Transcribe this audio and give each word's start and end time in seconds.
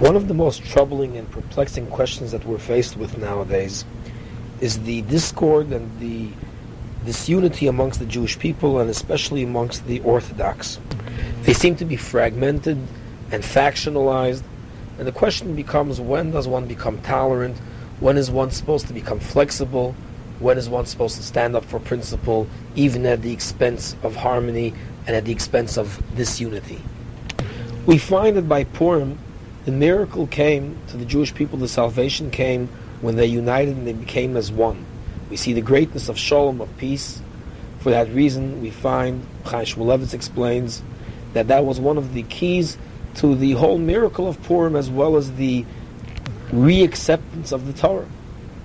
One 0.00 0.14
of 0.14 0.28
the 0.28 0.34
most 0.34 0.62
troubling 0.62 1.16
and 1.16 1.28
perplexing 1.28 1.88
questions 1.88 2.30
that 2.30 2.44
we're 2.44 2.58
faced 2.58 2.96
with 2.96 3.18
nowadays 3.18 3.84
is 4.60 4.78
the 4.84 5.02
discord 5.02 5.72
and 5.72 5.98
the 5.98 6.28
disunity 7.04 7.66
amongst 7.66 7.98
the 7.98 8.06
Jewish 8.06 8.38
people 8.38 8.78
and 8.78 8.88
especially 8.88 9.42
amongst 9.42 9.88
the 9.88 9.98
Orthodox. 10.02 10.78
They 11.42 11.52
seem 11.52 11.74
to 11.76 11.84
be 11.84 11.96
fragmented 11.96 12.78
and 13.32 13.42
factionalized, 13.42 14.44
and 14.98 15.08
the 15.08 15.10
question 15.10 15.56
becomes 15.56 16.00
when 16.00 16.30
does 16.30 16.46
one 16.46 16.68
become 16.68 17.00
tolerant? 17.00 17.58
When 17.98 18.16
is 18.16 18.30
one 18.30 18.52
supposed 18.52 18.86
to 18.86 18.92
become 18.92 19.18
flexible? 19.18 19.96
When 20.38 20.58
is 20.58 20.68
one 20.68 20.86
supposed 20.86 21.16
to 21.16 21.24
stand 21.24 21.56
up 21.56 21.64
for 21.64 21.80
principle, 21.80 22.46
even 22.76 23.04
at 23.04 23.22
the 23.22 23.32
expense 23.32 23.96
of 24.04 24.14
harmony 24.14 24.74
and 25.08 25.16
at 25.16 25.24
the 25.24 25.32
expense 25.32 25.76
of 25.76 26.00
disunity? 26.14 26.80
We 27.84 27.98
find 27.98 28.36
that 28.36 28.48
by 28.48 28.62
Purim, 28.62 29.18
the 29.68 29.72
miracle 29.72 30.26
came 30.26 30.78
to 30.86 30.96
the 30.96 31.04
Jewish 31.04 31.34
people, 31.34 31.58
the 31.58 31.68
salvation 31.68 32.30
came 32.30 32.68
when 33.02 33.16
they 33.16 33.26
united 33.26 33.76
and 33.76 33.86
they 33.86 33.92
became 33.92 34.34
as 34.34 34.50
one. 34.50 34.82
We 35.28 35.36
see 35.36 35.52
the 35.52 35.60
greatness 35.60 36.08
of 36.08 36.16
shalom, 36.16 36.62
of 36.62 36.74
peace. 36.78 37.20
For 37.80 37.90
that 37.90 38.08
reason, 38.08 38.62
we 38.62 38.70
find, 38.70 39.26
Chaim 39.44 39.66
Shmulevitz 39.66 40.14
explains, 40.14 40.82
that 41.34 41.48
that 41.48 41.66
was 41.66 41.78
one 41.78 41.98
of 41.98 42.14
the 42.14 42.22
keys 42.22 42.78
to 43.16 43.34
the 43.34 43.52
whole 43.52 43.76
miracle 43.76 44.26
of 44.26 44.42
Purim 44.42 44.74
as 44.74 44.88
well 44.88 45.18
as 45.18 45.32
the 45.34 45.66
reacceptance 46.50 47.52
of 47.52 47.66
the 47.66 47.74
Torah. 47.74 48.08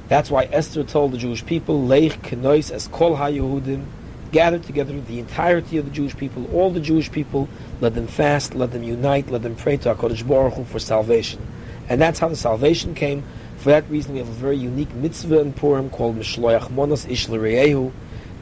That's 0.07 0.31
why 0.31 0.45
Esther 0.54 0.85
told 0.85 1.12
the 1.12 1.17
Jewish 1.17 1.45
people, 1.45 1.85
Leich 1.85 2.17
kenois 2.21 2.71
es 2.71 2.88
kol 2.88 3.17
ha-Yehudim, 3.17 3.84
gather 4.33 4.59
together 4.59 4.99
the 4.99 5.19
entirety 5.19 5.77
of 5.77 5.85
the 5.85 5.91
Jewish 5.91 6.17
people, 6.17 6.49
all 6.53 6.71
the 6.71 6.81
Jewish 6.81 7.09
people, 7.09 7.47
let 7.79 7.93
them 7.93 8.07
fast, 8.07 8.55
let 8.55 8.71
them 8.71 8.83
unite, 8.83 9.29
let 9.29 9.43
them 9.43 9.55
pray 9.55 9.77
to 9.77 9.95
HaKadosh 9.95 10.27
Baruch 10.27 10.55
Hu 10.55 10.63
for 10.65 10.79
salvation. 10.79 11.39
And 11.87 12.01
that's 12.01 12.20
how 12.20 12.27
the 12.27 12.35
salvation 12.35 12.95
came. 12.95 13.23
For 13.57 13.70
that 13.70 13.90
reason, 13.90 14.13
we 14.13 14.20
have 14.20 14.27
a 14.27 14.34
very 14.34 14.57
unique 14.57 14.93
mitzvah 14.95 15.40
in 15.40 15.53
Purim 15.53 15.90
called 15.90 16.17
Mishloach 16.17 16.70
Monos 16.71 17.05
Ish 17.05 17.27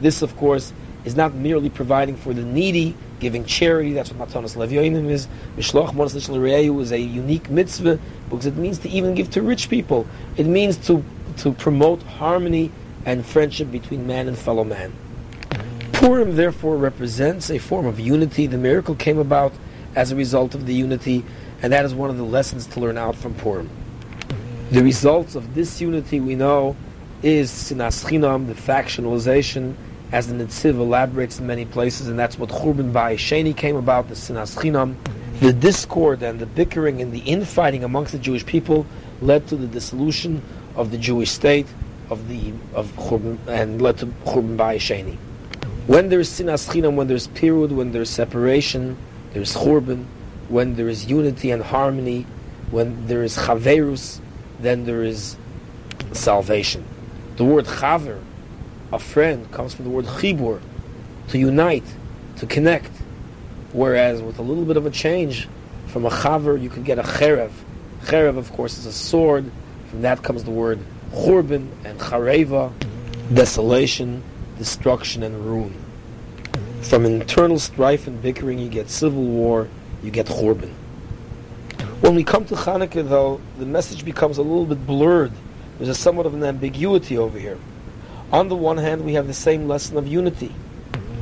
This, 0.00 0.22
of 0.22 0.36
course, 0.36 0.72
is 1.04 1.14
not 1.14 1.34
merely 1.34 1.68
providing 1.68 2.16
for 2.16 2.32
the 2.32 2.42
needy, 2.42 2.96
giving 3.20 3.44
charity. 3.44 3.92
That's 3.92 4.12
what 4.12 4.28
Matanos 4.28 4.56
Levyoinim 4.56 5.10
is. 5.10 5.28
Mishloach 5.56 5.92
Monos 5.92 6.16
Ish 6.16 6.28
is 6.28 6.92
a 6.92 6.98
unique 6.98 7.50
mitzvah 7.50 7.98
because 8.30 8.46
it 8.46 8.56
means 8.56 8.78
to 8.80 8.88
even 8.88 9.14
give 9.14 9.30
to 9.30 9.42
rich 9.42 9.68
people. 9.68 10.06
It 10.36 10.46
means 10.46 10.78
to, 10.86 11.04
to 11.38 11.52
promote 11.52 12.02
harmony 12.02 12.72
and 13.04 13.26
friendship 13.26 13.70
between 13.70 14.06
man 14.06 14.26
and 14.26 14.38
fellow 14.38 14.64
man. 14.64 14.92
Purim, 15.92 16.36
therefore, 16.36 16.76
represents 16.76 17.50
a 17.50 17.58
form 17.58 17.86
of 17.86 18.00
unity. 18.00 18.46
The 18.46 18.58
miracle 18.58 18.94
came 18.94 19.18
about 19.18 19.52
as 19.94 20.10
a 20.10 20.16
result 20.16 20.54
of 20.54 20.66
the 20.66 20.74
unity, 20.74 21.24
and 21.62 21.72
that 21.72 21.84
is 21.84 21.94
one 21.94 22.10
of 22.10 22.16
the 22.16 22.24
lessons 22.24 22.66
to 22.68 22.80
learn 22.80 22.98
out 22.98 23.14
from 23.14 23.34
Purim. 23.34 23.70
The 24.70 24.82
results 24.82 25.34
of 25.34 25.54
this 25.54 25.80
unity, 25.80 26.18
we 26.18 26.34
know, 26.34 26.76
is 27.22 27.50
sinas 27.50 28.04
chinam, 28.04 28.46
the 28.48 28.54
factionalization, 28.54 29.74
as 30.10 30.28
the 30.28 30.34
Netziv 30.34 30.74
elaborates 30.74 31.38
in 31.38 31.46
many 31.46 31.64
places, 31.64 32.08
and 32.08 32.18
that's 32.18 32.38
what 32.38 32.50
Churban 32.50 32.92
Bai 32.92 33.16
Sheni 33.16 33.56
came 33.56 33.76
about, 33.76 34.08
the 34.08 34.14
sinas 34.14 34.56
chinam. 34.56 34.96
The 35.40 35.52
discord 35.52 36.22
and 36.22 36.38
the 36.38 36.46
bickering 36.46 37.00
and 37.00 37.12
the 37.12 37.20
infighting 37.20 37.84
amongst 37.84 38.12
the 38.12 38.18
Jewish 38.18 38.44
people 38.46 38.86
led 39.20 39.46
to 39.48 39.56
the 39.56 39.66
dissolution 39.66 40.42
of 40.74 40.90
the 40.90 40.98
Jewish 40.98 41.30
state 41.30 41.66
of 42.10 42.28
the 42.28 42.52
of 42.74 42.92
Churban, 42.96 43.38
and 43.46 43.80
led 43.80 43.98
to 43.98 44.06
Churban 44.06 44.56
Bai 44.56 44.76
Sheni. 44.76 45.16
When 45.86 46.10
there 46.10 46.20
is 46.20 46.30
sinas 46.30 46.70
chinam, 46.70 46.94
when 46.94 47.08
there's 47.08 47.26
pirud, 47.26 47.72
when 47.72 47.90
there's 47.90 48.08
separation, 48.08 48.96
there's 49.32 49.56
churban. 49.56 50.06
When 50.48 50.76
there 50.76 50.88
is 50.88 51.06
unity 51.06 51.50
and 51.50 51.60
harmony, 51.60 52.24
when 52.70 53.08
there 53.08 53.24
is 53.24 53.36
chaverus, 53.36 54.20
then 54.60 54.84
there 54.84 55.02
is 55.02 55.36
salvation. 56.12 56.84
The 57.34 57.44
word 57.44 57.64
chaver, 57.64 58.20
a 58.92 59.00
friend, 59.00 59.50
comes 59.50 59.74
from 59.74 59.86
the 59.86 59.90
word 59.90 60.04
chibur, 60.04 60.60
to 61.28 61.38
unite, 61.38 61.84
to 62.36 62.46
connect. 62.46 62.92
Whereas 63.72 64.22
with 64.22 64.38
a 64.38 64.42
little 64.42 64.64
bit 64.64 64.76
of 64.76 64.86
a 64.86 64.90
change, 64.90 65.48
from 65.88 66.06
a 66.06 66.10
chaver 66.10 66.62
you 66.62 66.70
can 66.70 66.84
get 66.84 67.00
a 67.00 67.02
cherev. 67.02 67.50
Cherev, 68.04 68.36
of 68.36 68.52
course, 68.52 68.78
is 68.78 68.86
a 68.86 68.92
sword. 68.92 69.50
From 69.90 70.02
that 70.02 70.22
comes 70.22 70.44
the 70.44 70.52
word 70.52 70.78
churban 71.12 71.70
and 71.84 71.98
chareva, 71.98 72.72
desolation 73.34 74.22
destruction 74.62 75.24
and 75.24 75.44
ruin. 75.44 75.81
From 76.82 77.06
internal 77.06 77.58
strife 77.58 78.06
and 78.06 78.20
bickering, 78.20 78.58
you 78.58 78.68
get 78.68 78.90
civil 78.90 79.22
war, 79.22 79.68
you 80.02 80.10
get 80.10 80.26
churban. 80.26 80.70
When 82.00 82.14
we 82.16 82.24
come 82.24 82.44
to 82.46 82.54
Hanukkah, 82.54 83.08
though, 83.08 83.40
the 83.56 83.64
message 83.64 84.04
becomes 84.04 84.36
a 84.36 84.42
little 84.42 84.66
bit 84.66 84.84
blurred. 84.86 85.32
There's 85.78 85.88
a 85.88 85.94
somewhat 85.94 86.26
of 86.26 86.34
an 86.34 86.42
ambiguity 86.42 87.16
over 87.16 87.38
here. 87.38 87.56
On 88.32 88.48
the 88.48 88.56
one 88.56 88.78
hand, 88.78 89.04
we 89.04 89.14
have 89.14 89.26
the 89.26 89.32
same 89.32 89.68
lesson 89.68 89.96
of 89.96 90.06
unity. 90.06 90.52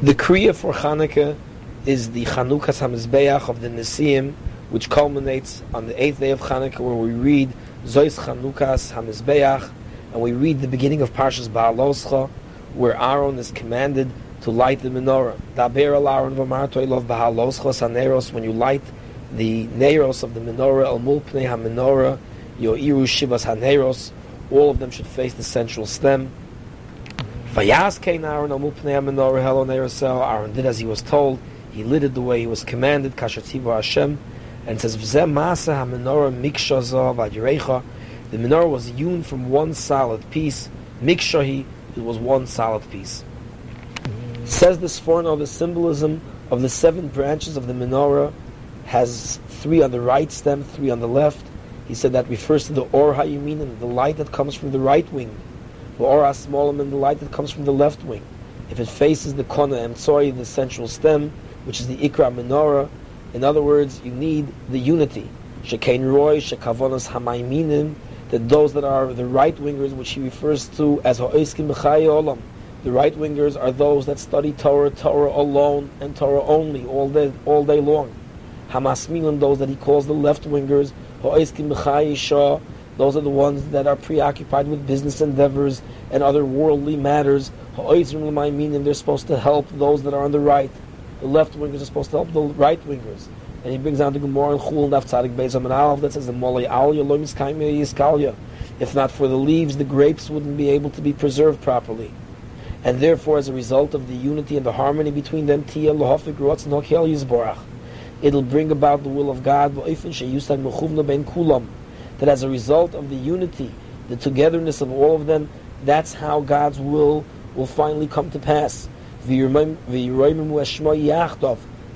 The 0.02 0.14
Kriya 0.14 0.54
for 0.54 0.72
Hanukkah 0.72 1.36
is 1.84 2.12
the 2.12 2.24
Chanukas 2.24 2.80
HaMizbeach 2.80 3.48
of 3.48 3.60
the 3.60 3.68
Nisim, 3.68 4.32
which 4.70 4.88
culminates 4.88 5.62
on 5.74 5.86
the 5.86 6.02
eighth 6.02 6.20
day 6.20 6.30
of 6.30 6.40
Hanukkah, 6.40 6.80
where 6.80 6.94
we 6.96 7.12
read 7.12 7.52
Zois 7.84 8.18
Chanukas 8.18 8.92
HaMizbeach, 8.92 9.70
and 10.14 10.22
we 10.22 10.32
read 10.32 10.62
the 10.62 10.68
beginning 10.68 11.02
of 11.02 11.12
Parshas 11.12 11.48
Baaloscha, 11.48 12.30
where 12.74 12.96
Aaron 12.96 13.38
is 13.38 13.50
commanded 13.52 14.10
to 14.42 14.50
light 14.50 14.80
the 14.80 14.88
menorah. 14.88 15.38
Daber 15.54 15.94
al 15.94 16.08
Aaron 16.08 16.34
v'marto 16.34 16.86
love 16.86 17.04
b'haloschos 17.04 17.80
haneros. 17.80 18.32
When 18.32 18.44
you 18.44 18.52
light 18.52 18.82
the 19.32 19.66
neros 19.68 20.22
of 20.22 20.34
the 20.34 20.40
menorah, 20.40 20.86
al 20.86 21.00
mulpnei 21.00 21.48
ha-menorah, 21.48 22.18
yo'iru 22.58 23.04
shivas 23.04 23.44
haneros, 23.44 24.12
all 24.50 24.70
of 24.70 24.78
them 24.78 24.90
should 24.90 25.06
face 25.06 25.34
the 25.34 25.42
central 25.42 25.86
stem. 25.86 26.30
Vayas 27.52 28.00
kein 28.00 28.24
Aaron 28.24 28.52
al 28.52 28.60
mulpnei 28.60 28.94
ha-menorah 28.94 29.42
helo 29.42 29.66
nerosel. 29.66 30.26
Aaron 30.26 30.52
did 30.52 30.66
as 30.66 30.78
he 30.78 30.86
was 30.86 31.02
told. 31.02 31.38
He 31.72 31.84
lit 31.84 32.02
it 32.02 32.14
the 32.14 32.22
way 32.22 32.40
he 32.40 32.46
was 32.46 32.64
commanded. 32.64 33.16
Kashatzivu 33.16 33.74
Hashem. 33.74 34.18
And 34.66 34.80
says, 34.80 34.96
V'zeh 34.96 35.30
masa 35.30 35.74
ha-menorah 35.74 36.40
mikshazo 36.40 37.14
v'adirecha. 37.14 37.82
The 38.30 38.36
menorah 38.38 38.70
was 38.70 38.88
hewn 38.88 39.22
from 39.22 39.50
one 39.50 39.74
solid 39.74 40.28
piece. 40.30 40.68
Mikshahi 41.02 41.64
it 41.96 42.02
was 42.02 42.18
one 42.18 42.46
solid 42.46 42.88
piece. 42.90 43.24
Says 44.50 44.80
the 44.80 44.88
Sforno, 44.88 45.38
the 45.38 45.46
symbolism 45.46 46.20
of 46.50 46.60
the 46.60 46.68
seven 46.68 47.06
branches 47.06 47.56
of 47.56 47.68
the 47.68 47.72
menorah 47.72 48.32
has 48.84 49.38
three 49.48 49.80
on 49.80 49.92
the 49.92 50.00
right 50.00 50.30
stem, 50.30 50.64
three 50.64 50.90
on 50.90 50.98
the 50.98 51.08
left. 51.08 51.46
He 51.86 51.94
said 51.94 52.12
that 52.12 52.28
refers 52.28 52.66
to 52.66 52.72
the 52.72 52.82
Or 52.92 53.14
HaYumin, 53.14 53.78
the 53.78 53.86
light 53.86 54.16
that 54.16 54.32
comes 54.32 54.56
from 54.56 54.72
the 54.72 54.80
right 54.80 55.10
wing. 55.12 55.34
The 55.96 56.04
Or 56.04 56.24
HaSmolim, 56.24 56.90
the 56.90 56.96
light 56.96 57.20
that 57.20 57.30
comes 57.30 57.52
from 57.52 57.64
the 57.64 57.72
left 57.72 58.04
wing. 58.04 58.22
If 58.70 58.80
it 58.80 58.88
faces 58.88 59.34
the 59.34 59.44
Kona 59.44 59.76
Emtsoi, 59.76 60.36
the 60.36 60.44
central 60.44 60.88
stem, 60.88 61.30
which 61.64 61.80
is 61.80 61.86
the 61.86 61.96
Ikra 61.96 62.34
menorah, 62.34 62.88
in 63.32 63.44
other 63.44 63.62
words, 63.62 64.02
you 64.04 64.10
need 64.10 64.48
the 64.68 64.80
unity. 64.80 65.30
Shekain 65.62 66.12
Roy, 66.12 66.38
Shekavonos 66.38 67.08
Hamayminim, 67.08 67.94
that 68.30 68.48
those 68.48 68.72
that 68.72 68.84
are 68.84 69.12
the 69.14 69.26
right 69.26 69.56
wingers, 69.56 69.92
which 69.92 70.10
he 70.10 70.20
refers 70.20 70.66
to 70.76 71.00
as 71.04 71.18
ha'oiskim 71.18 71.68
olam, 71.72 72.40
the 72.82 72.92
right 72.92 73.14
wingers 73.14 73.60
are 73.60 73.70
those 73.70 74.06
that 74.06 74.18
study 74.18 74.52
Torah, 74.52 74.90
Torah 74.90 75.30
alone, 75.30 75.90
and 76.00 76.16
Torah 76.16 76.42
only 76.44 76.86
all 76.86 77.10
day, 77.10 77.30
all 77.44 77.64
day 77.64 77.78
long. 77.78 78.14
Hamasmilim, 78.70 79.38
those 79.38 79.58
that 79.58 79.68
he 79.68 79.76
calls 79.76 80.06
the 80.06 80.14
left 80.14 80.44
wingers, 80.44 80.92
those 82.96 83.16
are 83.16 83.20
the 83.20 83.30
ones 83.30 83.68
that 83.70 83.86
are 83.86 83.96
preoccupied 83.96 84.68
with 84.68 84.86
business 84.86 85.20
endeavors 85.20 85.82
and 86.10 86.22
other 86.22 86.44
worldly 86.46 86.96
matters. 86.96 87.50
Ha'oisrim 87.76 88.84
they're 88.84 88.94
supposed 88.94 89.26
to 89.26 89.38
help 89.38 89.68
those 89.70 90.02
that 90.04 90.14
are 90.14 90.24
on 90.24 90.32
the 90.32 90.40
right. 90.40 90.70
The 91.20 91.26
left 91.26 91.58
wingers 91.58 91.82
are 91.82 91.84
supposed 91.84 92.10
to 92.12 92.16
help 92.16 92.32
the 92.32 92.40
right 92.40 92.82
wingers. 92.88 93.26
And 93.62 93.72
he 93.72 93.78
brings 93.78 93.98
down 93.98 94.14
the 94.14 94.18
Gemara 94.18 94.52
and 94.52 94.60
Chul 94.60 94.84
and 94.84 94.92
Tzadik 94.94 95.36
Beis 95.36 95.54
Amin 95.54 95.70
Aleph 95.70 96.00
that 96.00 96.14
says. 96.14 96.28
If 98.80 98.94
not 98.94 99.10
for 99.10 99.28
the 99.28 99.36
leaves, 99.36 99.76
the 99.76 99.84
grapes 99.84 100.30
wouldn't 100.30 100.56
be 100.56 100.70
able 100.70 100.88
to 100.90 101.02
be 101.02 101.12
preserved 101.12 101.60
properly. 101.60 102.10
And 102.82 103.00
therefore, 103.00 103.38
as 103.38 103.48
a 103.48 103.52
result 103.52 103.94
of 103.94 104.08
the 104.08 104.14
unity 104.14 104.56
and 104.56 104.64
the 104.64 104.72
harmony 104.72 105.10
between 105.10 105.46
them. 105.46 105.64
It'll 108.22 108.42
bring 108.42 108.70
about 108.70 109.02
the 109.02 109.08
will 109.08 109.30
of 109.30 109.42
God, 109.42 109.74
that 109.74 109.88
as 112.28 112.42
a 112.42 112.48
result 112.48 112.94
of 112.94 113.10
the 113.10 113.16
unity, 113.16 113.70
the 114.08 114.16
togetherness 114.16 114.80
of 114.80 114.92
all 114.92 115.16
of 115.16 115.26
them, 115.26 115.48
that's 115.84 116.14
how 116.14 116.40
God's 116.40 116.78
will 116.78 117.24
will 117.54 117.66
finally 117.66 118.06
come 118.06 118.30
to 118.30 118.38
pass. 118.38 118.88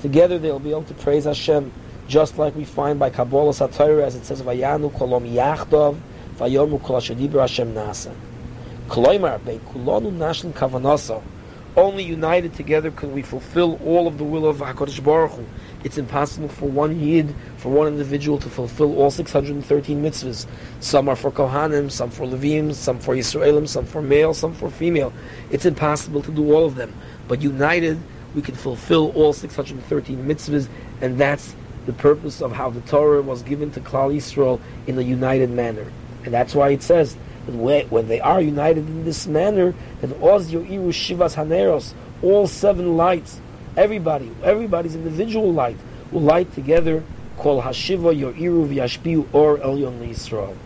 Together 0.03 0.39
they'll 0.39 0.59
be 0.59 0.71
able 0.71 0.83
to 0.83 0.95
praise 0.95 1.25
Hashem, 1.25 1.73
just 2.09 2.39
like 2.39 2.55
we 2.55 2.65
find 2.65 2.99
by 2.99 3.09
Kabbalah 3.09 3.53
Satira, 3.53 4.03
as 4.03 4.15
it 4.15 4.27
says, 4.27 4.43
Vayanu 4.43 4.93
kolom 4.93 5.33
yachdov, 5.33 5.97
vayomu 6.39 6.83
kol 6.83 7.01
Hashem 7.01 7.75
nasa. 7.75 8.13
Kloimar, 8.89 9.43
bei 9.45 9.59
kulonu 9.59 10.13
nashlim 10.13 10.53
kavanasa, 10.53 11.23
Only 11.77 12.05
united 12.05 12.55
together 12.55 12.93
can 12.93 13.13
we 13.13 13.23
fulfill 13.23 13.81
all 13.85 14.07
of 14.07 14.17
the 14.17 14.23
will 14.23 14.47
of 14.47 14.59
HaKadosh 14.59 15.03
Baruch 15.03 15.33
Hu. 15.33 15.45
It's 15.83 15.99
impossible 15.99 16.49
for 16.49 16.69
one 16.69 17.01
Yid, 17.01 17.35
for 17.57 17.71
one 17.71 17.89
individual 17.89 18.39
to 18.39 18.49
fulfill 18.49 18.97
all 18.97 19.11
613 19.11 20.01
mitzvahs. 20.01 20.47
Some 20.79 21.09
are 21.09 21.17
for 21.17 21.33
Kohanim, 21.33 21.91
some 21.91 22.11
for 22.11 22.27
Levim, 22.27 22.73
some 22.75 23.01
for 23.01 23.17
Yisraelim, 23.17 23.67
some 23.67 23.87
for 23.87 24.01
male, 24.01 24.35
some 24.35 24.55
for 24.55 24.71
female. 24.71 25.13
It's 25.51 25.67
impossible 25.67 26.23
to 26.23 26.31
do 26.31 26.55
all 26.55 26.65
of 26.65 26.77
them. 26.77 26.95
But 27.27 27.43
united, 27.43 27.99
we 28.37 28.43
can 28.43 28.55
fulfill 28.55 29.11
all 29.13 29.33
613 29.33 30.25
mitzvahs, 30.29 30.69
and 31.01 31.19
that's 31.19 31.57
the 31.87 31.93
purpose 31.93 32.41
of 32.41 32.53
how 32.53 32.71
the 32.71 32.83
Torah 32.83 33.21
was 33.21 33.43
given 33.43 33.73
to 33.73 33.81
Klal 33.81 34.15
Yisrael 34.15 34.61
in 34.87 34.97
a 34.97 35.03
united 35.03 35.51
manner. 35.51 35.91
And 36.25 36.33
that's 36.33 36.55
why 36.55 36.71
it 36.71 36.83
says 36.83 37.17
when 37.47 38.09
they 38.09 38.21
are 38.21 38.41
united 38.41 38.87
in 38.87 39.05
this 39.05 39.27
manner, 39.27 39.75
that 40.01 40.13
Oz 40.23 40.51
Yo'iru 40.51 40.89
Shivas 40.89 41.35
Haneros, 41.37 41.95
all 42.23 42.47
seven 42.47 42.97
lights, 42.97 43.41
everybody, 43.77 44.31
everybody's 44.43 44.95
individual 44.95 45.53
light, 45.53 45.77
will 46.11 46.23
light 46.23 46.53
together, 46.55 47.03
call 47.37 47.63
Hashiva 47.63 48.17
Yo'iru 48.19 48.69
V'yashpiu 48.69 49.27
Or 49.33 49.59
Elyon 49.59 50.09
Yisrael. 50.09 50.57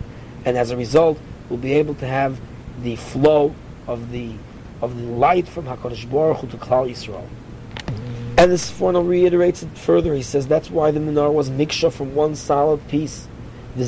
And 0.45 0.57
as 0.57 0.71
a 0.71 0.77
result, 0.77 1.19
we'll 1.49 1.59
be 1.59 1.73
able 1.73 1.95
to 1.97 2.07
have 2.07 2.41
the 2.83 2.97
flow 2.97 3.55
of 3.87 4.11
the 4.13 4.33
of 4.81 4.97
the 4.97 5.03
light 5.03 5.49
from 5.49 5.65
HaKadosh 5.65 6.09
Baruch 6.09 6.39
Hu 6.39 6.47
to 6.49 6.57
Klal 6.57 6.89
Yisrael. 6.89 7.27
And 8.39 8.53
this 8.53 8.71
Forno 8.71 9.03
reiterates 9.03 9.65
it 9.65 9.77
further. 9.77 10.15
He 10.15 10.23
says 10.23 10.47
that's 10.47 10.71
why 10.71 10.93
the 10.93 11.01
menorah 11.01 11.33
was 11.33 11.51
mixture 11.51 11.91
from 11.91 12.15
one 12.15 12.37
solid 12.37 12.87
piece. 12.87 13.27
Not 13.79 13.87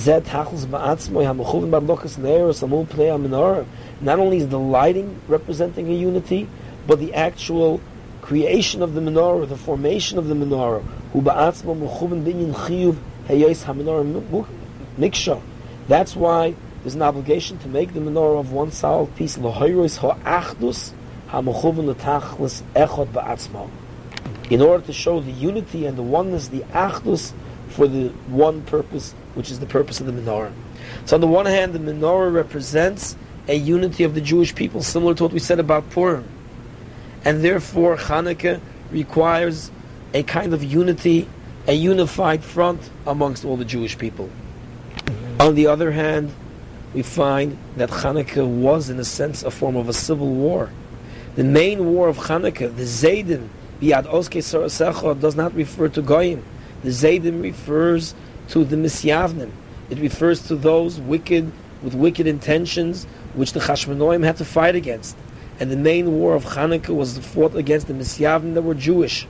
only 4.19 4.37
is 4.37 4.49
the 4.49 4.59
lighting 4.59 5.21
representing 5.27 5.89
a 5.89 5.93
unity, 5.93 6.49
but 6.87 7.01
the 7.01 7.13
actual 7.13 7.81
creation 8.23 8.83
of 8.83 8.95
the 8.95 9.01
menorah, 9.01 9.49
the 9.49 9.57
formation 9.57 10.17
of 10.17 10.29
the 10.29 10.35
menorah, 10.35 10.85
hu 11.13 11.21
ba'atzmo 11.21 11.75
mechuven 11.77 12.23
binyan 12.23 12.55
chiyuv 12.55 12.99
heyes 13.27 13.65
ha-menorah. 13.65 15.43
That's 15.89 16.15
why 16.15 16.55
there's 16.83 16.95
an 16.95 17.03
obligation 17.03 17.59
to 17.59 17.67
make 17.67 17.93
the 17.93 17.99
menorah 17.99 18.39
of 18.39 18.53
one 18.53 18.71
solid 18.71 19.17
piece. 19.17 19.37
In 19.37 19.45
order 24.63 24.87
to 24.87 24.93
show 24.93 25.21
the 25.21 25.33
unity 25.33 25.87
and 25.87 25.99
the 25.99 26.03
oneness, 26.03 26.47
the 26.47 26.61
achdus, 26.61 27.33
for 27.69 27.89
the 27.89 28.09
one 28.29 28.63
purpose, 28.63 29.15
which 29.35 29.51
is 29.51 29.61
the 29.61 29.67
purpose 29.67 30.01
of 30.01 30.07
the 30.07 30.13
menorah. 30.13 30.53
So 31.05 31.17
on 31.17 31.21
the 31.21 31.27
one 31.27 31.47
hand, 31.47 31.73
the 31.73 31.79
menorah 31.79 32.33
represents 32.33 33.17
a 33.49 33.55
unity 33.55 34.05
of 34.05 34.15
the 34.15 34.21
Jewish 34.21 34.55
people, 34.55 34.83
similar 34.83 35.15
to 35.15 35.23
what 35.25 35.33
we 35.33 35.39
said 35.39 35.59
about 35.59 35.91
Purim. 35.91 36.25
And 37.25 37.43
therefore, 37.43 37.97
Hanukkah 37.97 38.61
requires 38.91 39.71
a 40.15 40.23
kind 40.23 40.55
of 40.55 40.63
unity, 40.65 41.29
a 41.67 41.73
unified 41.75 42.43
front 42.43 42.91
amongst 43.07 43.45
all 43.45 43.57
the 43.57 43.65
Jewish 43.65 43.97
people. 43.99 44.31
On 45.39 45.55
the 45.55 45.67
other 45.67 45.93
hand, 45.93 46.33
we 46.93 47.03
find 47.03 47.57
that 47.77 47.89
Hanukkah 47.91 48.47
was, 48.47 48.91
in 48.91 48.99
a 48.99 49.05
sense, 49.05 49.43
a 49.43 49.51
form 49.51 49.77
of 49.77 49.89
a 49.89 49.93
civil 49.93 50.29
war. 50.29 50.71
The 51.37 51.45
main 51.45 51.87
war 51.87 52.09
of 52.09 52.19
Hanukkah, 52.19 52.75
the 52.77 52.83
Zaydim, 52.83 53.49
Biad 53.81 54.07
Oske 54.07 55.21
does 55.21 55.37
not 55.37 55.55
refer 55.55 55.89
to 55.89 56.03
Goyim. 56.03 56.43
The 56.83 56.91
Zaydim 56.91 57.43
refers 57.43 58.15
to 58.51 58.65
the 58.65 58.77
Misyavnim. 58.77 59.51
It 59.89 59.99
refers 59.99 60.47
to 60.49 60.57
those 60.57 61.01
wicked, 61.01 61.51
with 61.83 61.95
wicked 61.95 62.27
intentions, 62.27 63.05
which 63.35 63.53
the 63.53 63.61
Chashmonoim 63.61 64.25
had 64.25 64.37
to 64.37 64.45
fight 64.45 64.75
against. 64.75 65.17
And 65.59 65.71
the 65.71 65.77
main 65.77 66.13
war 66.13 66.35
of 66.35 66.45
Hanukkah 66.45 66.95
was 66.95 67.19
fought 67.19 67.55
against 67.55 67.87
the 67.87 67.95
Misyavnim 67.95 68.55
that 68.55 68.63
were 68.63 68.75
Jewish. 68.75 69.27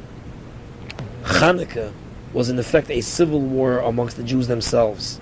Hanukkah 1.22 1.92
was 2.32 2.48
in 2.48 2.58
effect 2.58 2.90
a 2.90 3.00
civil 3.00 3.40
war 3.40 3.78
amongst 3.78 4.16
the 4.16 4.22
Jews 4.22 4.46
themselves. 4.46 5.20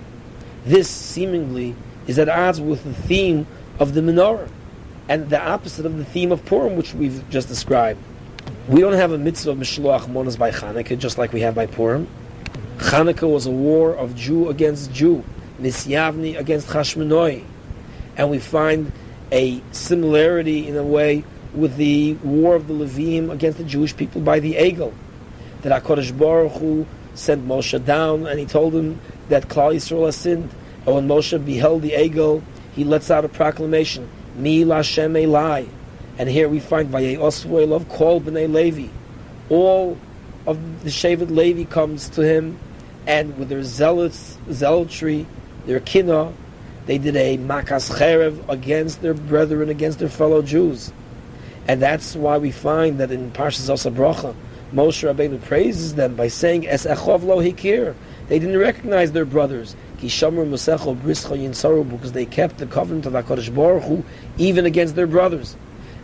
This 0.65 0.89
seemingly 0.89 1.75
is 2.07 2.19
at 2.19 2.29
odds 2.29 2.61
with 2.61 2.83
the 2.83 2.93
theme 2.93 3.47
of 3.79 3.93
the 3.93 4.01
menorah 4.01 4.49
and 5.07 5.29
the 5.29 5.41
opposite 5.41 5.85
of 5.85 5.97
the 5.97 6.05
theme 6.05 6.31
of 6.31 6.45
Purim, 6.45 6.75
which 6.75 6.93
we've 6.93 7.27
just 7.29 7.47
described. 7.47 7.99
We 8.67 8.81
don't 8.81 8.93
have 8.93 9.11
a 9.11 9.17
mitzvah 9.17 9.51
of 9.51 9.57
Mishloach 9.57 10.01
Monas 10.01 10.37
by 10.37 10.51
Chanukah, 10.51 10.97
just 10.99 11.17
like 11.17 11.33
we 11.33 11.41
have 11.41 11.55
by 11.55 11.65
Purim. 11.65 12.07
Chanukah 12.79 13.29
was 13.29 13.45
a 13.45 13.51
war 13.51 13.93
of 13.93 14.15
Jew 14.15 14.49
against 14.49 14.91
Jew, 14.93 15.23
Nisyavni 15.61 16.39
against 16.39 16.67
Chashmonoi. 16.69 17.43
And 18.15 18.29
we 18.31 18.39
find 18.39 18.91
a 19.31 19.61
similarity 19.71 20.67
in 20.67 20.75
a 20.75 20.83
way 20.83 21.23
with 21.53 21.75
the 21.75 22.13
war 22.15 22.55
of 22.55 22.67
the 22.67 22.73
Levim 22.73 23.31
against 23.31 23.57
the 23.57 23.63
Jewish 23.63 23.95
people 23.95 24.21
by 24.21 24.39
the 24.39 24.53
Egel. 24.53 24.93
That 25.61 25.83
HaKadosh 25.83 26.17
Baruch 26.17 26.53
Hu 26.53 26.87
sent 27.15 27.45
Moshe 27.45 27.83
down 27.83 28.25
and 28.25 28.39
he 28.39 28.45
told 28.45 28.73
him 28.73 28.99
that 29.27 29.49
Klal 29.49 29.75
Yisrael 29.75 30.05
has 30.05 30.15
sinned. 30.15 30.49
And 30.85 30.95
when 30.95 31.07
Moshe 31.07 31.45
beheld 31.45 31.81
the 31.81 31.91
Egel, 31.91 32.41
he 32.73 32.85
lets 32.85 33.11
out 33.11 33.25
a 33.25 33.29
proclamation, 33.29 34.09
Mi 34.35 34.63
Lashem 34.63 35.11
Elai, 35.21 35.67
and 36.17 36.29
here 36.29 36.47
we 36.47 36.59
find 36.59 36.89
Vayei 36.89 37.17
Osvoilov 37.17 37.89
called 37.89 38.25
Bnei 38.25 38.51
Levi. 38.51 38.87
All 39.49 39.97
of 40.45 40.83
the 40.83 40.89
Shevet 40.89 41.29
Levi 41.29 41.63
comes 41.65 42.09
to 42.09 42.21
him, 42.21 42.57
and 43.09 43.35
with 43.39 43.49
their 43.49 43.63
zealous 43.63 44.37
zealotry, 44.51 45.25
their 45.65 45.79
kina, 45.79 46.31
they 46.85 46.99
did 46.99 47.15
a 47.15 47.39
makas 47.39 47.89
cherev 47.97 48.47
against 48.47 49.01
their 49.01 49.15
brethren, 49.15 49.67
against 49.67 49.97
their 49.97 50.09
fellow 50.09 50.43
Jews. 50.43 50.93
And 51.67 51.81
that's 51.81 52.15
why 52.15 52.37
we 52.37 52.51
find 52.51 52.99
that 52.99 53.09
in 53.09 53.31
Parshas 53.31 53.67
Osabracha, 53.67 54.35
Moshe 54.71 55.11
Rabbeinu 55.11 55.41
praises 55.41 55.95
them 55.95 56.15
by 56.15 56.27
saying, 56.27 56.67
Es 56.67 56.85
echov 56.85 57.23
lo 57.23 57.39
hikir. 57.39 57.95
They 58.27 58.37
didn't 58.37 58.59
recognize 58.59 59.11
their 59.11 59.25
brothers. 59.25 59.75
Kishamur 59.97 60.47
Musechho 60.47 60.95
Briscoyin 60.95 61.55
Saru, 61.55 61.83
because 61.83 62.11
they 62.11 62.27
kept 62.27 62.59
the 62.59 62.67
covenant 62.67 63.07
of 63.07 63.13
HaKadosh 63.13 63.53
Baruch 63.55 63.85
Hu 63.85 64.03
even 64.37 64.67
against 64.67 64.95
their 64.95 65.07
brothers. 65.07 65.55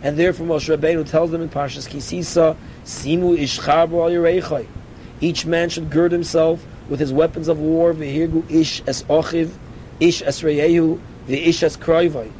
And 0.02 0.16
therefore 0.16 0.48
Moshe 0.48 0.76
Rabbeinu 0.76 1.08
tells 1.08 1.30
them 1.30 1.40
in 1.40 1.50
Parshas 1.50 1.88
Kisisa, 1.88 2.56
Simu 2.84 3.38
ishcharbo 3.38 4.60
al 4.60 4.66
Each 5.20 5.46
man 5.46 5.68
should 5.68 5.88
gird 5.88 6.10
himself 6.10 6.66
with 6.88 7.00
his 7.00 7.12
weapons 7.12 7.48
of 7.48 7.58
war, 7.58 7.92
v'hirgu 7.92 8.48
ish 8.50 8.82
es 8.86 9.02
ochiv, 9.04 9.50
ish 10.00 10.22
es 10.22 10.42
reyehu, 10.42 11.00
v'ish 11.26 11.62
es 11.62 11.76
kroivai. 11.76 12.30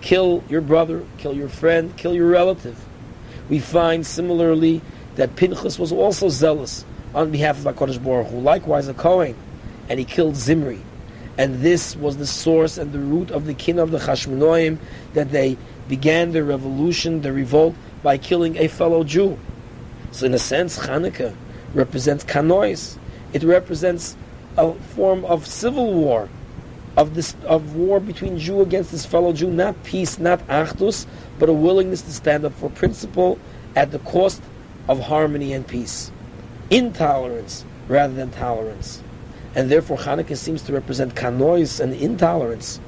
Kill 0.00 0.42
your 0.48 0.60
brother, 0.60 1.04
kill 1.18 1.34
your 1.34 1.48
friend, 1.48 1.96
kill 1.96 2.14
your 2.14 2.28
relative. 2.28 2.82
We 3.48 3.58
find 3.58 4.06
similarly 4.06 4.80
that 5.16 5.36
Pinchas 5.36 5.78
was 5.78 5.92
also 5.92 6.28
zealous 6.28 6.84
on 7.14 7.30
behalf 7.30 7.64
of 7.64 7.74
HaKadosh 7.74 8.02
Baruch 8.02 8.28
Hu, 8.28 8.40
likewise 8.40 8.88
a 8.88 8.94
Kohen, 8.94 9.36
and 9.88 9.98
he 9.98 10.04
killed 10.04 10.36
Zimri. 10.36 10.80
And 11.36 11.60
this 11.60 11.96
was 11.96 12.16
the 12.16 12.26
source 12.26 12.78
and 12.78 12.92
the 12.92 12.98
root 12.98 13.30
of 13.30 13.46
the 13.46 13.54
kin 13.54 13.78
of 13.78 13.90
the 13.90 13.98
Chashmonoim, 13.98 14.78
that 15.14 15.30
they 15.30 15.56
began 15.88 16.32
the 16.32 16.44
revolution, 16.44 17.22
the 17.22 17.32
revolt, 17.32 17.74
by 18.02 18.18
killing 18.18 18.56
a 18.56 18.68
fellow 18.68 19.04
Jew. 19.04 19.38
So, 20.12 20.26
in 20.26 20.34
a 20.34 20.38
sense, 20.38 20.78
Hanukkah 20.78 21.34
represents 21.74 22.24
kanois. 22.24 22.96
It 23.34 23.42
represents 23.42 24.16
a 24.56 24.72
form 24.72 25.26
of 25.26 25.46
civil 25.46 25.92
war, 25.92 26.30
of 26.96 27.14
this 27.14 27.36
of 27.44 27.76
war 27.76 28.00
between 28.00 28.38
Jew 28.38 28.62
against 28.62 28.90
his 28.90 29.04
fellow 29.04 29.34
Jew, 29.34 29.50
not 29.50 29.84
peace, 29.84 30.18
not 30.18 30.40
achdus, 30.48 31.04
but 31.38 31.50
a 31.50 31.52
willingness 31.52 32.00
to 32.02 32.12
stand 32.12 32.46
up 32.46 32.54
for 32.54 32.70
principle 32.70 33.38
at 33.76 33.90
the 33.90 33.98
cost 33.98 34.40
of 34.88 35.00
harmony 35.00 35.52
and 35.52 35.66
peace, 35.66 36.10
intolerance 36.70 37.66
rather 37.88 38.14
than 38.14 38.30
tolerance, 38.30 39.02
and 39.54 39.70
therefore 39.70 39.98
Hanukkah 39.98 40.38
seems 40.38 40.62
to 40.62 40.72
represent 40.72 41.14
kanois 41.14 41.80
and 41.80 41.92
intolerance. 41.92 42.80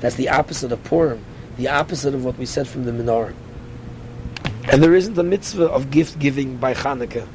That's 0.00 0.16
the 0.16 0.28
opposite 0.28 0.72
of 0.72 0.84
Purim 0.84 1.24
the 1.56 1.68
opposite 1.68 2.14
of 2.14 2.24
what 2.24 2.36
we 2.36 2.46
said 2.46 2.66
from 2.66 2.84
the 2.84 2.92
menorah. 2.92 3.34
And 4.70 4.82
there 4.82 4.94
isn't 4.94 5.16
a 5.16 5.22
mitzvah 5.22 5.66
of 5.66 5.90
gift 5.90 6.18
giving 6.18 6.56
by 6.56 6.74
Hanukkah. 6.74 7.26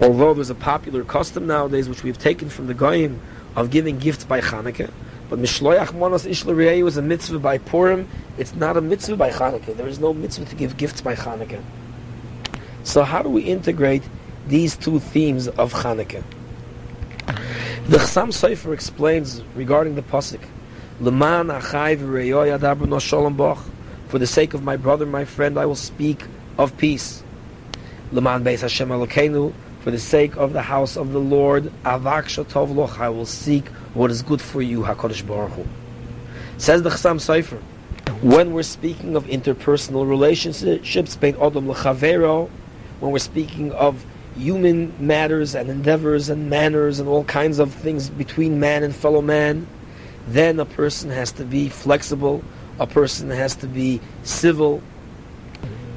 Although 0.00 0.34
there's 0.34 0.50
a 0.50 0.54
popular 0.54 1.04
custom 1.04 1.46
nowadays, 1.46 1.88
which 1.88 2.02
we've 2.02 2.18
taken 2.18 2.48
from 2.48 2.66
the 2.66 2.74
Goyim, 2.74 3.20
of 3.54 3.70
giving 3.70 3.98
gifts 3.98 4.24
by 4.24 4.40
Hanukkah, 4.40 4.90
but 5.28 5.38
Mishloach 5.38 5.92
Monos 5.94 6.24
Ishla 6.24 6.84
was 6.84 6.96
a 6.96 7.02
mitzvah 7.02 7.38
by 7.38 7.58
Purim. 7.58 8.06
It's 8.38 8.54
not 8.54 8.76
a 8.76 8.80
mitzvah 8.80 9.16
by 9.16 9.30
Hanukkah. 9.30 9.76
There 9.76 9.88
is 9.88 9.98
no 9.98 10.12
mitzvah 10.12 10.44
to 10.44 10.54
give 10.54 10.76
gifts 10.76 11.00
by 11.00 11.14
Hanukkah. 11.16 11.62
So 12.84 13.02
how 13.02 13.22
do 13.22 13.28
we 13.28 13.42
integrate 13.42 14.02
these 14.46 14.76
two 14.76 15.00
themes 15.00 15.48
of 15.48 15.72
Hanukkah? 15.72 16.22
The 17.88 17.98
Chassam 17.98 18.28
Sofer 18.28 18.72
explains 18.72 19.42
regarding 19.54 19.96
the 19.96 20.02
pasuk 20.02 20.40
Leman 21.00 21.48
achai 21.48 21.96
v'reyoy 21.96 22.56
adabru 22.58 22.88
no 22.88 22.98
shalom 22.98 23.36
boch. 23.36 23.62
For 24.08 24.18
the 24.18 24.26
sake 24.26 24.54
of 24.54 24.62
my 24.62 24.76
brother, 24.76 25.04
my 25.04 25.24
friend, 25.24 25.58
I 25.58 25.66
will 25.66 25.74
speak 25.74 26.24
of 26.56 26.76
peace. 26.78 27.24
Leman 28.12 28.44
beis 28.44 28.60
Hashem 28.60 28.88
Elokeinu. 28.88 29.52
For 29.86 29.92
the 29.92 30.00
sake 30.00 30.36
of 30.36 30.52
the 30.52 30.62
house 30.62 30.96
of 30.96 31.12
the 31.12 31.20
Lord, 31.20 31.72
avak 31.84 32.24
shatov 32.24 32.74
loch. 32.74 32.98
I 32.98 33.08
will 33.08 33.24
seek 33.24 33.68
what 33.94 34.10
is 34.10 34.20
good 34.20 34.40
for 34.40 34.60
you, 34.60 34.80
Hakadosh 34.80 35.24
Baruch 35.24 35.52
Hu. 35.52 35.64
Says 36.58 36.82
the 36.82 36.90
Chassam 36.90 37.20
Sofer. 37.20 37.60
When 38.20 38.52
we're 38.52 38.64
speaking 38.64 39.14
of 39.14 39.26
interpersonal 39.26 40.04
relationships, 40.08 41.14
bein 41.14 41.34
odom 41.34 41.72
lechavero, 41.72 42.50
when 42.98 43.12
we're 43.12 43.20
speaking 43.20 43.70
of 43.70 44.04
human 44.34 44.92
matters 44.98 45.54
and 45.54 45.70
endeavors 45.70 46.30
and 46.30 46.50
manners 46.50 46.98
and 46.98 47.08
all 47.08 47.22
kinds 47.22 47.60
of 47.60 47.72
things 47.72 48.10
between 48.10 48.58
man 48.58 48.82
and 48.82 48.92
fellow 48.92 49.22
man, 49.22 49.68
then 50.26 50.58
a 50.58 50.64
person 50.64 51.10
has 51.10 51.30
to 51.30 51.44
be 51.44 51.68
flexible, 51.68 52.42
a 52.80 52.88
person 52.88 53.30
has 53.30 53.54
to 53.54 53.68
be 53.68 54.00
civil, 54.24 54.82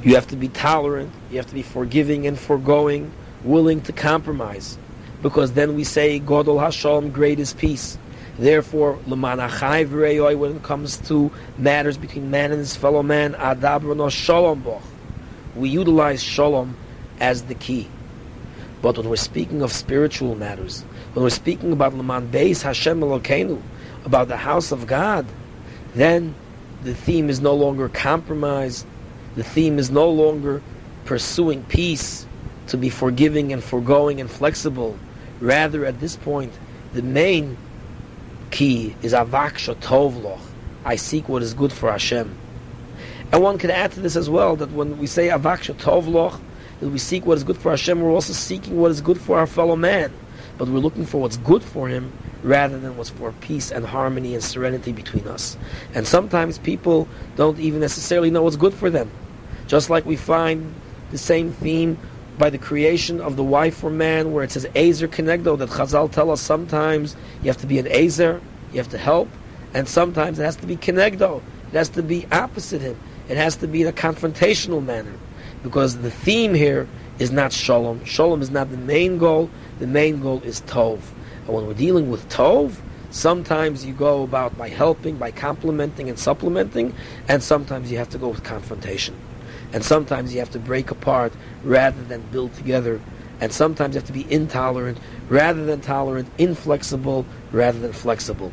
you 0.04 0.14
have 0.14 0.28
to 0.28 0.36
be 0.36 0.48
tolerant, 0.48 1.12
you 1.32 1.38
have 1.38 1.48
to 1.48 1.56
be 1.56 1.64
forgiving 1.64 2.28
and 2.28 2.38
foregoing, 2.38 3.12
willing 3.44 3.82
to 3.82 3.94
compromise. 3.94 4.78
Because 5.22 5.54
then 5.54 5.76
we 5.76 5.84
say, 5.84 6.20
Godol 6.20 6.60
Hashem, 6.60 7.12
great 7.12 7.40
is 7.40 7.54
peace. 7.54 7.98
Therefore, 8.38 8.94
when 9.06 9.24
it 9.26 10.64
comes 10.64 10.98
to 11.10 11.32
matters 11.58 11.98
between 11.98 12.32
man 12.32 12.52
and 12.52 12.60
his 12.60 12.76
fellow 12.76 13.04
man, 13.04 13.36
we 15.56 15.70
utilize 15.70 16.24
shalom 16.24 16.78
as 17.20 17.44
the 17.44 17.56
key. 17.56 17.90
But 18.82 18.98
when 18.98 19.10
we're 19.10 19.18
speaking 19.18 19.62
of 19.62 19.74
spiritual 19.74 20.36
matters, 20.36 20.84
when 21.14 21.24
we're 21.24 21.32
speaking 21.32 21.74
about 21.74 21.94
Laman 21.94 22.32
Beis 22.32 22.62
Hashem 22.62 23.02
Elokeinu, 23.02 23.62
about 24.06 24.30
the 24.30 24.38
house 24.38 24.72
of 24.72 24.88
God, 24.88 25.26
then 25.96 26.34
the 26.84 26.94
theme 26.94 27.30
is 27.30 27.42
no 27.42 27.54
longer 27.54 27.90
compromise. 27.90 28.86
The 29.36 29.44
theme 29.44 29.80
is 29.80 29.92
no 29.92 30.10
longer 30.10 30.62
pursuing 31.04 31.64
peace, 31.64 32.26
to 32.70 32.78
be 32.78 32.90
forgiving 32.90 33.52
and 33.52 33.64
foregoing 33.64 34.22
and 34.22 34.30
flexible. 34.30 34.98
Rather, 35.40 35.86
at 35.86 36.00
this 36.00 36.16
point, 36.16 36.52
the 36.94 37.02
main 37.02 37.58
key 38.52 38.96
is 39.02 39.14
avak 39.14 39.56
tovloch. 39.80 40.40
I 40.86 40.96
seek 40.96 41.30
what 41.30 41.44
is 41.44 41.54
good 41.54 41.72
for 41.72 41.92
Hashem. 41.92 42.36
And 43.32 43.44
one 43.44 43.58
can 43.58 43.70
add 43.70 43.92
to 43.92 44.00
this 44.00 44.16
as 44.16 44.30
well 44.30 44.56
that 44.56 44.72
when 44.72 44.98
we 44.98 45.08
say 45.08 45.28
avak 45.28 45.76
tovloch, 45.78 46.40
that 46.80 46.90
we 46.90 46.98
seek 46.98 47.26
what 47.26 47.38
is 47.38 47.44
good 47.44 47.58
for 47.58 47.72
Hashem, 47.72 48.02
we're 48.02 48.12
also 48.12 48.34
seeking 48.34 48.78
what 48.78 48.92
is 48.92 49.02
good 49.02 49.20
for 49.20 49.38
our 49.38 49.48
fellow 49.48 49.76
man. 49.76 50.12
But 50.58 50.68
we're 50.68 50.80
looking 50.80 51.06
for 51.06 51.22
what's 51.22 51.38
good 51.38 51.64
for 51.64 51.88
him 51.88 52.12
rather 52.44 52.80
than 52.80 52.96
what's 52.98 53.10
for 53.10 53.34
peace 53.34 53.72
and 53.72 53.86
harmony 53.86 54.34
and 54.34 54.44
serenity 54.44 54.92
between 54.92 55.28
us. 55.28 55.58
And 55.94 56.08
sometimes 56.08 56.58
people 56.58 57.08
don't 57.36 57.60
even 57.60 57.82
necessarily 57.82 58.32
know 58.32 58.44
what's 58.44 58.56
good 58.56 58.74
for 58.74 58.90
them. 58.90 59.12
Just 59.68 59.90
like 59.90 60.06
we 60.06 60.16
find 60.16 60.74
the 61.12 61.18
same 61.18 61.52
theme 61.52 61.98
by 62.40 62.50
the 62.50 62.58
creation 62.58 63.22
of 63.22 63.36
the 63.36 63.44
wife 63.44 63.84
or 63.84 63.92
man, 63.92 64.32
where 64.32 64.44
it 64.44 64.52
says 64.52 64.66
Azer 64.68 65.08
Kenegdo, 65.08 65.56
that 65.60 65.70
Chazal 65.70 66.12
tell 66.12 66.32
us 66.32 66.42
sometimes 66.42 67.16
you 67.44 67.50
have 67.50 67.58
to 67.58 67.68
be 67.68 67.78
an 67.78 67.86
Azer, 67.86 68.42
you 68.72 68.78
have 68.78 68.90
to 68.90 68.98
help, 68.98 69.30
and 69.76 69.88
sometimes 69.88 70.40
it 70.40 70.44
has 70.44 70.56
to 70.56 70.66
be 70.66 70.76
Kenegdo, 70.76 71.44
it 71.68 71.74
has 71.74 71.90
to 71.90 72.02
be 72.02 72.26
opposite 72.32 72.82
him, 72.82 72.98
it 73.28 73.38
has 73.38 73.58
to 73.58 73.68
be 73.68 73.84
in 73.84 73.88
a 73.88 73.92
confrontational 73.92 74.84
manner 74.84 75.14
because 75.62 75.98
the 75.98 76.10
theme 76.10 76.54
here 76.54 76.88
is 77.20 77.32
not 77.32 77.52
shalom. 77.52 78.04
Shalom 78.06 78.42
is 78.42 78.50
not 78.50 78.72
the 78.72 78.78
main 78.78 79.18
goal. 79.18 79.50
The 79.80 79.88
main 79.88 80.22
goal 80.22 80.42
is 80.44 80.62
tov. 80.62 81.02
And 81.46 81.50
when 81.50 81.68
we're 81.68 81.74
dealing 81.74 82.10
with 82.10 82.28
tov, 82.30 82.78
sometimes 83.12 83.86
you 83.86 83.94
go 83.94 84.24
about 84.24 84.58
by 84.58 84.70
helping, 84.70 85.18
by 85.18 85.32
complementing 85.32 86.10
and 86.10 86.18
supplementing, 86.18 86.96
and 87.28 87.44
sometimes 87.44 87.92
you 87.92 87.98
have 87.98 88.10
to 88.10 88.18
go 88.18 88.30
with 88.30 88.44
confrontation. 88.44 89.16
And 89.74 89.84
sometimes 89.84 90.34
you 90.34 90.40
have 90.40 90.52
to 90.52 90.60
break 90.60 90.92
apart 90.92 91.34
rather 91.64 92.02
than 92.04 92.22
build 92.32 92.54
together. 92.56 93.00
And 93.42 93.54
sometimes 93.54 93.96
you 93.96 94.00
have 94.02 94.08
to 94.08 94.14
be 94.14 94.32
intolerant 94.32 94.98
rather 95.30 95.66
than 95.66 95.82
tolerant, 95.82 96.30
inflexible 96.38 97.26
rather 97.52 97.80
than 97.80 97.94
flexible. 97.94 98.52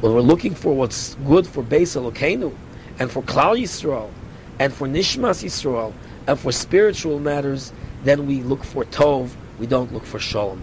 When 0.00 0.14
we're 0.14 0.20
looking 0.20 0.54
for 0.54 0.74
what's 0.74 1.14
good 1.26 1.46
for 1.46 1.62
Beis 1.62 1.96
Elokeinu 1.96 2.54
and 2.98 3.10
for 3.10 3.22
Klal 3.22 3.60
Yisrael 3.60 4.10
and 4.58 4.72
for 4.72 4.86
Nishmas 4.86 5.42
Yisrael 5.42 5.92
and 6.26 6.38
for 6.38 6.52
spiritual 6.52 7.18
matters, 7.18 7.72
then 8.04 8.26
we 8.26 8.42
look 8.42 8.62
for 8.62 8.84
Tov, 8.84 9.30
we 9.58 9.66
don't 9.66 9.92
look 9.92 10.04
for 10.04 10.18
Shalom. 10.18 10.62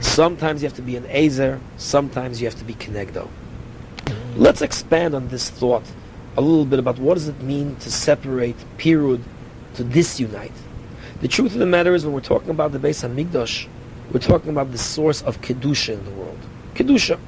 Sometimes 0.00 0.62
you 0.62 0.68
have 0.68 0.76
to 0.76 0.82
be 0.82 0.96
an 0.96 1.04
Azer, 1.04 1.60
sometimes 1.76 2.40
you 2.40 2.46
have 2.46 2.58
to 2.58 2.64
be 2.64 2.74
Kenegdo. 2.74 3.28
Let's 4.36 4.62
expand 4.62 5.14
on 5.14 5.28
this 5.28 5.50
thought 5.50 5.84
a 6.36 6.40
little 6.40 6.64
bit 6.64 6.78
about 6.78 6.98
what 6.98 7.14
does 7.14 7.28
it 7.28 7.40
mean 7.42 7.76
to 7.76 7.90
separate 7.90 8.56
Pirud, 8.78 9.22
to 9.74 9.84
disunite. 9.84 10.52
The 11.20 11.28
truth 11.28 11.52
of 11.52 11.58
the 11.58 11.66
matter 11.66 11.94
is 11.94 12.04
when 12.04 12.14
we're 12.14 12.20
talking 12.20 12.50
about 12.50 12.72
the 12.72 12.78
Beis 12.78 13.06
Hamikdash, 13.06 13.68
we're 14.12 14.20
talking 14.20 14.50
about 14.50 14.72
the 14.72 14.78
source 14.78 15.22
of 15.22 15.40
Kedusha 15.40 15.94
in 15.94 16.04
the 16.04 16.10
world. 16.10 16.38
Kedusha, 16.74 17.18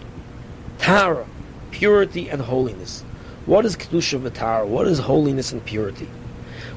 Tara, 0.79 1.27
purity 1.71 2.29
and 2.29 2.43
holiness. 2.43 3.03
What 3.47 3.65
is 3.65 3.77
Kedusha 3.77 4.33
Tara? 4.33 4.67
What 4.67 4.87
is 4.87 5.01
holiness 5.01 5.53
and 5.53 5.65
purity? 5.65 6.09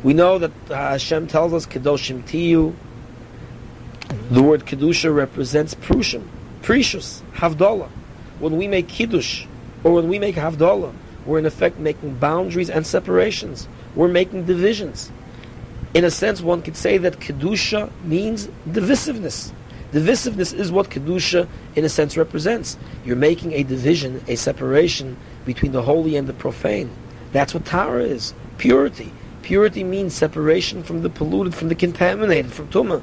We 0.03 0.13
know 0.13 0.38
that 0.38 0.51
uh, 0.69 0.75
Hashem 0.75 1.27
tells 1.27 1.53
us 1.53 1.65
Kedoshim 1.65 2.24
Tiyu. 2.24 2.75
The 4.29 4.43
word 4.43 4.65
Kedusha 4.65 5.13
represents 5.13 5.75
Prushim, 5.75 6.27
precious, 6.62 7.24
Havdalah. 7.34 7.89
When 8.39 8.57
we 8.57 8.67
make 8.67 8.88
Kiddush, 8.88 9.46
or 9.84 9.93
when 9.93 10.07
we 10.07 10.19
make 10.19 10.36
Havdalah, 10.36 10.93
we're 11.27 11.39
in 11.39 11.46
effect 11.46 11.77
making 11.77 12.15
boundaries 12.15 12.69
and 12.69 12.88
separations. 12.88 13.67
We're 13.96 14.07
making 14.07 14.46
divisions. 14.46 15.12
In 15.93 16.05
a 16.05 16.12
sense, 16.12 16.41
one 16.41 16.62
could 16.62 16.77
say 16.77 16.98
that 16.98 17.19
Kedusha 17.19 17.91
means 18.03 18.48
divisiveness. 18.67 19.51
Divisiveness 19.91 20.53
is 20.53 20.72
what 20.72 20.89
Kedusha, 20.89 21.48
in 21.75 21.84
a 21.84 21.89
sense, 21.89 22.15
represents. 22.15 22.77
You're 23.05 23.15
making 23.17 23.53
a 23.53 23.63
division, 23.63 24.24
a 24.27 24.36
separation 24.36 25.17
between 25.46 25.74
the 25.74 25.81
holy 25.81 26.15
and 26.15 26.27
the 26.27 26.34
profane. 26.34 26.89
That's 27.34 27.53
what 27.53 27.65
Tara 27.65 28.03
is 28.03 28.34
purity. 28.57 29.12
Purity 29.41 29.84
means 29.84 30.13
separation 30.13 30.84
from 30.84 31.03
the 31.03 31.10
polluted, 31.10 31.55
from 31.55 31.69
the 31.69 31.75
contaminated, 31.75 32.51
from 32.51 32.67
Tumah. 32.69 33.01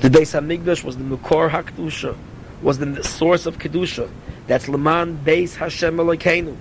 The 0.00 0.08
Beis 0.08 0.34
Hamikdash 0.38 0.82
was 0.82 0.96
the 0.96 1.04
Mukor 1.04 1.50
HaKedusha, 1.50 2.16
was 2.62 2.78
the 2.78 3.02
source 3.02 3.46
of 3.46 3.58
Kedusha. 3.58 4.10
That's 4.46 4.68
Leman 4.68 5.20
Beis 5.24 5.54
Hashem 5.54 5.96
Elokeinu. 5.96 6.56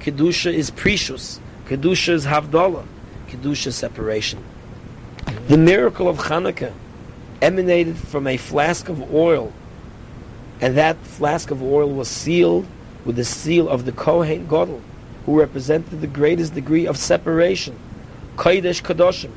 Kedusha 0.00 0.52
is 0.52 0.70
precious. 0.70 1.40
Kedusha 1.66 2.14
is 2.14 2.26
Havdalah. 2.26 2.86
Kedusha 3.28 3.68
is 3.68 3.76
separation. 3.76 4.42
The 5.48 5.58
miracle 5.58 6.08
of 6.08 6.18
Hanukkah 6.18 6.72
emanated 7.42 7.96
from 7.96 8.26
a 8.26 8.36
flask 8.36 8.88
of 8.88 9.14
oil, 9.14 9.52
and 10.60 10.76
that 10.76 10.96
flask 10.98 11.50
of 11.50 11.62
oil 11.62 11.90
was 11.90 12.08
sealed 12.08 12.66
with 13.04 13.16
the 13.16 13.24
seal 13.24 13.68
of 13.68 13.84
the 13.84 13.92
Kohen 13.92 14.46
Gadol, 14.46 14.80
who 15.26 15.38
represented 15.38 16.00
the 16.00 16.06
greatest 16.06 16.54
degree 16.54 16.86
of 16.86 16.96
separation 16.96 17.78
Kodesh 18.36 18.82
Kadoshim. 18.82 19.30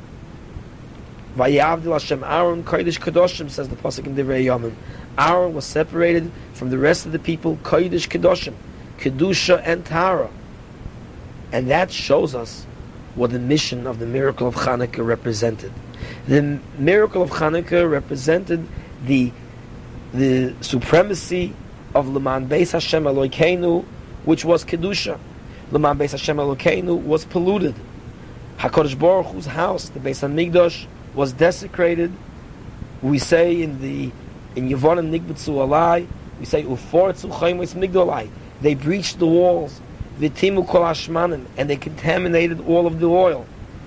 Vayavdil 1.36 1.92
Hashem 1.92 2.24
Aaron 2.24 2.64
Kodesh 2.64 3.00
Kadoshim 3.00 3.50
says 3.50 3.68
the 3.68 3.76
pasuk 3.76 4.06
in 4.06 4.16
Divrei 4.16 4.46
Yomim. 4.46 4.74
Aaron 5.18 5.54
was 5.54 5.66
separated 5.66 6.32
from 6.54 6.70
the 6.70 6.78
rest 6.78 7.06
of 7.06 7.12
the 7.12 7.20
people 7.20 7.58
Kodesh 7.64 8.08
Kadoshim, 8.08 8.54
Kedusha 8.98 9.62
and 9.66 9.86
Tara, 9.86 10.30
and 11.54 11.70
that 11.70 11.92
shows 11.92 12.34
us 12.34 12.66
what 13.16 13.30
the 13.30 13.40
mission 13.40 13.86
of 13.86 14.00
the 14.00 14.08
miracle 14.08 14.48
of 14.48 14.56
Hanukkah 14.56 15.06
represented. 15.06 15.72
The 16.28 16.60
miracle 16.80 17.22
of 17.22 17.30
Hanukkah 17.30 17.90
represented 17.90 18.68
the 19.06 19.32
the 20.14 20.54
supremacy 20.62 21.56
of 21.96 22.10
Leman 22.10 22.48
Beis 22.48 22.72
Hashem 22.72 23.04
Elokeinu, 23.04 23.86
which 24.26 24.44
was 24.44 24.66
Kedusha. 24.66 25.20
Leman 25.72 25.98
Beis 25.98 26.12
Hashem 26.12 26.38
Elokeinu 26.38 27.02
was 27.04 27.26
polluted. 27.26 27.76
Hakadosh 28.58 28.98
Baruch 28.98 29.28
Hu's 29.28 29.46
house, 29.46 29.90
the 29.90 30.00
Beis 30.00 30.28
Hamikdash, 30.28 30.88
was 31.14 31.34
desecrated. 31.34 32.12
We 33.04 33.20
say 33.20 33.62
in 33.62 33.80
the 33.80 34.12
in 34.56 34.70
Yevonim 34.70 35.12
Nigbetzu 35.12 35.54
Alai, 35.54 36.08
we 36.40 36.46
say 36.46 36.64
Ufortzu 36.64 37.32
Chaymus 37.32 37.76
Migdolai. 37.76 38.30
They 38.62 38.74
breached 38.76 39.20
the 39.20 39.28
walls, 39.28 39.82
Vitimu 40.20 40.68
Kol 40.68 40.82
Hashmanim, 40.82 41.46
and 41.58 41.70
they 41.70 41.76
contaminated 41.76 42.62
all 42.68 42.88
of 42.88 43.00
the 43.00 43.08
oil. 43.08 43.46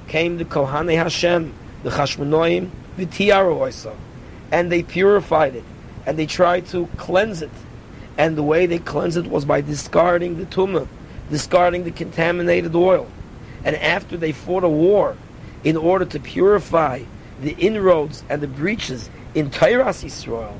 Came 0.08 0.38
the 0.38 0.44
Kohane 0.44 0.96
Hashem, 0.96 1.52
the 1.82 1.90
Chashmanoim, 1.90 2.70
Vitiyaru 2.96 3.58
Oisa, 3.58 3.94
and 4.52 4.70
they 4.70 4.82
purified 4.82 5.56
it, 5.56 5.64
and 6.06 6.18
they 6.18 6.26
tried 6.26 6.66
to 6.66 6.88
cleanse 6.96 7.42
it. 7.42 7.50
And 8.18 8.36
the 8.36 8.42
way 8.42 8.66
they 8.66 8.78
cleansed 8.78 9.18
it 9.18 9.26
was 9.26 9.44
by 9.44 9.60
discarding 9.60 10.38
the 10.38 10.46
tumah, 10.46 10.88
discarding 11.30 11.84
the 11.84 11.90
contaminated 11.90 12.74
oil 12.74 13.08
and 13.66 13.74
after 13.76 14.16
they 14.16 14.30
fought 14.30 14.62
a 14.62 14.68
war 14.68 15.16
in 15.64 15.76
order 15.76 16.04
to 16.04 16.20
purify 16.20 17.02
the 17.42 17.50
inroads 17.58 18.22
and 18.30 18.40
the 18.40 18.46
breaches 18.46 19.10
in 19.34 19.50
Tairas 19.50 20.04
Yisrael, 20.04 20.56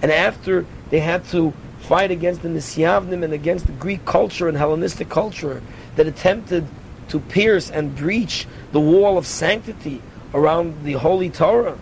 and 0.00 0.12
after 0.12 0.64
they 0.90 1.00
had 1.00 1.24
to 1.26 1.52
fight 1.86 2.10
against 2.10 2.42
the 2.42 2.48
Nisyavnim 2.48 3.22
and 3.22 3.32
against 3.32 3.66
the 3.66 3.72
Greek 3.72 4.04
culture 4.04 4.48
and 4.48 4.58
Hellenistic 4.58 5.08
culture 5.08 5.62
that 5.94 6.06
attempted 6.06 6.66
to 7.08 7.20
pierce 7.20 7.70
and 7.70 7.94
breach 7.94 8.46
the 8.72 8.80
wall 8.80 9.16
of 9.16 9.24
sanctity 9.24 10.02
around 10.34 10.82
the 10.82 10.94
Holy 10.94 11.30
Torah, 11.30 11.78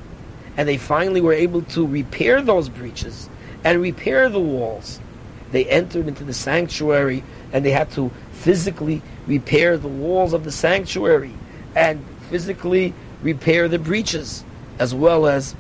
and 0.59 0.69
they 0.69 0.77
finally 0.77 1.23
were 1.23 1.33
able 1.33 1.63
to 1.63 1.87
repair 1.87 2.43
those 2.43 2.69
breaches 2.69 3.31
and 3.65 3.81
repair 3.81 4.29
the 4.29 4.41
walls. 4.41 5.01
they 5.53 5.65
entered 5.67 6.09
into 6.09 6.25
the 6.25 6.35
sanctuary 6.35 7.23
and 7.53 7.65
they 7.65 7.71
had 7.71 7.89
to 7.89 8.11
physically 8.33 9.01
repair 9.27 9.79
the 9.79 9.89
walls 9.89 10.33
of 10.33 10.43
the 10.43 10.51
sanctuary 10.51 11.33
and 11.77 12.05
physically 12.29 12.93
repair 13.23 13.69
the 13.69 13.79
breaches, 13.79 14.45
as 14.79 14.93
well 14.93 15.27
as 15.27 15.55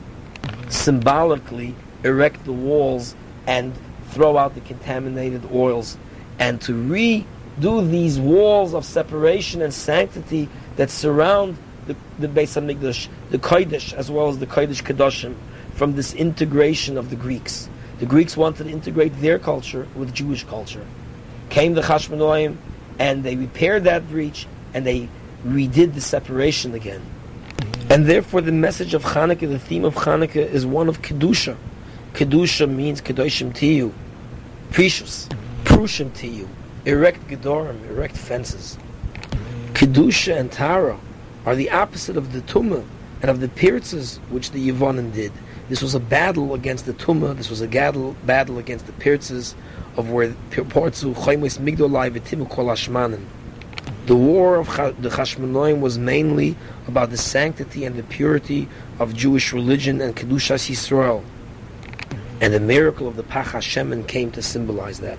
symbolically 0.68 1.74
erect 2.02 2.44
the 2.44 2.52
walls 2.52 3.14
and 3.46 3.72
throw 4.14 4.38
out 4.38 4.54
the 4.54 4.60
contaminated 4.60 5.44
oils, 5.52 5.98
and 6.38 6.60
to 6.62 6.72
redo 6.72 7.90
these 7.90 8.18
walls 8.18 8.72
of 8.72 8.84
separation 8.84 9.60
and 9.60 9.74
sanctity 9.74 10.48
that 10.76 10.88
surround 10.88 11.58
the, 11.86 11.96
the 12.18 12.28
Beis 12.28 12.54
Hamikdash, 12.56 13.08
the 13.30 13.38
Kodesh, 13.38 13.92
as 13.92 14.10
well 14.10 14.28
as 14.28 14.38
the 14.38 14.46
Kodesh 14.46 14.82
Kedoshim, 14.82 15.34
from 15.74 15.96
this 15.96 16.14
integration 16.14 16.96
of 16.96 17.10
the 17.10 17.16
Greeks. 17.16 17.68
The 17.98 18.06
Greeks 18.06 18.36
wanted 18.36 18.64
to 18.64 18.70
integrate 18.70 19.20
their 19.20 19.38
culture 19.38 19.86
with 19.94 20.14
Jewish 20.14 20.44
culture. 20.44 20.86
Came 21.50 21.74
the 21.74 21.82
Chashmonaim, 21.82 22.56
and 22.98 23.24
they 23.24 23.36
repaired 23.36 23.84
that 23.84 24.08
breach, 24.08 24.46
and 24.72 24.86
they 24.86 25.08
redid 25.44 25.94
the 25.94 26.00
separation 26.00 26.74
again. 26.74 27.02
And 27.90 28.06
therefore, 28.06 28.40
the 28.40 28.52
message 28.52 28.94
of 28.94 29.02
Hanukkah, 29.04 29.48
the 29.48 29.58
theme 29.58 29.84
of 29.84 29.94
Hanukkah, 29.94 30.36
is 30.36 30.64
one 30.64 30.88
of 30.88 31.02
Kedusha. 31.02 31.56
Kedusha 32.14 32.68
means 32.68 33.00
Kedoshim 33.00 33.52
Tiyu, 33.52 33.92
precious, 34.70 35.28
Prushim 35.64 36.10
Tiyu, 36.10 36.48
erect 36.84 37.28
Gedorim, 37.28 37.88
erect 37.88 38.16
fences. 38.16 38.78
Kedusha 39.72 40.36
and 40.38 40.52
Tara 40.52 40.98
are 41.44 41.54
the 41.54 41.70
opposite 41.70 42.16
of 42.16 42.32
the 42.32 42.40
Tumah 42.42 42.84
and 43.20 43.30
of 43.30 43.40
the 43.40 43.48
Pirtzes 43.48 44.18
which 44.30 44.50
the 44.50 44.70
Yevonim 44.70 45.12
did. 45.12 45.32
This 45.68 45.82
was 45.82 45.94
a 45.94 46.00
battle 46.00 46.54
against 46.54 46.86
the 46.86 46.92
Tumah, 46.92 47.36
this 47.36 47.50
was 47.50 47.60
a 47.60 47.66
battle, 47.66 48.16
battle 48.24 48.58
against 48.58 48.86
the 48.86 48.92
Pirtzes 48.92 49.54
of 49.96 50.10
where 50.10 50.28
Portzu, 50.50 51.14
Chaimus 51.14 51.58
Migdolai, 51.58 52.10
Vitimu 52.10 52.48
Kol. 52.48 52.74
The 54.06 54.16
war 54.16 54.56
of 54.56 54.66
the 55.00 55.08
Chashmonaim 55.08 55.80
was 55.80 55.98
mainly 55.98 56.56
about 56.86 57.10
the 57.10 57.16
sanctity 57.16 57.86
and 57.86 57.96
the 57.96 58.02
purity 58.02 58.68
of 58.98 59.14
Jewish 59.14 59.52
religion 59.52 60.02
and 60.02 60.14
Kedushas 60.14 60.68
Yisrael. 60.70 61.22
And 62.44 62.52
the 62.52 62.60
miracle 62.60 63.08
of 63.08 63.16
the 63.16 63.22
Pach 63.22 63.54
Hashemen 63.54 64.06
came 64.06 64.30
to 64.32 64.42
symbolize 64.42 65.00
that. 65.00 65.18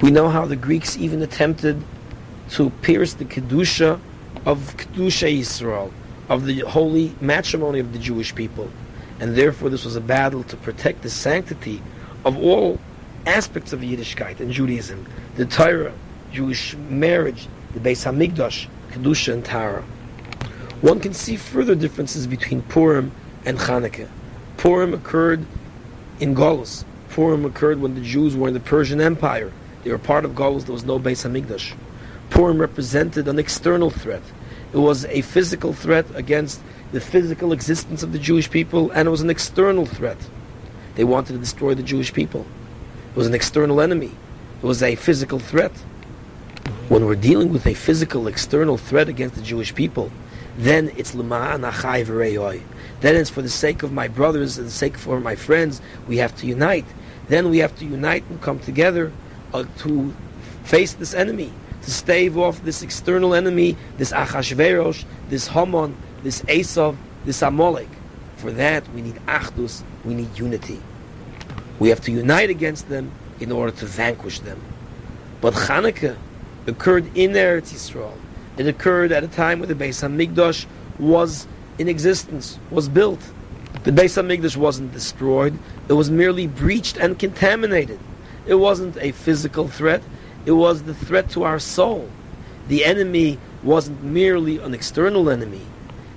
We 0.00 0.12
know 0.12 0.28
how 0.28 0.46
the 0.46 0.54
Greeks 0.54 0.96
even 0.96 1.22
attempted 1.22 1.82
to 2.50 2.70
pierce 2.70 3.14
the 3.14 3.24
Kedusha 3.24 3.98
of 4.46 4.76
Kedusha 4.76 5.36
Yisrael, 5.36 5.90
of 6.28 6.44
the 6.44 6.60
holy 6.60 7.16
matrimony 7.20 7.80
of 7.80 7.92
the 7.92 7.98
Jewish 7.98 8.32
people. 8.32 8.70
And 9.18 9.34
therefore 9.34 9.70
this 9.70 9.84
was 9.84 9.96
a 9.96 10.00
battle 10.00 10.44
to 10.44 10.56
protect 10.58 11.02
the 11.02 11.10
sanctity 11.10 11.82
of 12.24 12.36
all 12.36 12.78
aspects 13.26 13.72
of 13.72 13.80
Yiddishkeit 13.80 14.38
and 14.38 14.52
Judaism, 14.52 15.04
the 15.34 15.46
Torah, 15.46 15.92
Jewish 16.30 16.76
marriage, 16.76 17.48
the 17.74 17.80
Beis 17.80 18.06
Hamikdash, 18.06 18.68
Kedusha 18.92 19.32
and 19.32 19.44
Tara. 19.44 19.82
One 20.80 21.00
can 21.00 21.12
see 21.12 21.36
further 21.36 21.74
differences 21.74 22.28
between 22.28 22.62
Purim 22.62 23.10
and 23.44 23.58
Chanukah. 23.58 24.08
Purim 24.58 24.94
occurred 24.94 25.44
in 26.20 26.34
Golos. 26.34 26.84
Purim 27.10 27.44
occurred 27.44 27.80
when 27.80 27.94
the 27.94 28.00
Jews 28.00 28.36
were 28.36 28.48
in 28.48 28.54
the 28.54 28.60
Persian 28.60 29.00
Empire. 29.00 29.52
They 29.84 29.90
were 29.90 29.98
part 29.98 30.24
of 30.24 30.32
Golos. 30.32 30.64
There 30.64 30.72
was 30.72 30.84
no 30.84 30.98
Beis 30.98 31.26
Hamikdash. 31.26 31.74
Purim 32.30 32.58
represented 32.58 33.26
an 33.28 33.38
external 33.38 33.90
threat. 33.90 34.22
It 34.72 34.78
was 34.78 35.04
a 35.06 35.22
physical 35.22 35.72
threat 35.72 36.06
against 36.14 36.60
the 36.92 37.00
physical 37.00 37.52
existence 37.52 38.02
of 38.02 38.12
the 38.12 38.18
Jewish 38.18 38.50
people, 38.50 38.90
and 38.90 39.08
it 39.08 39.10
was 39.10 39.22
an 39.22 39.30
external 39.30 39.86
threat. 39.86 40.18
They 40.94 41.04
wanted 41.04 41.34
to 41.34 41.38
destroy 41.38 41.74
the 41.74 41.82
Jewish 41.82 42.12
people. 42.12 42.44
It 43.10 43.16
was 43.16 43.26
an 43.26 43.34
external 43.34 43.80
enemy. 43.80 44.12
It 44.62 44.66
was 44.66 44.82
a 44.82 44.94
physical 44.96 45.38
threat. 45.38 45.72
When 46.88 47.06
we're 47.06 47.14
dealing 47.14 47.52
with 47.52 47.66
a 47.66 47.74
physical 47.74 48.28
external 48.28 48.76
threat 48.76 49.08
against 49.08 49.36
the 49.36 49.42
Jewish 49.42 49.74
people, 49.74 50.10
then 50.56 50.90
it's 50.96 51.14
l'ma'an 51.14 51.70
achai 51.70 52.04
v'reyoy. 52.04 52.62
Then 53.00 53.16
it's 53.16 53.30
for 53.30 53.42
the 53.42 53.48
sake 53.48 53.82
of 53.82 53.92
my 53.92 54.08
brothers 54.08 54.58
and 54.58 54.66
the 54.66 54.72
sake 54.72 54.96
of 54.96 55.22
my 55.22 55.36
friends, 55.36 55.80
we 56.06 56.18
have 56.18 56.34
to 56.36 56.46
unite. 56.46 56.86
Then 57.28 57.50
we 57.50 57.58
have 57.58 57.76
to 57.78 57.84
unite 57.84 58.24
and 58.28 58.40
come 58.40 58.58
together 58.58 59.12
uh, 59.52 59.64
to 59.78 60.14
face 60.64 60.94
this 60.94 61.14
enemy, 61.14 61.52
to 61.82 61.90
stave 61.90 62.36
off 62.36 62.62
this 62.64 62.82
external 62.82 63.34
enemy, 63.34 63.76
this 63.96 64.12
Achashverosh, 64.12 65.04
this 65.28 65.48
Haman, 65.48 65.96
this 66.22 66.42
Esav, 66.42 66.96
this 67.24 67.42
Amalek. 67.42 67.88
For 68.36 68.50
that, 68.52 68.88
we 68.94 69.02
need 69.02 69.16
achdus, 69.26 69.82
we 70.04 70.14
need 70.14 70.38
unity. 70.38 70.80
We 71.78 71.88
have 71.90 72.00
to 72.02 72.12
unite 72.12 72.50
against 72.50 72.88
them 72.88 73.12
in 73.40 73.52
order 73.52 73.72
to 73.78 73.86
vanquish 73.86 74.40
them. 74.40 74.60
But 75.40 75.54
Hanukkah, 75.54 76.16
occurred 76.68 77.06
in 77.16 77.32
Eretz 77.32 77.72
Yisrael. 77.72 78.12
It 78.58 78.66
occurred 78.66 79.10
at 79.10 79.24
a 79.24 79.28
time 79.28 79.60
when 79.60 79.68
the 79.68 79.74
Beis 79.74 80.02
Hamikdash 80.06 80.66
was 80.98 81.46
in 81.78 81.88
existence, 81.88 82.58
was 82.70 82.88
built. 82.88 83.20
The 83.84 83.92
Beis 83.92 84.20
Hamikdash 84.20 84.56
wasn't 84.56 84.92
destroyed; 84.92 85.54
it 85.88 85.92
was 85.92 86.10
merely 86.10 86.46
breached 86.46 86.96
and 86.96 87.18
contaminated. 87.18 88.00
It 88.46 88.56
wasn't 88.56 88.96
a 89.00 89.12
physical 89.12 89.68
threat; 89.68 90.02
it 90.44 90.52
was 90.52 90.82
the 90.82 90.94
threat 90.94 91.30
to 91.30 91.44
our 91.44 91.60
soul. 91.60 92.10
The 92.66 92.84
enemy 92.84 93.38
wasn't 93.62 94.02
merely 94.02 94.58
an 94.58 94.74
external 94.74 95.30
enemy; 95.30 95.66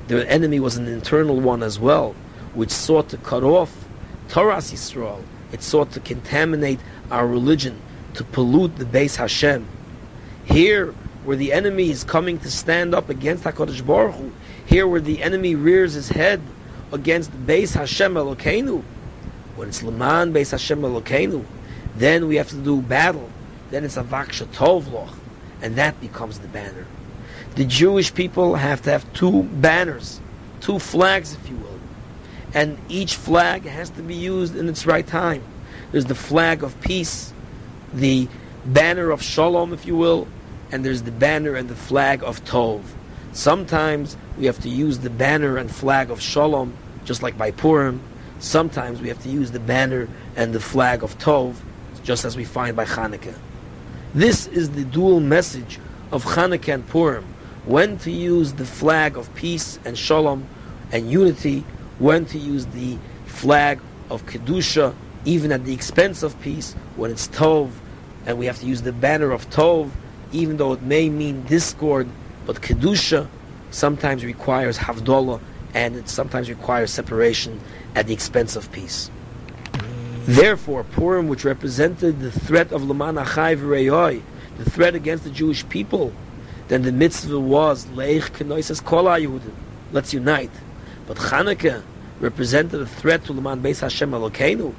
the 0.07 0.29
enemy 0.29 0.59
was 0.59 0.77
an 0.77 0.87
internal 0.87 1.39
one 1.39 1.61
as 1.61 1.77
well, 1.79 2.15
which 2.53 2.71
sought 2.71 3.09
to 3.09 3.17
cut 3.17 3.43
off 3.43 3.87
Torah 4.27 4.57
Yisrael. 4.57 5.23
It 5.51 5.61
sought 5.61 5.91
to 5.91 5.99
contaminate 5.99 6.79
our 7.11 7.27
religion, 7.27 7.83
to 8.15 8.23
pollute 8.23 8.77
the 8.77 8.85
Beis 8.85 9.17
Hashem. 9.17 9.67
Here, 10.43 10.95
where 11.23 11.37
the 11.37 11.53
enemy 11.53 11.91
is 11.91 12.03
coming 12.03 12.39
to 12.39 12.49
stand 12.49 12.95
up 12.95 13.09
against 13.09 13.43
Hakadosh 13.43 13.85
Baruch 13.85 14.15
Hu, 14.15 14.31
here 14.71 14.87
where 14.87 15.01
the 15.01 15.21
enemy 15.21 15.53
rears 15.53 15.93
his 15.93 16.07
head 16.07 16.41
against 16.93 17.29
Beis 17.45 17.73
Hashem 17.73 18.13
Elokeinu, 18.13 18.81
when 19.57 19.67
it's 19.67 19.83
Leman 19.83 20.33
Beis 20.33 20.51
Hashem 20.51 20.81
Elokeinu, 20.81 21.43
then 21.97 22.29
we 22.29 22.37
have 22.37 22.47
to 22.49 22.55
do 22.55 22.81
battle. 22.81 23.29
Then 23.69 23.83
it's 23.83 23.97
a 23.97 24.03
Vaksha 24.03 24.45
Tovloch, 24.47 25.13
and 25.61 25.75
that 25.75 25.99
becomes 25.99 26.39
the 26.39 26.47
banner. 26.47 26.85
The 27.55 27.65
Jewish 27.65 28.13
people 28.13 28.55
have 28.55 28.81
to 28.83 28.91
have 28.91 29.11
two 29.11 29.43
banners, 29.43 30.21
two 30.61 30.79
flags, 30.79 31.33
if 31.33 31.49
you 31.49 31.57
will, 31.57 31.79
and 32.53 32.77
each 32.87 33.15
flag 33.15 33.65
has 33.65 33.89
to 33.91 34.01
be 34.01 34.15
used 34.15 34.55
in 34.55 34.69
its 34.69 34.85
right 34.85 35.05
time. 35.05 35.43
There's 35.91 36.05
the 36.05 36.15
flag 36.15 36.63
of 36.63 36.79
peace, 36.79 37.33
the 37.93 38.29
banner 38.65 39.11
of 39.11 39.21
Shalom, 39.21 39.73
if 39.73 39.85
you 39.85 39.97
will, 39.97 40.29
and 40.71 40.85
there's 40.85 41.01
the 41.01 41.11
banner 41.11 41.55
and 41.55 41.67
the 41.67 41.75
flag 41.75 42.23
of 42.23 42.41
Tov. 42.45 42.83
Sometimes 43.33 44.17
we 44.37 44.45
have 44.45 44.59
to 44.59 44.69
use 44.69 44.99
the 44.99 45.09
banner 45.09 45.57
and 45.57 45.73
flag 45.73 46.11
of 46.11 46.21
Shalom, 46.21 46.73
just 47.05 47.23
like 47.23 47.37
by 47.37 47.51
Purim. 47.51 48.01
Sometimes 48.39 49.01
we 49.01 49.07
have 49.07 49.21
to 49.23 49.29
use 49.29 49.51
the 49.51 49.59
banner 49.59 50.09
and 50.35 50.53
the 50.53 50.59
flag 50.59 51.01
of 51.01 51.17
Tov, 51.17 51.55
just 52.03 52.25
as 52.25 52.35
we 52.35 52.43
find 52.43 52.75
by 52.75 52.83
Hanukkah. 52.83 53.37
This 54.13 54.47
is 54.47 54.71
the 54.71 54.83
dual 54.83 55.21
message 55.21 55.79
of 56.11 56.25
Hanukkah 56.25 56.73
and 56.73 56.87
Purim. 56.87 57.23
When 57.65 57.97
to 57.99 58.11
use 58.11 58.53
the 58.53 58.65
flag 58.65 59.15
of 59.15 59.33
peace 59.33 59.79
and 59.85 59.97
Shalom 59.97 60.45
and 60.91 61.09
unity, 61.09 61.63
when 61.99 62.25
to 62.25 62.37
use 62.37 62.65
the 62.65 62.97
flag 63.27 63.79
of 64.09 64.25
Kedusha, 64.25 64.93
even 65.23 65.53
at 65.53 65.63
the 65.63 65.73
expense 65.73 66.21
of 66.21 66.39
peace, 66.41 66.73
when 66.97 67.11
it's 67.11 67.29
Tov, 67.29 67.71
and 68.25 68.37
we 68.37 68.47
have 68.47 68.59
to 68.59 68.65
use 68.65 68.81
the 68.81 68.91
banner 68.91 69.31
of 69.31 69.49
Tov, 69.49 69.89
even 70.33 70.57
though 70.57 70.73
it 70.73 70.81
may 70.81 71.07
mean 71.07 71.43
discord, 71.43 72.09
but 72.45 72.61
Kedusha 72.61 73.27
sometimes 73.69 74.25
requires 74.25 74.77
Havdalah, 74.77 75.41
and 75.73 75.95
it 75.95 76.09
sometimes 76.09 76.49
requires 76.49 76.91
separation 76.91 77.59
at 77.95 78.07
the 78.07 78.13
expense 78.13 78.55
of 78.55 78.71
peace. 78.71 79.09
Therefore, 80.25 80.83
Purim, 80.83 81.27
which 81.27 81.45
represented 81.45 82.19
the 82.19 82.31
threat 82.31 82.71
of 82.71 82.83
Laman 82.83 83.15
Achai 83.15 83.57
V'Reyoy, 83.57 84.21
the 84.57 84.69
threat 84.69 84.93
against 84.93 85.23
the 85.23 85.29
Jewish 85.29 85.67
people, 85.69 86.13
then 86.67 86.83
the 86.83 86.91
mitzvah 86.91 87.39
was 87.39 87.85
Leich 87.87 88.29
Kenoises 88.31 88.83
Kol 88.83 89.05
Yehudim. 89.05 89.53
Let's 89.91 90.13
unite. 90.13 90.51
But 91.07 91.17
Chanukah 91.17 91.83
represented 92.19 92.81
a 92.81 92.85
threat 92.85 93.25
to 93.25 93.33
Laman 93.33 93.61
Beis 93.61 93.81
Hashem 93.81 94.11
Elokeinu. 94.11 94.73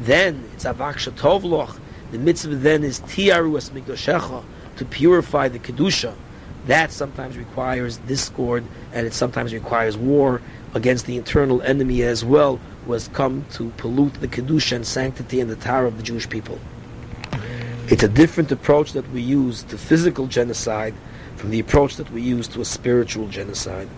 Then 0.00 0.48
it's 0.54 0.64
Avak 0.64 0.94
Shatovloch, 0.94 1.78
the 2.12 2.18
mitzvah 2.18 2.54
then 2.54 2.84
is 2.84 3.00
tiaru 3.00 3.56
es 3.58 3.70
mikdoshecha, 3.70 4.44
to 4.76 4.84
purify 4.84 5.48
the 5.48 5.58
kedusha. 5.58 6.14
That 6.68 6.92
sometimes 6.92 7.36
requires 7.36 7.96
discord, 7.96 8.62
and 8.92 9.06
it 9.06 9.14
sometimes 9.14 9.52
requires 9.52 9.96
war 9.96 10.40
against 10.74 11.06
the 11.06 11.16
internal 11.16 11.60
enemy 11.62 12.02
as 12.02 12.24
well, 12.24 12.60
who 12.84 12.92
has 12.92 13.08
come 13.08 13.46
to 13.52 13.70
pollute 13.78 14.14
the 14.20 14.28
kedusha 14.28 14.76
and 14.76 14.86
sanctity 14.86 15.40
and 15.40 15.50
the 15.50 15.56
tower 15.56 15.86
of 15.86 15.96
the 15.96 16.02
Jewish 16.02 16.28
people. 16.28 16.58
It's 17.88 18.02
a 18.02 18.08
different 18.08 18.52
approach 18.52 18.92
that 18.92 19.10
we 19.10 19.22
use 19.22 19.62
to 19.64 19.78
physical 19.78 20.26
genocide 20.26 20.94
from 21.36 21.50
the 21.50 21.58
approach 21.58 21.96
that 21.96 22.10
we 22.12 22.20
use 22.20 22.46
to 22.48 22.60
a 22.60 22.64
spiritual 22.64 23.28
genocide. 23.28 23.88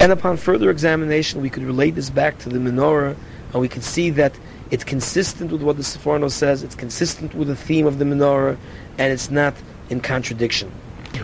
And 0.00 0.12
upon 0.12 0.36
further 0.36 0.70
examination, 0.70 1.42
we 1.42 1.50
could 1.50 1.64
relate 1.64 1.96
this 1.96 2.08
back 2.08 2.38
to 2.38 2.48
the 2.48 2.58
menorah, 2.58 3.16
and 3.52 3.60
we 3.60 3.68
can 3.68 3.82
see 3.82 4.10
that 4.10 4.32
It's 4.72 4.84
consistent 4.84 5.52
with 5.52 5.60
what 5.60 5.76
the 5.76 5.82
Seforno 5.82 6.30
says. 6.30 6.62
It's 6.62 6.74
consistent 6.74 7.34
with 7.34 7.46
the 7.46 7.54
theme 7.54 7.86
of 7.86 7.98
the 7.98 8.06
menorah, 8.06 8.56
and 8.96 9.12
it's 9.12 9.30
not 9.30 9.54
in 9.90 10.00
contradiction. 10.00 10.72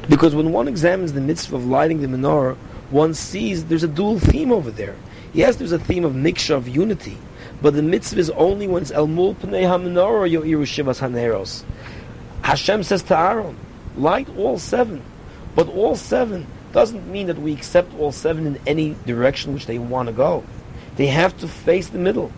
Because 0.08 0.34
when 0.34 0.52
one 0.52 0.68
examines 0.68 1.12
the 1.12 1.20
mitzvah 1.20 1.56
of 1.56 1.66
lighting 1.66 2.00
the 2.00 2.08
menorah, 2.08 2.56
one 2.90 3.14
sees 3.14 3.66
there's 3.66 3.84
a 3.84 3.88
dual 3.88 4.18
theme 4.18 4.52
over 4.52 4.70
there. 4.70 4.96
Yes, 5.32 5.56
there's 5.56 5.72
a 5.72 5.78
theme 5.78 6.04
of 6.04 6.14
miksha, 6.14 6.54
of 6.54 6.68
unity, 6.68 7.18
but 7.60 7.74
the 7.74 7.82
mitzvah 7.82 8.20
is 8.20 8.30
only 8.30 8.66
when 8.66 8.82
it's 8.82 8.90
el 8.90 9.06
mul 9.06 9.34
pnei 9.34 9.66
ha-menorah 9.66 10.30
yo'iru 10.30 10.62
shivas 10.62 11.00
haneros. 11.00 11.64
Hashem 12.42 12.82
says 12.82 13.02
to 13.04 13.18
Aaron, 13.18 13.56
light 13.96 14.28
all 14.36 14.58
seven. 14.58 15.02
But 15.54 15.68
all 15.68 15.96
seven 15.96 16.46
doesn't 16.72 17.10
mean 17.10 17.26
that 17.26 17.38
we 17.38 17.52
accept 17.52 17.92
all 17.98 18.12
seven 18.12 18.46
in 18.46 18.58
any 18.66 18.96
direction 19.06 19.52
which 19.52 19.66
they 19.66 19.78
want 19.78 20.06
to 20.08 20.12
go. 20.12 20.44
They 20.96 21.08
have 21.08 21.36
to 21.38 21.48
face 21.48 21.88
the 21.88 21.98
middle. 21.98 22.32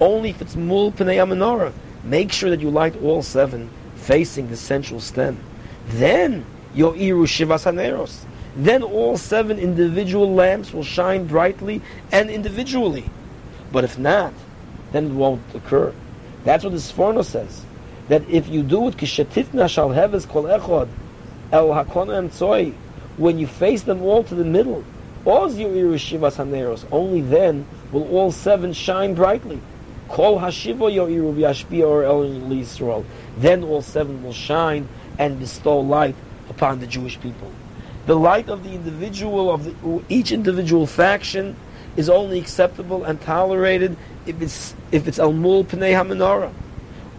Only 0.00 0.30
if 0.30 0.42
it's 0.42 0.56
mul 0.56 0.92
pnei 0.92 1.24
menorah. 1.26 1.72
Make 2.02 2.32
sure 2.32 2.50
that 2.50 2.60
you 2.60 2.70
light 2.70 3.00
all 3.02 3.22
seven 3.22 3.70
facing 3.94 4.48
the 4.48 4.56
central 4.56 5.00
stem. 5.00 5.38
Then 5.86 6.44
yo'iru 6.74 7.26
shivas 7.26 7.64
haneros. 7.64 8.24
Then 8.56 8.82
all 8.82 9.16
seven 9.16 9.58
individual 9.58 10.32
lamps 10.32 10.72
will 10.72 10.84
shine 10.84 11.26
brightly 11.26 11.82
and 12.12 12.30
individually. 12.30 13.10
But 13.72 13.84
if 13.84 13.98
not, 13.98 14.32
then 14.92 15.06
it 15.06 15.12
won't 15.12 15.42
occur. 15.54 15.92
That's 16.44 16.62
what 16.62 16.72
the 16.72 16.78
Sforno 16.78 17.24
says. 17.24 17.64
That 18.08 18.28
if 18.28 18.48
you 18.48 18.62
do 18.62 18.88
it, 18.88 18.96
kishatifna 18.96 19.68
shal 19.68 19.88
heves 19.90 20.28
kol 20.28 20.44
echod 20.44 20.88
el 21.52 21.68
hakona 21.68 22.28
emtzoi, 22.28 22.74
when 23.16 23.38
you 23.38 23.46
face 23.46 23.82
them 23.82 24.02
all 24.02 24.24
to 24.24 24.34
the 24.34 24.44
middle, 24.44 24.84
oz 25.26 25.56
yo'iru 25.56 25.94
shivas 25.94 26.36
haneros. 26.36 26.84
Only 26.92 27.20
then 27.22 27.66
will 27.92 28.08
all 28.10 28.30
seven 28.30 28.72
shine 28.72 29.14
brightly. 29.14 29.60
Kol 30.08 30.38
hashivo 30.38 30.92
yo'iru 30.92 31.34
v'yashpia 31.34 31.86
or 31.86 32.04
el 32.04 32.24
Yisrael. 32.24 33.04
Then 33.38 33.64
all 33.64 33.82
seven 33.82 34.22
will 34.22 34.32
shine 34.32 34.88
and 35.18 35.38
bestow 35.38 35.80
light 35.80 36.16
upon 36.56 36.80
the 36.80 36.86
Jewish 36.86 37.20
people. 37.20 37.50
The 38.06 38.16
light 38.16 38.48
of 38.48 38.62
the 38.62 38.74
individual 38.74 39.50
of 39.50 39.64
the, 39.64 40.02
each 40.08 40.30
individual 40.30 40.86
faction 40.86 41.56
is 41.96 42.08
only 42.08 42.38
acceptable 42.38 43.04
and 43.04 43.20
tolerated 43.20 43.96
if 44.26 44.40
it's 44.42 44.74
if 44.92 45.08
it's 45.08 45.18
al 45.18 45.32
mul 45.32 45.64
pnei 45.64 45.92
hamenorah. 45.92 46.52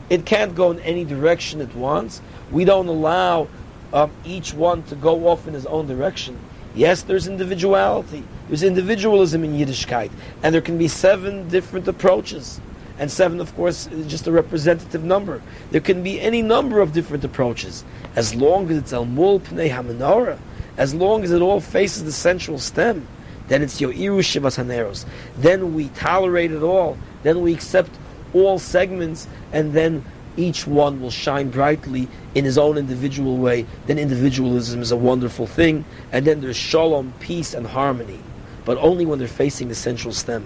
It 0.09 0.25
can't 0.25 0.55
go 0.55 0.71
in 0.71 0.79
any 0.81 1.03
direction 1.03 1.61
at 1.61 1.75
once. 1.75 2.21
We 2.51 2.65
don't 2.65 2.87
allow 2.87 3.47
um, 3.91 4.11
each 4.23 4.53
one 4.53 4.83
to 4.83 4.95
go 4.95 5.27
off 5.27 5.47
in 5.47 5.53
his 5.53 5.65
own 5.65 5.87
direction. 5.87 6.37
Yes, 6.75 7.01
there's 7.01 7.27
individuality. 7.27 8.23
There's 8.47 8.61
individualism 8.61 9.43
in 9.43 9.53
Yiddishkeit, 9.53 10.11
and 10.43 10.53
there 10.53 10.61
can 10.61 10.77
be 10.77 10.87
seven 10.87 11.47
different 11.49 11.87
approaches. 11.87 12.59
And 12.97 13.11
seven, 13.11 13.41
of 13.41 13.53
course, 13.55 13.87
is 13.87 14.07
just 14.07 14.25
a 14.27 14.31
representative 14.31 15.03
number. 15.03 15.41
There 15.71 15.81
can 15.81 16.01
be 16.01 16.21
any 16.21 16.41
number 16.41 16.79
of 16.79 16.93
different 16.93 17.23
approaches, 17.25 17.83
as 18.15 18.33
long 18.33 18.69
as 18.71 18.77
it's 18.77 18.93
al 18.93 19.05
mul 19.05 19.41
pnei 19.41 19.69
hamenorah, 19.69 20.39
as 20.77 20.93
long 20.93 21.23
as 21.23 21.31
it 21.31 21.41
all 21.41 21.59
faces 21.59 22.05
the 22.05 22.11
central 22.11 22.57
stem. 22.57 23.07
Then 23.47 23.61
it's 23.61 23.81
yo'iru 23.81 24.19
shivas 24.19 24.57
haneros. 24.63 25.05
Then 25.37 25.73
we 25.73 25.89
tolerate 25.89 26.51
it 26.51 26.63
all. 26.63 26.97
Then 27.23 27.41
we 27.41 27.53
accept 27.53 27.91
all 28.33 28.59
segments, 28.59 29.27
and 29.51 29.73
then 29.73 30.03
each 30.37 30.65
one 30.65 31.01
will 31.01 31.11
shine 31.11 31.49
brightly 31.49 32.07
in 32.33 32.45
his 32.45 32.57
own 32.57 32.77
individual 32.77 33.37
way. 33.37 33.65
Then 33.87 33.97
individualism 33.99 34.81
is 34.81 34.91
a 34.91 34.97
wonderful 34.97 35.47
thing, 35.47 35.85
and 36.11 36.25
then 36.25 36.41
there's 36.41 36.57
shalom, 36.57 37.13
peace, 37.19 37.53
and 37.53 37.67
harmony, 37.67 38.19
but 38.63 38.77
only 38.77 39.05
when 39.05 39.19
they're 39.19 39.27
facing 39.27 39.67
the 39.67 39.75
central 39.75 40.13
stem. 40.13 40.45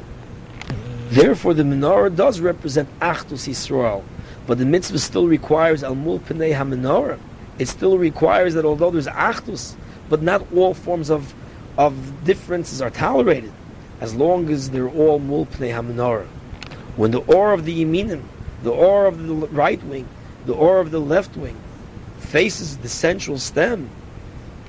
Therefore, 1.10 1.56
the 1.56 1.64
menorah 1.64 2.16
does 2.16 2.40
represent 2.40 2.88
Achdus 3.00 3.48
Yisrael, 3.48 4.04
but 4.46 4.60
the 4.60 4.66
mitzvah 4.66 5.00
still 5.00 5.28
requires 5.28 5.84
Al 5.84 5.96
Mul 5.96 6.20
Pnei 6.20 6.56
HaMenorah. 6.56 7.20
It 7.58 7.68
still 7.68 7.98
requires 7.98 8.54
that 8.54 8.64
although 8.64 8.92
there's 8.92 9.08
Achdus, 9.08 9.76
but 10.08 10.22
not 10.22 10.46
all 10.54 10.76
forms 10.76 11.10
of, 11.10 11.34
of 11.80 12.24
differences 12.26 12.80
are 12.80 12.92
tolerated, 12.92 13.52
as 14.02 14.14
long 14.14 14.50
as 14.52 14.70
they're 14.70 14.90
all 14.90 15.18
Mul 15.18 15.48
Pnei 15.48 15.74
HaMenorah. 15.74 16.28
When 16.96 17.10
the 17.10 17.22
or 17.22 17.54
of 17.54 17.66
the 17.66 17.84
Yeminim, 17.84 18.24
the 18.62 18.72
or 18.72 19.08
of 19.08 19.26
the 19.26 19.34
right 19.34 19.82
wing, 19.86 20.08
the 20.46 20.54
or 20.54 20.80
of 20.80 20.92
the 20.92 21.00
left 21.00 21.36
wing, 21.36 21.58
faces 22.20 22.78
the 22.78 22.90
central 22.90 23.40
stem, 23.40 23.90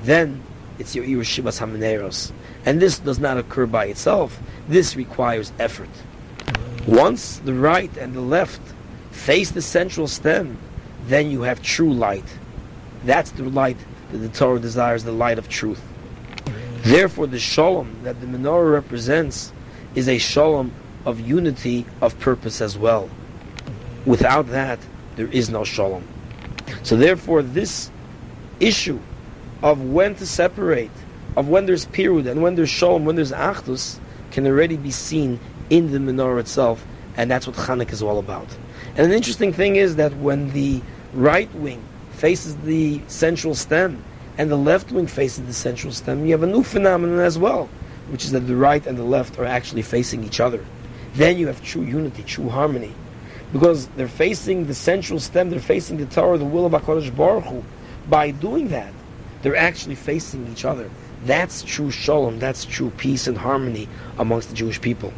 then 0.04 0.42
it's 0.78 0.94
your 0.94 1.04
Shivas 1.04 1.60
Hameneros. 1.60 2.32
And 2.64 2.80
this 2.80 2.98
does 2.98 3.18
not 3.18 3.36
occur 3.36 3.66
by 3.66 3.86
itself. 3.86 4.40
This 4.68 4.96
requires 4.96 5.52
effort. 5.58 5.90
Once 6.86 7.38
the 7.38 7.52
right 7.52 7.94
and 7.98 8.14
the 8.14 8.20
left 8.20 8.60
face 9.10 9.50
the 9.50 9.62
central 9.62 10.08
stem, 10.08 10.56
then 11.06 11.30
you 11.30 11.42
have 11.42 11.62
true 11.62 11.92
light. 11.92 12.24
That's 13.04 13.30
the 13.32 13.44
light 13.44 13.76
that 14.10 14.18
the 14.18 14.28
Torah 14.28 14.60
desires, 14.60 15.04
the 15.04 15.12
light 15.12 15.38
of 15.38 15.48
truth. 15.48 15.82
Therefore, 16.82 17.26
the 17.26 17.38
shalom 17.38 18.02
that 18.04 18.20
the 18.20 18.26
menorah 18.26 18.72
represents 18.72 19.52
is 19.94 20.08
a 20.08 20.18
shalom 20.18 20.72
of 21.04 21.20
unity 21.20 21.84
of 22.00 22.18
purpose 22.18 22.60
as 22.60 22.78
well. 22.78 23.10
Without 24.06 24.48
that, 24.48 24.78
there 25.16 25.28
is 25.28 25.50
no 25.50 25.64
shalom. 25.64 26.06
So, 26.82 26.96
therefore, 26.96 27.42
this 27.42 27.90
issue 28.58 28.98
of 29.62 29.82
when 29.82 30.14
to 30.16 30.26
separate, 30.26 30.90
of 31.36 31.48
when 31.48 31.66
there's 31.66 31.86
pirud 31.86 32.26
and 32.26 32.42
when 32.42 32.54
there's 32.54 32.70
shalom, 32.70 33.04
when 33.04 33.16
there's 33.16 33.32
achdus, 33.32 33.98
can 34.30 34.46
already 34.46 34.76
be 34.76 34.90
seen 34.90 35.38
in 35.70 35.92
the 35.92 35.98
menorah 35.98 36.40
itself, 36.40 36.84
and 37.16 37.30
that's 37.30 37.46
what 37.46 37.56
Chanukah 37.56 37.92
is 37.92 38.02
all 38.02 38.18
about. 38.18 38.46
And 38.96 39.06
an 39.06 39.12
interesting 39.12 39.52
thing 39.52 39.76
is 39.76 39.96
that 39.96 40.14
when 40.16 40.50
the 40.50 40.82
right 41.14 41.52
wing 41.54 41.82
faces 42.10 42.56
the 42.58 43.00
central 43.06 43.54
stem 43.54 44.04
and 44.36 44.50
the 44.50 44.56
left 44.56 44.92
wing 44.92 45.06
faces 45.06 45.44
the 45.46 45.52
central 45.52 45.92
stem, 45.92 46.26
you 46.26 46.32
have 46.32 46.42
a 46.42 46.46
new 46.46 46.62
phenomenon 46.62 47.20
as 47.20 47.38
well, 47.38 47.68
which 48.08 48.24
is 48.24 48.32
that 48.32 48.40
the 48.40 48.56
right 48.56 48.84
and 48.86 48.98
the 48.98 49.04
left 49.04 49.38
are 49.38 49.44
actually 49.44 49.82
facing 49.82 50.24
each 50.24 50.40
other. 50.40 50.64
Then 51.14 51.38
you 51.38 51.46
have 51.46 51.62
true 51.62 51.82
unity, 51.82 52.22
true 52.24 52.48
harmony. 52.48 52.92
Because 53.52 53.88
they're 53.88 54.08
facing 54.08 54.66
the 54.66 54.74
central 54.74 55.18
stem, 55.18 55.50
they're 55.50 55.58
facing 55.58 55.96
the 55.96 56.06
Torah, 56.06 56.38
the 56.38 56.44
will 56.44 56.66
of 56.66 56.72
HaKadosh 56.72 57.14
Baruch 57.16 57.44
Hu. 57.44 57.64
By 58.08 58.30
doing 58.30 58.68
that, 58.68 58.92
they're 59.42 59.56
actually 59.56 59.96
facing 59.96 60.46
each 60.52 60.64
other. 60.64 60.88
That's 61.24 61.62
true 61.62 61.90
shalom, 61.90 62.38
that's 62.38 62.64
true 62.64 62.90
peace 62.96 63.26
and 63.26 63.36
harmony 63.36 63.88
amongst 64.18 64.50
the 64.50 64.54
Jewish 64.54 64.80
people 64.80 65.12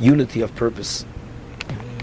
unity 0.00 0.40
of 0.40 0.54
purpose. 0.54 1.04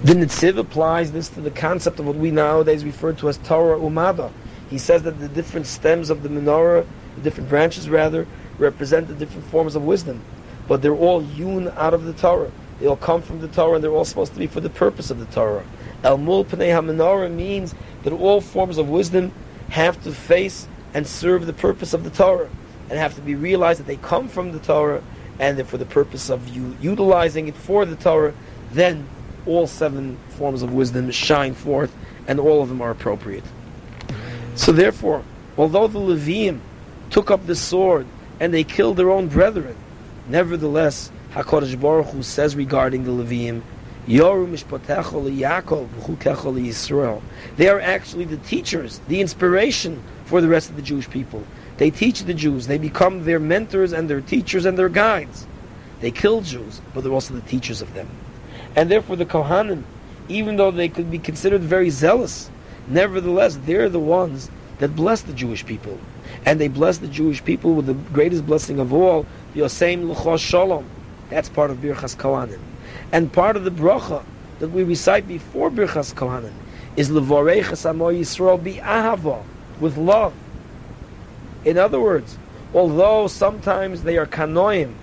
The 0.03 0.13
Netziv 0.13 0.57
applies 0.57 1.11
this 1.11 1.27
to 1.29 1.41
the 1.41 1.51
concept 1.51 1.99
of 1.99 2.05
what 2.05 2.15
we 2.15 2.29
nowadays 2.29 2.85
refer 2.85 3.13
to 3.13 3.29
as 3.29 3.37
Torah 3.39 3.79
Umada. 3.79 4.31
He 4.69 4.77
says 4.77 5.03
that 5.03 5.19
the 5.19 5.27
different 5.27 5.65
stems 5.65 6.09
of 6.09 6.21
the 6.21 6.29
menorah, 6.29 6.85
the 7.15 7.21
different 7.21 7.49
branches 7.49 7.89
rather, 7.89 8.27
represent 8.59 9.07
the 9.07 9.15
different 9.15 9.45
forms 9.47 9.75
of 9.75 9.83
wisdom. 9.83 10.21
But 10.67 10.81
they're 10.81 10.93
all 10.93 11.21
hewn 11.21 11.69
out 11.75 11.93
of 11.93 12.03
the 12.03 12.13
Torah. 12.13 12.51
They 12.79 12.85
all 12.85 12.95
come 12.95 13.23
from 13.23 13.41
the 13.41 13.47
Torah 13.47 13.75
and 13.75 13.83
they're 13.83 13.91
all 13.91 14.05
supposed 14.05 14.33
to 14.33 14.39
be 14.39 14.47
for 14.47 14.61
the 14.61 14.69
purpose 14.69 15.09
of 15.09 15.19
the 15.19 15.25
Torah. 15.25 15.65
El 16.03 16.19
Mul 16.19 16.45
Pnei 16.45 16.69
HaMenorah 16.69 17.33
means 17.33 17.73
that 18.03 18.13
all 18.13 18.39
forms 18.39 18.77
of 18.77 18.89
wisdom 18.89 19.31
have 19.69 20.01
to 20.03 20.11
face 20.11 20.67
and 20.93 21.07
serve 21.07 21.47
the 21.47 21.53
purpose 21.53 21.93
of 21.93 22.03
the 22.03 22.09
Torah 22.11 22.49
and 22.89 22.99
have 22.99 23.15
to 23.15 23.21
be 23.21 23.35
realized 23.35 23.79
that 23.79 23.87
they 23.87 23.97
come 23.97 24.27
from 24.27 24.51
the 24.51 24.59
Torah 24.59 25.01
and 25.39 25.67
for 25.67 25.77
the 25.77 25.85
purpose 25.85 26.29
of 26.29 26.47
you 26.49 26.75
utilizing 26.81 27.47
it 27.47 27.55
for 27.55 27.85
the 27.85 27.95
Torah, 27.95 28.33
then 28.71 29.07
all 29.45 29.67
seven 29.67 30.17
forms 30.29 30.61
of 30.61 30.73
wisdom 30.73 31.09
shine 31.11 31.53
forth, 31.53 31.95
and 32.27 32.39
all 32.39 32.61
of 32.61 32.69
them 32.69 32.81
are 32.81 32.91
appropriate. 32.91 33.43
So 34.55 34.71
therefore, 34.71 35.23
although 35.57 35.87
the 35.87 35.99
Levim 35.99 36.59
took 37.09 37.31
up 37.31 37.45
the 37.45 37.55
sword 37.55 38.05
and 38.39 38.53
they 38.53 38.63
killed 38.63 38.97
their 38.97 39.11
own 39.11 39.27
brethren, 39.27 39.75
nevertheless, 40.27 41.11
Hakadosh 41.31 41.79
Baruch 41.79 42.07
Hu 42.07 42.23
says 42.23 42.55
regarding 42.55 43.03
the 43.03 43.11
Yisrael. 46.61 47.21
They 47.57 47.67
are 47.67 47.79
actually 47.79 48.25
the 48.25 48.37
teachers, 48.37 48.99
the 49.07 49.19
inspiration 49.21 50.01
for 50.25 50.39
the 50.41 50.47
rest 50.47 50.69
of 50.69 50.77
the 50.77 50.81
Jewish 50.81 51.09
people. 51.09 51.43
They 51.77 51.91
teach 51.91 52.23
the 52.23 52.33
Jews. 52.33 52.67
They 52.67 52.77
become 52.77 53.23
their 53.23 53.39
mentors 53.39 53.93
and 53.93 54.09
their 54.09 54.21
teachers 54.21 54.65
and 54.65 54.77
their 54.77 54.89
guides. 54.89 55.47
They 55.99 56.11
kill 56.11 56.41
Jews, 56.41 56.81
but 56.93 57.03
they're 57.03 57.13
also 57.13 57.33
the 57.33 57.41
teachers 57.41 57.81
of 57.81 57.93
them. 57.93 58.09
And 58.75 58.89
therefore, 58.89 59.15
the 59.15 59.25
Kohanim, 59.25 59.83
even 60.27 60.57
though 60.57 60.71
they 60.71 60.89
could 60.89 61.09
be 61.09 61.19
considered 61.19 61.61
very 61.61 61.89
zealous, 61.89 62.49
nevertheless, 62.87 63.57
they're 63.65 63.89
the 63.89 63.99
ones 63.99 64.49
that 64.79 64.95
bless 64.95 65.21
the 65.21 65.33
Jewish 65.33 65.65
people. 65.65 65.97
And 66.45 66.59
they 66.59 66.67
bless 66.67 66.97
the 66.99 67.07
Jewish 67.07 67.43
people 67.43 67.73
with 67.73 67.85
the 67.85 67.93
greatest 67.93 68.45
blessing 68.45 68.79
of 68.79 68.93
all, 68.93 69.25
L'chos 69.55 70.39
Shalom. 70.39 70.85
That's 71.29 71.49
part 71.49 71.71
of 71.71 71.77
Birchas 71.77 72.15
Kohanim. 72.15 72.59
And 73.11 73.31
part 73.31 73.55
of 73.55 73.63
the 73.63 73.71
bracha 73.71 74.23
that 74.59 74.69
we 74.69 74.83
recite 74.83 75.27
before 75.27 75.69
Birchas 75.69 76.13
Kohanim 76.13 76.53
is 76.95 77.09
Levorechas 77.09 77.87
Amo 77.89 78.11
Yisrael 78.11 78.63
Bi 78.63 78.79
Ahava, 78.81 79.43
with 79.79 79.97
love. 79.97 80.33
In 81.67 81.77
other 81.77 81.99
words, 81.99 82.37
although 82.73 83.27
sometimes 83.27 84.03
they 84.03 84.15
are 84.15 84.25
kanoim, 84.25 84.93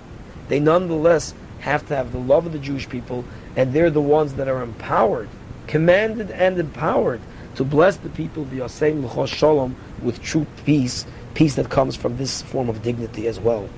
they 0.49 0.59
nonetheless 0.59 1.35
have 1.61 1.87
to 1.89 1.95
have 1.95 2.11
the 2.11 2.19
love 2.19 2.47
of 2.47 2.53
the 2.53 2.59
Jewish 2.59 2.89
people 2.89 3.23
and 3.55 3.75
they're 3.75 3.91
the 3.91 4.01
ones 4.01 4.33
that 4.37 4.49
are 4.49 4.63
empowered, 4.63 5.29
commanded 5.67 6.31
and 6.31 6.59
empowered 6.59 7.21
to 7.57 7.65
bless 7.65 7.99
the 7.99 8.09
people 8.09 8.49
shalom 9.27 9.77
with 10.03 10.23
true 10.23 10.47
peace, 10.65 11.05
peace 11.35 11.55
that 11.57 11.69
comes 11.69 11.97
from 11.97 12.17
this 12.17 12.41
form 12.41 12.71
of 12.71 12.83
dignity 12.83 13.29
as 13.29 13.39
well. 13.39 13.69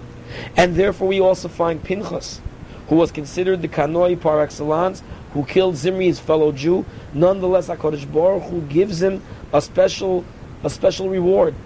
And 0.56 0.76
therefore 0.76 1.08
we 1.08 1.18
also 1.18 1.48
find 1.48 1.82
Pinchas, 1.82 2.40
who 2.88 2.94
was 2.94 3.10
considered 3.10 3.62
the 3.62 3.68
kanoi 3.68 4.20
par 4.20 4.40
excellence, 4.40 5.02
who 5.32 5.44
killed 5.44 5.74
Zimri, 5.74 6.06
his 6.06 6.20
fellow 6.20 6.52
Jew. 6.52 6.84
Nonetheless, 7.12 7.66
HaKadosh 7.66 8.12
Baruch 8.12 8.44
Hu 8.44 8.60
gives 8.60 9.02
him 9.02 9.24
a 9.52 9.60
special, 9.60 10.24
a 10.62 10.70
special 10.70 11.08
reward. 11.08 11.56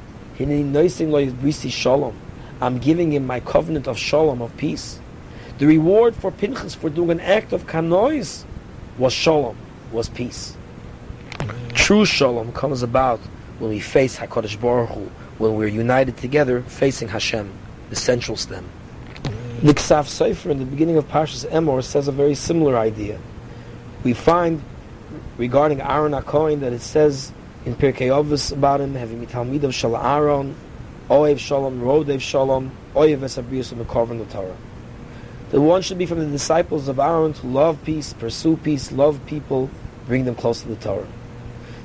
Shalom. 1.70 2.16
I'm 2.62 2.78
giving 2.78 3.12
him 3.12 3.26
my 3.26 3.40
covenant 3.40 3.86
of 3.86 3.98
shalom, 3.98 4.40
of 4.40 4.56
peace. 4.56 4.98
The 5.58 5.66
reward 5.66 6.14
for 6.14 6.30
Pinchas 6.30 6.74
for 6.74 6.88
doing 6.88 7.10
an 7.10 7.20
act 7.20 7.52
of 7.52 7.66
kanois 7.66 8.44
was 8.96 9.12
shalom, 9.12 9.56
was 9.92 10.08
peace. 10.08 10.56
True 11.74 12.06
shalom 12.06 12.52
comes 12.52 12.82
about 12.82 13.20
when 13.58 13.70
we 13.70 13.80
face 13.80 14.16
HaKadosh 14.16 14.58
Baruch 14.58 14.88
Hu, 14.88 15.10
when 15.36 15.56
we're 15.56 15.66
united 15.66 16.16
together 16.16 16.62
facing 16.62 17.08
Hashem, 17.08 17.52
the 17.90 17.96
central 17.96 18.38
stem. 18.38 18.66
The 19.62 19.74
Ksav 19.74 20.06
Sefer 20.06 20.50
in 20.50 20.58
the 20.58 20.64
beginning 20.64 20.96
of 20.96 21.06
Parshas 21.06 21.46
Emor 21.50 21.84
says 21.84 22.08
a 22.08 22.12
very 22.12 22.34
similar 22.34 22.78
idea. 22.78 23.18
We 24.04 24.14
find 24.14 24.62
regarding 25.36 25.82
Aaron 25.82 26.12
HaKohen 26.12 26.60
that 26.60 26.72
it 26.72 26.80
says 26.80 27.32
in 27.64 27.74
Pirkei 27.74 28.08
Avos 28.08 28.52
about 28.52 28.80
him, 28.80 28.94
having 28.94 29.26
Talmidav 29.26 29.72
Shal 29.72 29.96
Aaron, 29.96 30.54
Oev 31.08 31.38
Shalom, 31.38 31.80
Rodev 31.80 32.20
Shalom, 32.20 32.70
Oev 32.94 33.18
Esabrius 33.18 33.74
Mekorvan 33.74 34.28
Torah. 34.30 34.56
The 35.50 35.60
one 35.60 35.82
should 35.82 35.98
be 35.98 36.06
from 36.06 36.20
the 36.20 36.26
disciples 36.26 36.88
of 36.88 36.98
Aaron 36.98 37.32
to 37.34 37.46
love 37.46 37.82
peace, 37.84 38.12
pursue 38.12 38.56
peace, 38.56 38.92
love 38.92 39.20
people, 39.26 39.68
bring 40.06 40.24
them 40.24 40.36
close 40.36 40.62
to 40.62 40.68
the 40.68 40.76
Torah. 40.76 41.08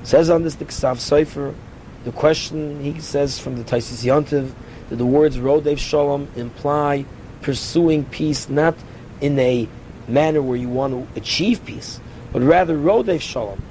It 0.01 0.07
says 0.07 0.29
on 0.29 0.43
this 0.43 0.55
the 0.55 0.65
Ksav 0.65 0.99
Sefer, 0.99 1.55
the 2.03 2.11
question 2.11 2.79
he 2.81 2.99
says 3.01 3.39
from 3.39 3.57
the 3.57 3.63
Taisis 3.63 4.05
Yontiv, 4.05 4.53
that 4.89 4.95
the 4.97 5.05
words 5.05 5.37
Rodev 5.37 5.79
Shalom 5.79 6.27
imply 6.35 7.05
pursuing 7.41 8.05
peace 8.05 8.47
not 8.47 8.75
in 9.19 9.37
a 9.39 9.67
manner 10.07 10.41
where 10.41 10.57
you 10.57 10.69
want 10.69 10.93
to 10.93 11.19
achieve 11.19 11.65
peace, 11.65 11.99
but 12.31 12.43
rather 12.43 12.77
Rodev 12.77 13.19
Shalom. 13.19 13.61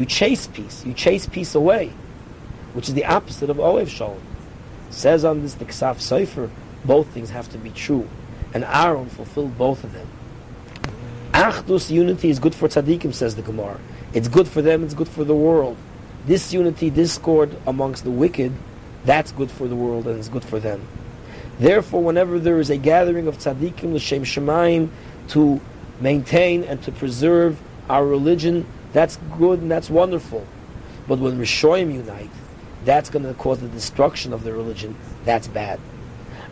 You 0.00 0.06
chase 0.06 0.46
peace. 0.46 0.82
You 0.86 0.94
chase 0.94 1.26
peace 1.26 1.54
away, 1.54 1.92
which 2.72 2.88
is 2.88 2.94
the 2.94 3.04
opposite 3.04 3.50
of 3.50 3.58
Oev 3.58 3.86
Shalom. 3.86 4.22
Says 4.88 5.26
on 5.26 5.42
this 5.42 5.52
the 5.52 5.66
Ksav 5.66 6.00
Sefer, 6.00 6.48
both 6.86 7.08
things 7.08 7.28
have 7.28 7.50
to 7.50 7.58
be 7.58 7.68
true. 7.68 8.08
And 8.54 8.64
Aaron 8.64 9.10
fulfilled 9.10 9.58
both 9.58 9.84
of 9.84 9.92
them. 9.92 10.08
Achdus 11.34 11.90
unity 11.90 12.30
is 12.30 12.38
good 12.38 12.54
for 12.54 12.66
tzaddikim, 12.66 13.12
says 13.12 13.36
the 13.36 13.42
Gemara. 13.42 13.78
It's 14.14 14.26
good 14.26 14.48
for 14.48 14.62
them, 14.62 14.84
it's 14.84 14.94
good 14.94 15.06
for 15.06 15.22
the 15.22 15.34
world. 15.34 15.76
Disunity, 16.26 16.88
discord 16.88 17.54
amongst 17.66 18.04
the 18.04 18.10
wicked, 18.10 18.52
that's 19.04 19.32
good 19.32 19.50
for 19.50 19.68
the 19.68 19.76
world 19.76 20.06
and 20.06 20.18
it's 20.18 20.28
good 20.28 20.44
for 20.46 20.58
them. 20.58 20.80
Therefore, 21.58 22.02
whenever 22.02 22.38
there 22.38 22.58
is 22.58 22.70
a 22.70 22.78
gathering 22.78 23.26
of 23.26 23.36
tzaddikim 23.36 23.92
l'shem 23.92 24.24
shemaim 24.24 24.88
to 25.28 25.60
maintain 26.00 26.64
and 26.64 26.82
to 26.84 26.90
preserve 26.90 27.60
our 27.90 28.06
religion, 28.06 28.66
that's 28.92 29.18
good 29.38 29.60
and 29.60 29.70
that's 29.70 29.90
wonderful. 29.90 30.46
But 31.06 31.18
when 31.18 31.38
Rishoyim 31.38 31.92
unite, 31.92 32.30
that's 32.84 33.10
going 33.10 33.24
to 33.24 33.34
cause 33.34 33.60
the 33.60 33.68
destruction 33.68 34.32
of 34.32 34.44
the 34.44 34.52
religion. 34.52 34.96
That's 35.24 35.48
bad. 35.48 35.80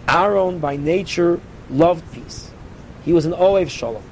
Aaron, 0.09 0.59
by 0.59 0.77
nature, 0.77 1.40
loved 1.70 2.11
peace. 2.12 2.51
He 3.05 3.12
was 3.12 3.27
an 3.27 3.33
Oev 3.33 3.70
Shalom. 3.70 4.03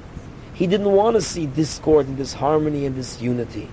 He 0.55 0.67
didn't 0.67 0.93
want 0.93 1.17
to 1.17 1.21
see 1.21 1.47
discord 1.47 2.07
and 2.07 2.17
disharmony 2.17 2.87
and 2.87 2.95
disunity. 2.95 3.69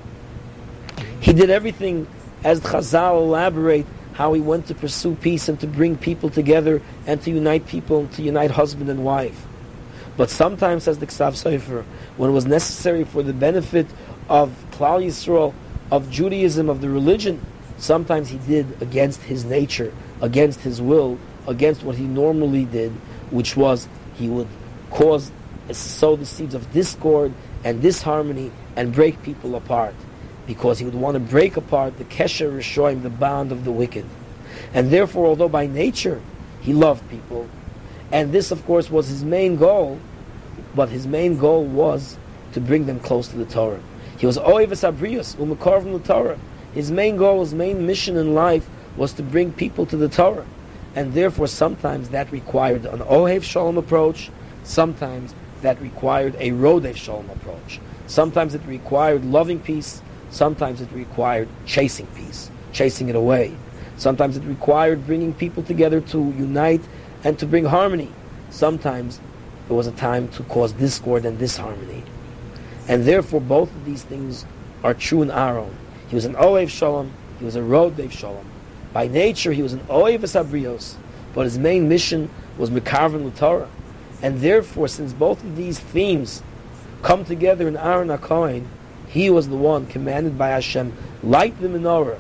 He 1.22 1.32
did 1.32 1.50
everything, 1.50 2.08
as 2.44 2.60
Chazal 2.60 3.22
elaborate, 3.22 3.86
how 4.14 4.34
he 4.34 4.42
went 4.42 4.68
to 4.68 4.76
pursue 4.76 5.16
peace 5.16 5.48
and 5.48 5.60
to 5.62 5.68
bring 5.68 5.98
people 5.98 6.30
together 6.30 6.82
and 7.08 7.22
to 7.22 7.32
unite 7.32 7.66
people 7.68 8.02
and 8.02 8.12
to 8.14 8.22
unite 8.22 8.52
husband 8.52 8.90
and 8.90 9.04
wife. 9.04 9.46
But 10.16 10.30
sometimes, 10.30 10.84
says 10.84 11.00
the 11.00 11.08
Ksav 11.08 11.36
Sefer, 11.36 11.86
when 12.18 12.30
it 12.30 12.34
was 12.34 12.46
necessary 12.46 13.04
for 13.04 13.24
the 13.24 13.34
benefit 13.34 13.88
of 14.30 14.52
Klal 14.72 15.06
Yisrael, 15.06 15.54
of 15.92 16.10
Judaism, 16.10 16.70
of 16.70 16.82
the 16.82 16.90
religion, 16.90 17.42
sometimes 17.78 18.30
he 18.30 18.38
did 18.40 18.82
against 18.82 19.22
his 19.22 19.46
nature, 19.46 19.94
against 20.22 20.62
his 20.62 20.82
will, 20.82 21.18
against 21.48 21.84
what 21.84 21.96
he 21.96 22.04
normally 22.04 22.66
did, 22.66 22.92
which 23.32 23.58
was 23.58 23.88
he 24.16 24.30
would 24.30 24.48
cause, 24.90 25.32
sow 25.72 26.16
the 26.16 26.26
seeds 26.26 26.54
of 26.54 26.72
discord 26.72 27.34
and 27.64 27.82
disharmony 27.82 28.52
and 28.76 28.94
break 28.94 29.22
people 29.24 29.56
apart 29.56 29.96
because 30.46 30.80
he 30.80 30.86
would 30.86 30.96
want 30.96 31.16
to 31.16 31.20
break 31.20 31.58
apart 31.58 31.98
the 31.98 32.04
kesher 32.04 32.52
rishoim, 32.52 33.02
the 33.02 33.10
bond 33.10 33.52
of 33.52 33.64
the 33.64 33.72
wicked. 33.72 34.06
And 34.74 34.92
therefore, 34.92 35.28
although 35.28 35.50
by 35.50 35.68
nature 35.68 36.22
he 36.62 36.74
loved 36.74 37.10
people, 37.10 37.48
and 38.12 38.32
this, 38.32 38.52
of 38.52 38.66
course, 38.66 38.90
was 38.90 39.08
his 39.08 39.24
main 39.24 39.56
goal, 39.56 40.00
but 40.76 40.90
his 40.90 41.08
main 41.08 41.38
goal 41.38 41.64
was 41.64 42.18
to 42.54 42.62
bring 42.62 42.86
them 42.86 43.00
close 43.00 43.28
to 43.30 43.38
the 43.38 43.46
Torah. 43.46 43.82
He 44.24 44.28
was 44.28 44.38
oivas 44.38 44.90
abrius 44.90 45.36
the 45.36 46.00
Torah. 46.00 46.38
His 46.74 46.90
main 46.90 47.18
goal, 47.18 47.42
his 47.42 47.54
main 47.54 47.86
mission 47.86 48.16
in 48.16 48.34
life 48.34 48.66
was 48.96 49.12
to 49.16 49.22
bring 49.22 49.52
people 49.52 49.86
to 49.88 49.98
the 49.98 50.08
Torah. 50.08 50.46
And 50.96 51.12
therefore, 51.12 51.48
sometimes 51.48 52.08
that 52.12 52.32
required 52.32 52.86
an 52.86 53.00
Ohev 53.00 53.44
Shalom 53.44 53.78
approach, 53.78 54.32
sometimes 54.64 55.36
that 55.62 55.82
required 55.82 56.38
a 56.40 56.52
Rodev 56.52 56.96
Shalom 56.96 57.30
approach. 57.32 57.82
Sometimes 58.08 58.56
it 58.56 58.66
required 58.66 59.26
loving 59.26 59.60
peace, 59.60 60.02
Sometimes 60.32 60.80
it 60.80 60.90
required 60.94 61.50
chasing 61.66 62.08
peace, 62.16 62.50
chasing 62.72 63.10
it 63.10 63.18
away. 63.18 63.54
Sometimes 63.98 64.38
it 64.38 64.46
required 64.46 65.06
bringing 65.06 65.34
people 65.34 65.64
together 65.64 66.00
to 66.00 66.34
unite 66.38 66.82
and 67.26 67.38
to 67.40 67.46
bring 67.46 67.66
harmony. 67.66 68.14
Sometimes 68.52 69.20
it 69.70 69.74
was 69.74 69.86
a 69.86 69.92
time 69.92 70.30
to 70.30 70.44
cause 70.44 70.72
discord 70.72 71.26
and 71.26 71.38
disharmony. 71.38 72.06
And 72.88 73.06
therefore, 73.06 73.42
both 73.42 73.74
of 73.74 73.86
these 73.86 74.04
things 74.04 74.46
are 74.84 74.94
true 74.94 75.22
in 75.22 75.32
Aaron. 75.32 75.76
He 76.10 76.16
was 76.16 76.26
an 76.26 76.36
Oev 76.36 76.70
Shalom, 76.70 77.12
he 77.40 77.46
was 77.46 77.56
a 77.56 77.62
Rodev 77.62 78.12
Shalom. 78.12 78.46
By 78.92 79.08
nature, 79.08 79.54
he 79.54 79.64
was 79.64 79.74
an 79.74 79.80
Oev 79.82 80.20
Abrios, 80.20 80.96
but 81.34 81.46
his 81.46 81.58
main 81.58 81.90
mission 81.90 82.30
was 82.58 82.70
Mekarvan 82.70 83.36
Torah. 83.36 83.70
And 84.22 84.40
therefore, 84.40 84.88
since 84.88 85.14
both 85.14 85.44
of 85.44 85.56
these 85.56 85.80
themes 85.80 86.44
come 87.02 87.26
together 87.26 87.68
in 87.68 87.78
Aaron 87.78 88.10
HaKohen, 88.10 88.66
he 89.08 89.30
was 89.30 89.50
the 89.50 89.56
one 89.56 89.86
commanded 89.88 90.38
by 90.38 90.50
Hashem, 90.50 90.94
light 91.22 91.60
the 91.62 91.68
menorah. 91.68 92.20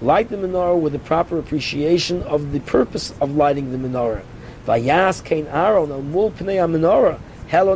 Light 0.00 0.28
the 0.28 0.36
menorah 0.36 0.80
with 0.80 0.92
the 0.92 0.98
proper 0.98 1.38
appreciation 1.38 2.22
of 2.22 2.52
the 2.52 2.60
purpose 2.60 3.12
of 3.20 3.36
lighting 3.36 3.72
the 3.72 3.78
menorah. 3.88 4.22
Vayas 4.66 5.24
kain 5.24 5.46
Aaron 5.48 5.90
al 5.90 6.02
mul 6.02 6.30
menorah 6.30 7.18
hel 7.48 7.66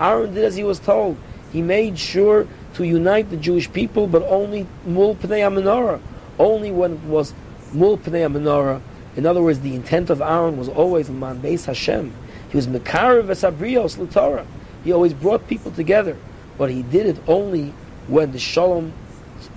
Aaron 0.00 0.34
did 0.34 0.44
as 0.44 0.56
he 0.56 0.64
was 0.64 0.78
told. 0.78 1.16
He 1.52 1.62
made 1.62 1.98
sure 1.98 2.46
to 2.74 2.84
unite 2.84 3.30
the 3.30 3.36
Jewish 3.36 3.72
people, 3.72 4.06
but 4.06 4.22
only 4.22 4.66
mul 4.84 5.14
pnei 5.16 5.50
menorah. 5.50 6.00
Only 6.38 6.70
when 6.70 6.92
it 6.92 7.02
was 7.04 7.32
mul 7.72 7.98
pnei 7.98 8.30
menorah. 8.30 8.80
In 9.16 9.24
other 9.24 9.42
words, 9.42 9.60
the 9.60 9.74
intent 9.74 10.10
of 10.10 10.20
Aaron 10.20 10.58
was 10.58 10.68
always 10.68 11.08
man 11.08 11.40
beis 11.40 11.64
Hashem. 11.64 12.12
He 12.50 12.56
was 12.56 12.66
mekarev 12.66 13.26
esabrios 13.26 13.96
l'Torah. 13.98 14.44
He 14.84 14.92
always 14.92 15.14
brought 15.14 15.48
people 15.48 15.72
together 15.72 16.16
but 16.58 16.70
he 16.70 16.82
did 16.82 17.06
it 17.06 17.18
only 17.26 17.72
when 18.08 18.32
the 18.32 18.38
shalom 18.38 18.92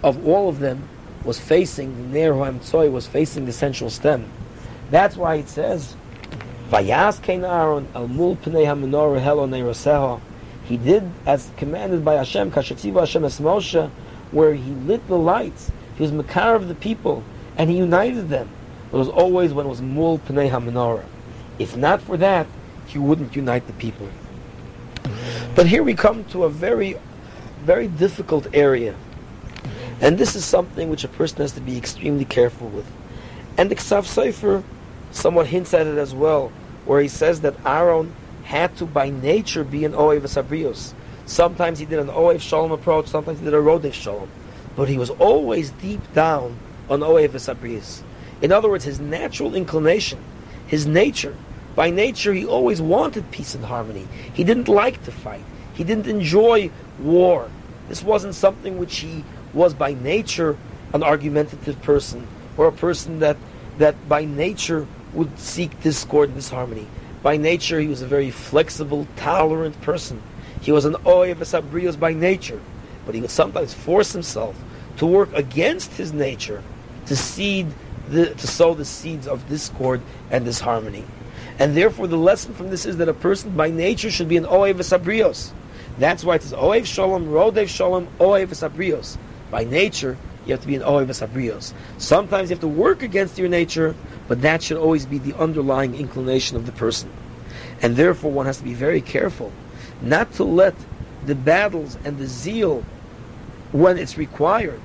of 0.04 0.28
all 0.28 0.50
of 0.50 0.60
them 0.60 0.88
was 1.24 1.40
facing 1.40 2.12
the 2.12 2.20
Ner 2.20 2.34
Tzoy 2.34 2.92
was 2.92 3.08
facing 3.08 3.46
the 3.46 3.52
central 3.52 3.90
stem. 3.90 4.26
That's 4.90 5.16
why 5.16 5.36
it 5.36 5.50
says, 5.50 5.96
"Vayas 6.70 7.22
kein 7.22 7.44
Aaron 7.44 7.88
al 7.94 8.08
mul 8.08 8.36
pnei 8.38 8.66
hamenorah 8.66 9.22
helo 9.22 9.48
neiroseho." 9.48 10.20
He 10.70 10.78
did 10.78 11.10
as 11.26 11.50
commanded 11.58 12.06
by 12.06 12.14
Hashem, 12.14 12.52
kashetziva 12.52 13.00
Hashem 13.00 13.26
es 13.26 13.40
Moshe, 13.40 13.90
where 14.30 14.54
he 14.54 14.72
lit 14.72 15.06
the 15.08 15.18
lights. 15.18 15.72
He 15.96 16.04
was 16.04 16.12
makar 16.12 16.54
of 16.54 16.68
the 16.68 16.76
people, 16.76 17.24
and 17.58 17.72
he 17.72 17.78
united 17.78 18.30
them. 18.30 18.48
It 18.94 18.96
was 18.96 19.10
always 19.10 19.52
when 19.52 19.66
it 19.66 19.70
was 19.70 19.82
mul 19.82 20.20
pnei 20.20 20.52
hamenorah. 20.52 21.06
If 21.58 21.76
not 21.76 22.04
for 22.04 22.18
that, 22.18 22.46
he 22.86 23.00
wouldn't 23.00 23.36
unite 23.36 23.66
the 23.66 23.74
people. 23.74 24.10
But 25.56 25.66
here 25.66 25.82
we 25.82 25.96
come 25.96 26.24
to 26.26 26.44
a 26.44 26.50
very, 26.50 26.98
very 27.64 27.88
difficult 27.88 28.46
area. 28.54 28.94
And 30.00 30.20
this 30.20 30.36
is 30.36 30.46
something 30.46 30.88
which 30.90 31.04
a 31.04 31.08
person 31.08 31.40
has 31.40 31.54
to 31.54 31.62
be 31.62 31.78
extremely 31.78 32.26
careful 32.26 32.68
with. 32.70 32.86
And 33.58 33.72
the 33.72 33.76
Ksav 33.76 34.06
Sefer 34.06 34.64
somewhat 35.10 35.48
hints 35.48 35.74
at 35.74 35.88
it 35.88 35.98
as 35.98 36.14
well, 36.14 36.52
where 36.86 37.02
he 37.02 37.08
says 37.08 37.42
that 37.42 37.56
Aaron 37.66 38.14
had 38.50 38.76
to 38.76 38.84
by 38.84 39.12
nature 39.12 39.64
be 39.64 39.86
an 39.86 39.92
Oev 39.92 40.22
Sabrios. 40.22 40.94
Sometimes 41.28 41.78
he 41.78 41.86
did 41.86 42.00
an 42.00 42.08
Oev 42.08 42.42
Shalom 42.42 42.72
approach, 42.72 43.06
sometimes 43.06 43.38
he 43.38 43.46
did 43.46 43.54
a 43.54 43.58
Rodev 43.58 43.94
Shalom. 43.94 44.28
But 44.76 44.90
he 44.90 44.98
was 44.98 45.12
always 45.12 45.70
deep 45.70 46.02
down 46.16 46.58
on 46.90 47.02
Oev 47.02 47.30
Sabrios. 47.34 48.02
In 48.42 48.52
other 48.52 48.68
words, 48.68 48.86
his 48.86 49.00
natural 49.00 49.54
inclination, 49.54 50.18
his 50.66 50.88
nature, 50.88 51.38
by 51.76 51.92
nature, 51.92 52.34
he 52.34 52.44
always 52.44 52.82
wanted 52.82 53.30
peace 53.30 53.54
and 53.54 53.66
harmony. 53.66 54.08
He 54.34 54.44
didn't 54.44 54.68
like 54.68 55.04
to 55.04 55.12
fight. 55.12 55.44
He 55.76 55.84
didn't 55.84 56.08
enjoy 56.08 56.72
war. 56.98 57.52
This 57.88 58.02
wasn't 58.02 58.34
something 58.34 58.80
which 58.80 58.98
he 58.98 59.24
was 59.54 59.76
by 59.76 59.94
nature 59.94 60.58
an 60.92 61.04
argumentative 61.04 61.80
person 61.84 62.28
or 62.58 62.66
a 62.66 62.72
person 62.72 63.20
that, 63.20 63.38
that 63.78 64.10
by 64.10 64.26
nature 64.26 64.88
would 65.14 65.38
seek 65.38 65.80
discord 65.84 66.30
and 66.30 66.38
disharmony. 66.40 66.88
By 67.22 67.38
nature, 67.38 67.80
he 67.80 67.88
was 67.88 68.02
a 68.02 68.08
very 68.08 68.32
flexible, 68.32 69.08
tolerant 69.16 69.80
person. 69.82 70.22
He 70.62 70.72
was 70.72 70.86
an 70.86 70.96
Oy 71.06 71.32
of 71.32 71.40
Sabrios 71.40 72.00
by 72.00 72.14
nature, 72.14 72.62
but 73.06 73.16
he 73.16 73.22
would 73.22 73.30
sometimes 73.30 73.74
force 73.74 74.14
himself 74.14 74.56
to 74.98 75.06
work 75.06 75.30
against 75.34 75.94
his 75.94 76.14
nature 76.14 76.64
to 77.08 77.16
seed 77.16 77.68
the, 78.10 78.34
to 78.34 78.48
sow 78.48 78.74
the 78.74 78.86
seeds 78.86 79.28
of 79.28 79.48
discord 79.50 80.02
and 80.32 80.46
disharmony. 80.46 81.06
And 81.58 81.76
therefore, 81.76 82.08
the 82.08 82.18
lesson 82.18 82.54
from 82.54 82.70
this 82.70 82.86
is 82.86 82.98
that 82.98 83.10
a 83.10 83.14
person 83.14 83.52
by 83.52 83.70
nature 83.70 84.12
should 84.12 84.30
be 84.30 84.38
an 84.38 84.46
Oev 84.46 84.76
Sabrios. 84.76 85.52
That's 85.98 86.24
why 86.24 86.36
it 86.36 86.44
says 86.44 86.54
Oev 86.54 86.86
Shalom, 86.86 87.28
Rodev 87.28 87.68
Shalom, 87.68 88.08
Oev 88.20 88.50
Sabrios. 88.50 89.18
By 89.52 89.66
nature, 89.66 90.18
you 90.50 90.54
have 90.54 90.62
to 90.62 90.68
be 90.68 90.76
an 90.76 90.82
Oev 90.82 91.08
Sabrios. 91.08 91.74
Sometimes 92.00 92.50
you 92.50 92.56
have 92.56 92.62
to 92.62 92.68
work 92.68 93.04
against 93.04 93.38
your 93.38 93.48
nature, 93.48 93.96
but 94.28 94.42
that 94.42 94.64
should 94.64 94.78
always 94.78 95.06
be 95.06 95.20
the 95.20 95.38
underlying 95.38 95.96
inclination 95.96 96.58
of 96.58 96.66
the 96.66 96.72
person. 96.72 97.10
And 97.82 97.96
therefore, 97.96 98.32
one 98.32 98.48
has 98.48 98.58
to 98.58 98.64
be 98.64 98.74
very 98.74 99.00
careful 99.00 99.52
not 100.02 100.32
to 100.34 100.44
let 100.44 100.76
the 101.26 101.36
battles 101.36 101.98
and 102.04 102.18
the 102.18 102.28
zeal, 102.28 102.84
when 103.72 103.98
it's 103.98 104.18
required, 104.18 104.82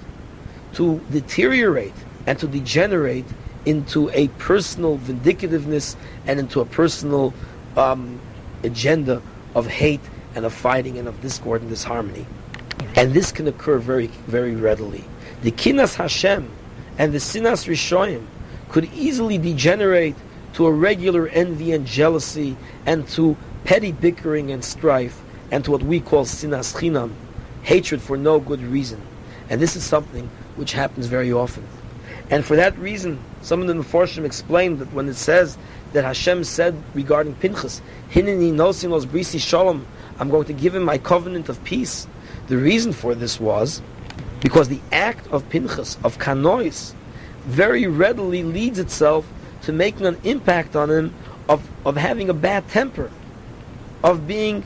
to 0.75 1.01
deteriorate 1.11 1.95
and 2.27 2.39
to 2.39 2.47
degenerate 2.47 3.27
into 3.65 4.11
a 4.11 4.29
personal 4.39 4.99
vindicativeness 4.99 5.97
and 6.27 6.39
into 6.39 6.61
a 6.61 6.65
personal 6.67 7.33
um, 7.77 8.21
agenda 8.63 9.23
of 9.55 9.67
hate 9.67 10.01
and 10.35 10.45
of 10.45 10.53
fighting 10.53 10.99
and 10.99 11.09
of 11.09 11.21
discord 11.23 11.61
and 11.63 11.71
disharmony. 11.71 12.27
And 12.97 13.13
this 13.13 13.33
can 13.33 13.49
occur 13.49 13.79
very, 13.79 14.09
very 14.27 14.55
readily. 14.55 15.05
The 15.45 15.53
kinas 15.53 15.97
Hashem 15.97 16.51
and 16.97 17.13
the 17.13 17.19
sinas 17.19 17.69
rishoyim 17.69 18.25
could 18.71 18.87
easily 18.95 19.37
degenerate 19.37 20.17
to 20.55 20.65
a 20.65 20.73
regular 20.73 21.29
envy 21.29 21.73
and 21.73 21.87
jealousy 21.87 22.57
and 22.87 23.07
to 23.09 23.37
petty 23.65 23.93
bickering 23.93 24.51
and 24.51 24.65
strife 24.65 25.21
and 25.51 25.63
to 25.67 25.71
what 25.71 25.83
we 25.83 26.01
call 26.01 26.25
sinas 26.25 26.75
chinam, 26.75 27.13
hatred 27.61 28.01
for 28.01 28.17
no 28.17 28.41
good 28.41 28.63
reason. 28.63 29.03
And 29.51 29.61
this 29.61 29.77
is 29.77 29.85
something 29.85 30.31
which 30.57 30.73
happens 30.73 31.09
very 31.09 31.31
often. 31.31 31.69
And 32.31 32.43
for 32.43 32.57
that 32.57 32.79
reason, 32.79 33.23
some 33.43 33.61
of 33.61 33.67
the 33.67 33.75
Mepharshim 33.75 34.25
explained 34.25 34.79
that 34.79 34.95
when 34.95 35.11
it 35.11 35.17
says 35.17 35.59
that 35.93 36.05
Hashem 36.05 36.45
said 36.45 36.75
regarding 36.95 37.35
Pinchas, 37.35 37.83
Hinini 38.11 38.51
nosin 38.51 38.89
los 38.89 39.05
brisi 39.05 39.39
shalom, 39.39 39.87
I'm 40.19 40.31
going 40.31 40.47
to 40.47 40.55
give 40.55 40.75
him 40.75 40.85
my 40.85 40.97
covenant 40.97 41.51
of 41.51 41.63
peace. 41.65 42.07
The 42.47 42.57
reason 42.57 42.95
for 42.95 43.15
this 43.15 43.39
was 43.39 43.83
because 44.45 44.69
the 44.69 44.81
act 44.93 45.27
of 45.29 45.49
Pinchas, 45.49 45.97
of 46.05 46.19
Kanois, 46.19 46.93
very 47.47 47.87
readily 47.87 48.43
leads 48.43 48.79
itself 48.79 49.27
to 49.63 49.73
making 49.73 50.05
an 50.05 50.21
impact 50.23 50.77
on 50.77 50.91
him 50.91 51.15
of, 51.49 51.67
of 51.87 51.97
having 51.97 52.29
a 52.29 52.35
bad 52.35 52.69
temper, 52.69 53.11
of 54.03 54.29
being 54.29 54.63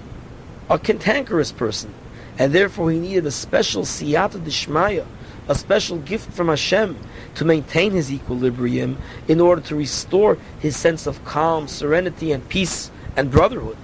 a 0.69 0.81
cantankerous 0.81 1.53
person. 1.53 1.95
And 2.41 2.53
therefore 2.53 2.91
he 2.91 2.99
needed 2.99 3.25
a 3.25 3.31
special 3.31 3.85
siyata 3.85 4.41
dishmaya, 4.41 5.07
a 5.47 5.55
special 5.55 5.99
gift 5.99 6.33
from 6.33 6.49
Hashem 6.49 6.99
to 7.37 7.45
maintain 7.45 7.93
his 7.93 8.13
equilibrium 8.13 8.99
in 9.29 9.41
order 9.41 9.63
to 9.63 9.77
restore 9.77 10.39
his 10.59 10.77
sense 10.77 11.07
of 11.07 11.25
calm, 11.25 11.69
serenity, 11.69 12.33
and 12.33 12.49
peace 12.49 12.91
and 13.17 13.31
brotherhood. 13.31 13.77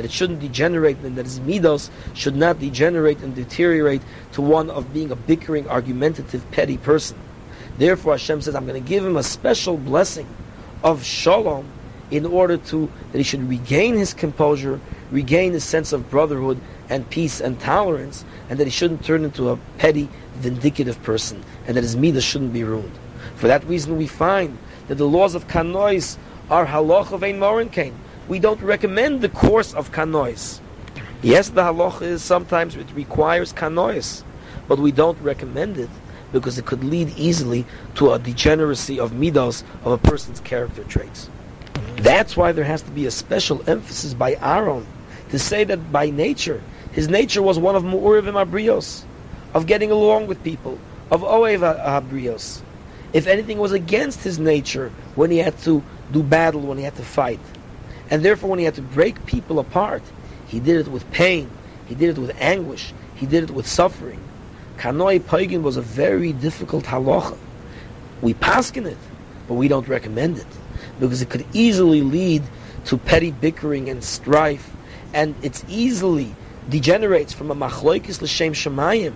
That 0.00 0.06
it 0.06 0.12
shouldn't 0.12 0.40
degenerate 0.40 0.96
and 1.00 1.14
that 1.18 1.26
his 1.26 1.40
midos 1.40 1.90
should 2.14 2.34
not 2.34 2.58
degenerate 2.58 3.20
and 3.20 3.34
deteriorate 3.34 4.00
to 4.32 4.40
one 4.40 4.70
of 4.70 4.94
being 4.94 5.10
a 5.10 5.14
bickering, 5.14 5.68
argumentative, 5.68 6.50
petty 6.52 6.78
person. 6.78 7.18
Therefore 7.76 8.14
Hashem 8.14 8.40
says, 8.40 8.54
I'm 8.54 8.66
going 8.66 8.82
to 8.82 8.88
give 8.88 9.04
him 9.04 9.18
a 9.18 9.22
special 9.22 9.76
blessing 9.76 10.26
of 10.82 11.04
shalom 11.04 11.70
in 12.10 12.24
order 12.24 12.56
to 12.56 12.90
that 13.12 13.18
he 13.18 13.24
should 13.24 13.46
regain 13.46 13.94
his 13.94 14.14
composure, 14.14 14.80
regain 15.10 15.52
his 15.52 15.64
sense 15.64 15.92
of 15.92 16.08
brotherhood 16.08 16.58
and 16.88 17.10
peace 17.10 17.38
and 17.38 17.60
tolerance, 17.60 18.24
and 18.48 18.58
that 18.58 18.66
he 18.66 18.70
shouldn't 18.70 19.04
turn 19.04 19.22
into 19.22 19.50
a 19.50 19.58
petty, 19.76 20.08
vindicative 20.38 21.02
person, 21.02 21.44
and 21.66 21.76
that 21.76 21.82
his 21.82 21.94
midah 21.94 22.22
shouldn't 22.22 22.54
be 22.54 22.64
ruined. 22.64 22.98
For 23.34 23.48
that 23.48 23.62
reason, 23.66 23.98
we 23.98 24.06
find 24.06 24.56
that 24.88 24.94
the 24.94 25.06
laws 25.06 25.34
of 25.34 25.46
kanois 25.46 26.16
are 26.48 26.64
halach 26.64 27.12
of 27.12 27.22
ein 27.22 27.38
morin 27.38 27.68
We 28.28 28.38
don't 28.38 28.60
recommend 28.62 29.20
the 29.20 29.28
course 29.28 29.74
of 29.74 29.92
kanois. 29.92 30.60
Yes, 31.22 31.50
the 31.50 31.62
halach 31.62 32.00
is 32.02 32.22
sometimes 32.22 32.76
it 32.76 32.86
requires 32.94 33.52
kanois, 33.52 34.22
but 34.68 34.78
we 34.78 34.92
don't 34.92 35.20
recommend 35.20 35.78
it 35.78 35.90
because 36.32 36.58
it 36.58 36.66
could 36.66 36.84
lead 36.84 37.12
easily 37.18 37.66
to 37.96 38.12
a 38.12 38.18
degeneracy 38.18 39.00
of 39.00 39.12
midos 39.12 39.64
of 39.84 39.92
a 39.92 39.98
person's 39.98 40.40
character 40.40 40.84
traits. 40.84 41.28
That's 41.96 42.36
why 42.36 42.52
there 42.52 42.64
has 42.64 42.82
to 42.82 42.90
be 42.90 43.06
a 43.06 43.10
special 43.10 43.68
emphasis 43.68 44.14
by 44.14 44.36
Aaron 44.40 44.86
to 45.30 45.38
say 45.38 45.64
that 45.64 45.92
by 45.92 46.10
nature, 46.10 46.62
his 46.92 47.08
nature 47.08 47.42
was 47.42 47.58
one 47.58 47.76
of 47.76 47.82
Mu'urivim 47.82 48.34
Abrios, 48.34 49.04
of 49.54 49.66
getting 49.66 49.90
along 49.90 50.26
with 50.26 50.42
people, 50.42 50.78
of 51.10 51.22
Oev 51.22 51.60
Abrios. 51.60 52.62
If 53.12 53.26
anything 53.26 53.58
was 53.58 53.72
against 53.72 54.22
his 54.22 54.38
nature 54.38 54.92
when 55.14 55.30
he 55.30 55.38
had 55.38 55.58
to 55.60 55.82
do 56.12 56.22
battle, 56.22 56.60
when 56.60 56.78
he 56.78 56.84
had 56.84 56.96
to 56.96 57.02
fight. 57.02 57.40
And 58.10 58.24
therefore, 58.24 58.50
when 58.50 58.58
he 58.58 58.64
had 58.64 58.74
to 58.74 58.82
break 58.82 59.24
people 59.26 59.58
apart, 59.58 60.02
he 60.48 60.58
did 60.58 60.76
it 60.76 60.88
with 60.88 61.08
pain, 61.12 61.48
he 61.86 61.94
did 61.94 62.10
it 62.10 62.18
with 62.18 62.34
anguish, 62.40 62.92
he 63.14 63.26
did 63.26 63.44
it 63.44 63.50
with 63.50 63.66
suffering. 63.66 64.20
Kanoi 64.78 65.24
Pagan 65.24 65.62
was 65.62 65.76
a 65.76 65.82
very 65.82 66.32
difficult 66.32 66.84
halacha. 66.84 67.38
We 68.20 68.34
paskin 68.34 68.86
it, 68.86 68.98
but 69.46 69.54
we 69.54 69.68
don't 69.68 69.86
recommend 69.86 70.38
it 70.38 70.46
because 70.98 71.22
it 71.22 71.30
could 71.30 71.46
easily 71.52 72.02
lead 72.02 72.42
to 72.86 72.98
petty 72.98 73.30
bickering 73.30 73.88
and 73.88 74.02
strife, 74.02 74.74
and 75.14 75.34
it's 75.42 75.64
easily 75.68 76.34
degenerates 76.68 77.32
from 77.32 77.50
a 77.50 77.54
machloikis 77.54 78.22
l'shem 78.22 78.52
shemayim 78.52 79.14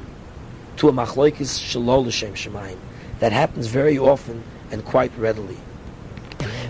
to 0.77 0.89
a 0.89 0.93
machloikis 0.93 1.59
shalol 1.59 2.07
l'shem 2.07 2.35
shemayim. 2.35 2.79
That 3.21 3.33
happens 3.33 3.67
very 3.69 3.99
often 3.99 4.45
and 4.71 4.85
quite 4.85 5.17
readily. 5.17 5.57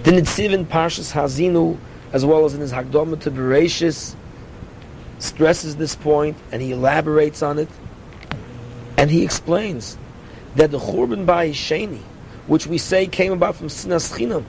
The 0.04 0.12
Netziv 0.12 0.52
in 0.52 0.66
Parshas 0.66 1.12
Hazinu, 1.12 1.78
as 2.14 2.24
well 2.24 2.44
as 2.44 2.54
in 2.54 2.60
his 2.60 2.72
Hagdoma 2.72 3.20
to 3.20 3.30
Bereshis, 3.30 4.14
stresses 5.18 5.76
this 5.76 5.96
point 5.96 6.36
and 6.52 6.62
he 6.62 6.70
elaborates 6.70 7.42
on 7.42 7.58
it. 7.58 7.68
And 8.96 9.10
he 9.10 9.24
explains 9.24 9.98
that 10.54 10.70
the 10.70 10.78
Churban 10.78 11.26
Sheni, 11.26 11.98
which 12.46 12.68
we 12.68 12.78
say 12.78 13.08
came 13.08 13.32
about 13.32 13.56
from 13.56 13.66
Sinas 13.66 14.16
Chinam, 14.16 14.44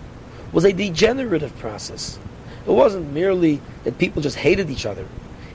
was 0.54 0.63
a 0.63 0.71
degenerative 0.71 1.58
process. 1.58 2.19
It 2.67 2.71
wasn't 2.71 3.12
merely 3.12 3.60
that 3.84 3.97
people 3.97 4.21
just 4.21 4.38
hated 4.38 4.69
each 4.69 4.86
other. 4.86 5.08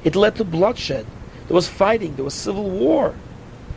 It 0.03 0.17
led 0.17 0.35
to 0.37 0.45
bloodshed. 0.45 1.07
There 1.47 1.55
was 1.55 1.69
fighting. 1.69 2.17
There 2.17 2.25
was 2.25 2.35
civil 2.35 2.69
war. 2.69 3.15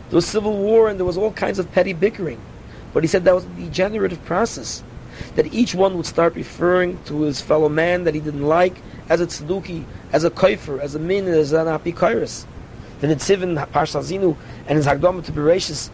There 0.10 0.18
was 0.18 0.26
civil 0.26 0.58
war 0.58 0.90
and 0.90 1.00
there 1.00 1.06
was 1.06 1.18
all 1.18 1.32
kinds 1.32 1.60
of 1.60 1.72
petty 1.72 1.94
bickering. 1.94 2.42
But 2.94 3.04
he 3.04 3.08
said 3.08 3.26
that 3.26 3.36
was 3.36 3.46
a 3.46 3.50
degenerative 3.50 4.24
process. 4.26 4.84
That 5.36 5.54
each 5.54 5.76
one 5.76 5.98
would 5.98 6.06
start 6.06 6.36
referring 6.36 7.02
to 7.06 7.22
his 7.22 7.42
fellow 7.42 7.70
man 7.70 8.04
that 8.04 8.14
he 8.14 8.20
didn't 8.20 8.46
like 8.46 8.82
as 9.10 9.22
a 9.22 9.28
tzeduki, 9.28 9.86
as 10.12 10.24
a 10.24 10.30
kaifer, 10.30 10.80
as 10.80 10.96
a 10.96 11.00
min, 11.00 11.28
as 11.28 11.54
an 11.54 11.68
apikairis. 11.68 12.46
The 13.02 13.08
Nitzivin 13.08 13.68
Parshazinu 13.72 14.38
and 14.68 14.78
his 14.78 14.88
Hagdama 14.88 15.24
to 15.26 15.32
Bereshis 15.32 15.90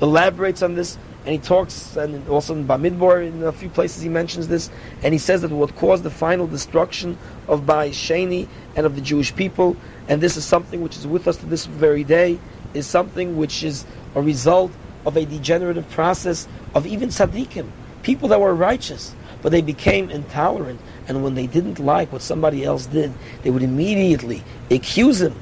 elaborates 0.00 0.62
on 0.62 0.74
this 0.74 0.98
and 1.24 1.32
he 1.32 1.38
talks, 1.38 1.96
and 1.96 2.28
also 2.28 2.54
in 2.54 2.66
Bamidbar, 2.66 3.26
in 3.26 3.42
a 3.44 3.52
few 3.52 3.68
places 3.68 4.02
he 4.02 4.08
mentions 4.08 4.48
this, 4.48 4.70
and 5.02 5.14
he 5.14 5.18
says 5.18 5.42
that 5.42 5.50
what 5.52 5.74
caused 5.76 6.02
the 6.02 6.10
final 6.10 6.48
destruction 6.48 7.16
of 7.46 7.60
Sheni 7.60 8.48
and 8.74 8.86
of 8.86 8.96
the 8.96 9.00
Jewish 9.00 9.34
people, 9.34 9.76
and 10.08 10.20
this 10.20 10.36
is 10.36 10.44
something 10.44 10.82
which 10.82 10.96
is 10.96 11.06
with 11.06 11.28
us 11.28 11.36
to 11.36 11.46
this 11.46 11.66
very 11.66 12.02
day, 12.02 12.40
is 12.74 12.88
something 12.88 13.36
which 13.36 13.62
is 13.62 13.84
a 14.16 14.22
result 14.22 14.72
of 15.06 15.16
a 15.16 15.24
degenerative 15.24 15.88
process 15.90 16.48
of 16.74 16.86
even 16.86 17.08
tzaddikim, 17.10 17.70
people 18.02 18.28
that 18.28 18.40
were 18.40 18.54
righteous, 18.54 19.14
but 19.42 19.52
they 19.52 19.62
became 19.62 20.10
intolerant, 20.10 20.80
and 21.08 21.24
when 21.24 21.34
they 21.34 21.46
didn't 21.46 21.78
like 21.78 22.12
what 22.12 22.22
somebody 22.22 22.64
else 22.64 22.86
did, 22.86 23.12
they 23.42 23.50
would 23.50 23.62
immediately 23.62 24.42
accuse 24.70 25.20
him 25.20 25.34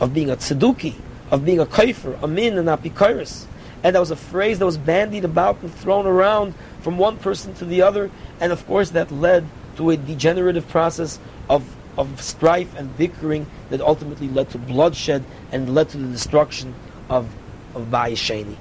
of 0.00 0.14
being 0.14 0.30
a 0.30 0.36
tzadduki, 0.36 0.94
of 1.30 1.44
being 1.44 1.58
a 1.58 1.66
kaifer, 1.66 2.20
a 2.22 2.26
min, 2.26 2.56
and 2.56 2.68
apikoris 2.68 3.46
and 3.82 3.94
that 3.94 4.00
was 4.00 4.10
a 4.10 4.16
phrase 4.16 4.58
that 4.58 4.66
was 4.66 4.76
bandied 4.76 5.24
about 5.24 5.60
and 5.62 5.72
thrown 5.72 6.06
around 6.06 6.54
from 6.80 6.98
one 6.98 7.16
person 7.16 7.54
to 7.54 7.64
the 7.64 7.82
other, 7.82 8.10
and 8.40 8.52
of 8.52 8.66
course 8.66 8.90
that 8.90 9.10
led 9.12 9.46
to 9.76 9.90
a 9.90 9.96
degenerative 9.96 10.66
process 10.68 11.18
of, 11.48 11.76
of 11.96 12.20
strife 12.20 12.74
and 12.76 12.96
bickering 12.96 13.46
that 13.70 13.80
ultimately 13.80 14.28
led 14.28 14.50
to 14.50 14.58
bloodshed 14.58 15.24
and 15.52 15.74
led 15.74 15.88
to 15.90 15.98
the 15.98 16.08
destruction 16.08 16.74
of, 17.08 17.32
of 17.74 17.86
Bayesheni. 17.86 18.56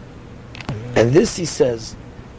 And 0.96 1.12
this, 1.12 1.36
he 1.36 1.46
says, 1.46 1.96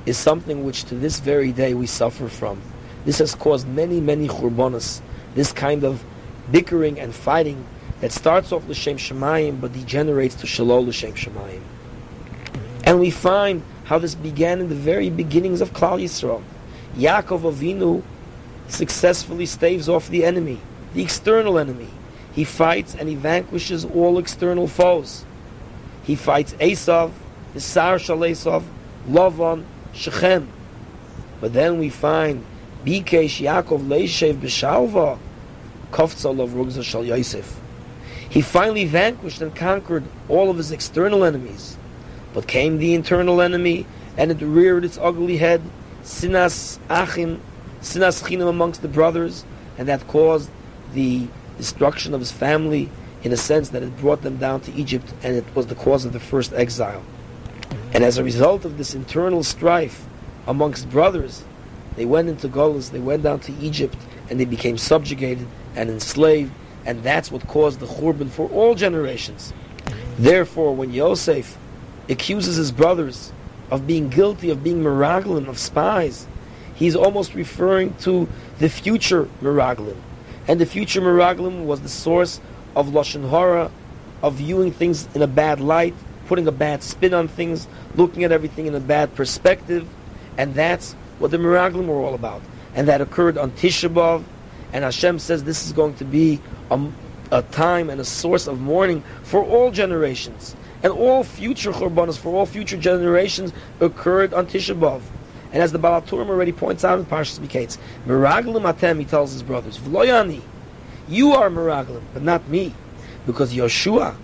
is 0.09 0.17
something 0.17 0.65
which 0.65 0.85
to 0.85 0.95
this 0.95 1.21
very 1.21 1.53
day 1.53 1.75
we 1.75 1.87
suffer 1.87 2.29
from. 2.29 2.61
This 3.05 3.19
has 3.19 3.35
caused 3.35 3.69
many, 3.69 4.01
many 4.01 4.27
churbanas, 4.27 5.03
this 5.35 5.53
kind 5.53 5.85
of 5.85 6.03
bickering 6.51 6.99
and 6.99 7.15
fighting 7.15 7.67
that 8.01 8.11
starts 8.11 8.51
off 8.51 8.67
L'Shem 8.67 8.97
Shemayim 8.97 9.61
but 9.61 9.73
degenerates 9.75 10.35
to 10.37 10.47
Shalol 10.47 10.87
L'Shem 10.87 11.13
Shemayim. 11.13 11.61
And 12.85 13.01
we 13.01 13.11
find 13.11 13.63
how 13.85 13.99
this 13.99 14.15
began 14.15 14.61
in 14.61 14.71
the 14.71 14.75
very 14.75 15.11
beginnings 15.11 15.61
of 15.61 15.73
Klal 15.75 16.03
Yisrael. 16.03 16.43
Yaakov 16.97 17.43
Avinu 17.43 18.03
successfully 18.69 19.45
staves 19.45 19.91
off 19.91 20.09
the 20.09 20.25
enemy, 20.25 20.59
the 20.95 21.03
external 21.03 21.59
enemy. 21.59 21.89
He 22.33 22.45
fights 22.45 22.95
and 22.95 23.11
he 23.11 23.15
vanquishes 23.15 23.85
all 23.85 24.19
external 24.19 24.69
foes. 24.69 25.27
He 26.03 26.15
fights 26.15 26.55
Esav, 26.55 27.13
the 27.53 27.61
Sar 27.61 27.99
Shal 27.99 28.19
Esav, 28.19 28.65
Lavan, 29.09 29.65
Shechem. 29.93 30.49
But 31.41 31.53
then 31.53 31.79
we 31.79 31.89
find 31.89 32.45
Bikesh 32.85 33.41
Yaakov 33.43 33.87
Leishev 33.87 34.41
B'Shalva, 34.41 35.19
Kovtzal 35.93 36.49
Rugza 36.49 36.83
Shal 36.83 37.05
Yosef. 37.05 37.61
He 38.29 38.41
finally 38.41 38.85
vanquished 38.85 39.41
and 39.41 39.55
conquered 39.55 40.05
all 40.29 40.51
of 40.51 40.57
his 40.59 40.71
external 40.71 41.25
enemies. 41.25 41.77
But 42.35 42.47
came 42.47 42.79
the 42.79 42.95
internal 42.95 43.41
enemy, 43.41 43.87
and 44.17 44.31
it 44.31 44.41
reared 44.41 44.85
its 44.85 44.99
ugly 45.01 45.39
head, 45.39 45.63
Sinas 46.03 46.79
Achim, 46.91 47.41
Sinas 47.81 48.23
Chinam 48.23 48.49
amongst 48.49 48.83
the 48.83 48.89
brothers, 48.89 49.45
and 49.79 49.89
that 49.89 50.07
caused 50.07 50.51
the 50.93 51.27
destruction 51.57 52.15
of 52.15 52.21
his 52.21 52.33
family 52.33 52.91
in 53.23 53.33
a 53.33 53.37
sense 53.37 53.71
that 53.71 53.83
it 53.83 53.97
brought 53.99 54.23
them 54.23 54.37
down 54.37 54.61
to 54.61 54.73
Egypt, 54.75 55.13
and 55.23 55.37
it 55.37 55.45
was 55.55 55.67
the 55.67 55.75
cause 55.75 56.05
of 56.05 56.13
the 56.13 56.21
first 56.21 56.53
exile. 56.53 57.03
And 57.93 58.05
as 58.05 58.19
a 58.19 58.25
result 58.25 58.65
of 58.65 58.79
this 58.79 58.95
internal 58.95 59.43
strife 59.43 60.07
amongst 60.47 60.91
brothers, 60.91 61.45
they 61.97 62.05
went 62.05 62.29
into 62.29 62.49
Golis, 62.49 62.91
they 62.91 63.01
went 63.01 63.23
down 63.23 63.41
to 63.41 63.53
Egypt, 63.55 63.97
and 64.31 64.39
they 64.39 64.45
became 64.45 64.79
subjugated 64.79 65.47
and 65.75 65.91
enslaved, 65.91 66.53
and 66.85 67.03
that's 67.03 67.33
what 67.33 67.47
caused 67.49 67.81
the 67.81 67.87
Churban 67.87 68.31
for 68.31 68.49
all 68.51 68.75
generations. 68.75 69.53
Therefore, 70.19 70.75
when 70.75 70.93
Yosef 70.93 71.57
accuses 72.09 72.57
his 72.57 72.73
brothers 72.73 73.33
of 73.71 73.87
being 73.87 74.09
guilty, 74.09 74.51
of 74.51 74.63
being 74.63 74.83
Meraglim, 74.83 75.49
of 75.49 75.59
spies, 75.59 76.27
he's 76.75 76.97
almost 76.97 77.35
referring 77.35 77.95
to 77.99 78.29
the 78.59 78.69
future 78.69 79.29
Meraglim. 79.43 79.97
And 80.47 80.61
the 80.61 80.67
future 80.67 81.01
Meraglim 81.01 81.65
was 81.65 81.81
the 81.81 81.89
source 81.89 82.41
of 82.75 82.89
Lashon 82.89 83.29
Hara, 83.31 83.71
of 84.23 84.35
viewing 84.35 84.73
things 84.73 85.09
in 85.15 85.23
a 85.23 85.27
bad 85.27 85.61
light, 85.61 85.95
putting 86.29 86.47
a 86.47 86.53
bad 86.53 86.83
spin 86.83 87.15
on 87.15 87.27
things, 87.27 87.67
looking 87.97 88.23
at 88.23 88.31
everything 88.31 88.67
in 88.67 88.75
a 88.75 88.81
bad 88.81 89.15
perspective, 89.15 89.89
and 90.37 90.55
that's 90.55 90.93
what 91.19 91.31
the 91.31 91.39
Meraglim 91.39 91.87
were 91.87 91.97
all 91.97 92.15
about. 92.15 92.43
And 92.75 92.87
that 92.87 93.01
occurred 93.01 93.37
on 93.37 93.51
Tisha 93.53 93.93
B'Av, 93.93 94.23
and 94.73 94.85
Hashem 94.85 95.19
says 95.19 95.43
this 95.43 95.67
is 95.67 95.73
going 95.73 95.95
to 95.95 96.05
be 96.05 96.41
a, 96.71 96.81
a 97.33 97.43
time 97.43 97.91
and 97.91 98.01
a 98.01 98.05
source 98.05 98.47
of 98.47 98.61
mourning 98.61 99.03
for 99.23 99.43
all 99.43 99.71
generations. 99.71 100.55
And 100.83 100.93
all 100.93 101.25
future 101.25 101.73
Churbanos, 101.73 102.19
for 102.19 102.37
all 102.37 102.47
future 102.47 102.77
generations, 102.77 103.53
occurred 103.81 104.33
on 104.33 104.47
Tisha 104.47 104.79
B'Av. 104.79 105.01
And 105.51 105.63
as 105.63 105.73
the 105.73 105.79
Baal 105.79 106.03
HaTurim 106.03 106.29
already 106.29 106.53
points 106.53 106.85
out 106.85 106.99
in 106.99 107.07
Parshas 107.07 107.41
Miketz, 107.41 107.79
Meraglim 108.07 108.71
Atem, 108.71 108.99
he 108.99 109.05
tells 109.07 109.33
his 109.33 109.43
brothers, 109.43 109.79
V'loyani, 109.79 110.43
you 111.09 111.33
are 111.33 111.49
Meraglim, 111.49 112.03
but 112.13 112.23
not 112.23 112.47
me. 112.49 112.75
Because 113.27 113.55
Yoshua, 113.55 114.15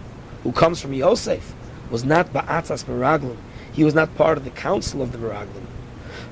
who 0.43 0.53
comes 0.53 0.81
from 0.81 0.93
Yosef, 0.93 1.55
was 1.91 2.05
not 2.05 2.33
Ba'atzas 2.33 2.85
Meraglim. 2.85 3.37
He 3.73 3.85
was 3.85 3.95
not 3.95 4.15
part 4.17 4.39
of 4.39 4.45
the 4.45 4.51
council 4.51 5.03
of 5.03 5.13
the 5.13 5.19
Meraglim. 5.19 5.67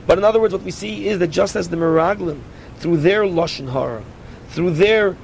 But 0.06 0.18
in 0.18 0.24
other 0.24 0.40
words, 0.40 0.52
what 0.52 0.62
we 0.62 0.70
see 0.70 1.08
is 1.08 1.18
that 1.18 1.28
just 1.28 1.56
as 1.56 1.68
the 1.68 1.76
Meraglim, 1.76 2.40
through 2.76 2.98
their 2.98 3.22
Lashon 3.22 3.72
Hara, 3.72 4.02
through 4.48 4.72
their 4.72 5.16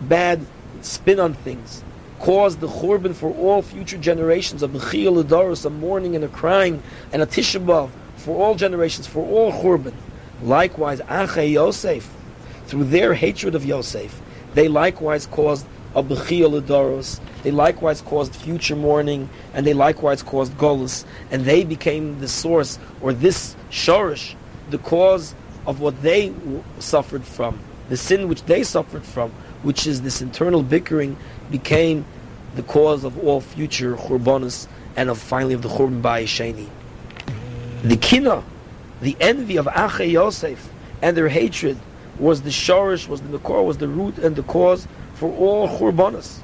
bad 0.00 0.44
spin 0.82 1.20
on 1.20 1.34
things, 1.34 1.82
caused 2.18 2.60
the 2.60 2.68
Churban 2.68 3.14
for 3.14 3.30
all 3.34 3.62
future 3.62 3.98
generations 3.98 4.62
of 4.62 4.70
Bechiyah 4.70 5.12
L'Doros, 5.12 5.64
a 5.64 5.70
mourning 5.70 6.14
and 6.14 6.24
a 6.24 6.28
crying, 6.28 6.82
and 7.12 7.22
a 7.22 7.26
Tisha 7.26 7.64
B'Av, 7.64 7.90
for 8.16 8.42
all 8.42 8.54
generations, 8.54 9.06
for 9.06 9.24
all 9.26 9.52
Churban. 9.52 9.94
Likewise, 10.42 11.00
Achei 11.02 11.52
Yosef, 11.52 12.12
through 12.66 12.84
their 12.84 13.14
hatred 13.14 13.54
of 13.54 13.64
Yosef, 13.64 14.20
they 14.54 14.68
likewise 14.68 15.26
caused 15.26 15.66
a 15.96 16.02
Bechiyah 16.02 16.50
L'Doros, 16.50 17.20
they 17.42 17.50
likewise 17.50 18.02
caused 18.02 18.34
future 18.34 18.76
mourning, 18.76 19.30
and 19.54 19.66
they 19.66 19.72
likewise 19.72 20.22
caused 20.22 20.56
Golus, 20.58 21.06
and 21.30 21.44
they 21.46 21.64
became 21.64 22.20
the 22.20 22.28
source, 22.28 22.78
or 23.00 23.14
this 23.14 23.56
Shorish, 23.70 24.34
the 24.68 24.78
cause 24.78 25.34
of 25.66 25.80
what 25.80 26.00
they 26.02 26.34
suffered 26.78 27.24
from, 27.24 27.58
the 27.88 27.96
sin 27.96 28.28
which 28.28 28.42
they 28.44 28.62
suffered 28.62 29.04
from, 29.04 29.30
which 29.62 29.86
is 29.86 30.02
this 30.02 30.20
internal 30.20 30.62
bickering, 30.62 31.16
became 31.50 32.04
the 32.56 32.62
cause 32.62 33.02
of 33.02 33.18
all 33.24 33.40
future 33.40 33.96
Churbanos 33.96 34.68
and 34.96 35.08
of 35.08 35.18
finally 35.18 35.54
of 35.54 35.62
the 35.62 35.68
Churban 35.68 36.02
Ba'isheni. 36.02 36.68
The 37.82 37.96
kina, 37.96 38.44
the 39.00 39.16
envy 39.18 39.56
of 39.56 39.66
Ache 39.68 40.10
Yosef 40.10 40.68
and 41.00 41.16
their 41.16 41.28
hatred 41.28 41.78
was 42.18 42.42
the 42.42 42.50
shorish, 42.50 43.08
was 43.08 43.20
the 43.22 43.38
makor, 43.38 43.64
was 43.64 43.78
the 43.78 43.88
root 43.88 44.18
and 44.18 44.36
the 44.36 44.42
cause 44.42 44.86
for 45.14 45.30
all 45.32 45.68
Churbanos, 45.68 46.40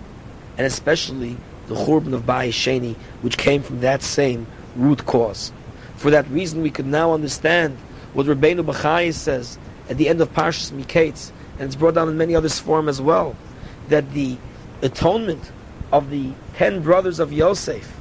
and 0.57 0.67
especially 0.67 1.37
the 1.69 1.75
Churban 1.75 2.13
of 2.15 2.23
Ba'isheni, 2.23 2.95
which 3.23 3.39
came 3.39 3.63
from 3.63 3.81
that 3.81 4.03
same 4.03 4.47
root 4.77 5.05
cause. 5.07 5.53
For 5.97 6.11
that 6.11 6.29
reason, 6.29 6.63
we 6.63 6.71
could 6.71 6.87
now 6.87 7.13
understand 7.13 7.77
what 8.15 8.27
Rabbeinu 8.27 8.65
Bachai 8.65 9.15
says 9.15 9.59
at 9.89 9.97
the 9.97 10.09
end 10.09 10.21
of 10.21 10.33
Parshas 10.35 10.73
Miketz, 10.73 11.31
and 11.59 11.67
it's 11.67 11.77
brought 11.77 11.95
down 11.95 12.09
in 12.09 12.17
many 12.17 12.35
other 12.35 12.49
form 12.49 12.89
as 12.89 13.01
well, 13.01 13.37
that 13.89 14.13
the 14.13 14.37
atonement 14.83 15.53
of 15.93 16.11
the 16.11 16.31
ten 16.55 16.83
brothers 16.83 17.19
of 17.19 17.33
Yosef 17.33 18.01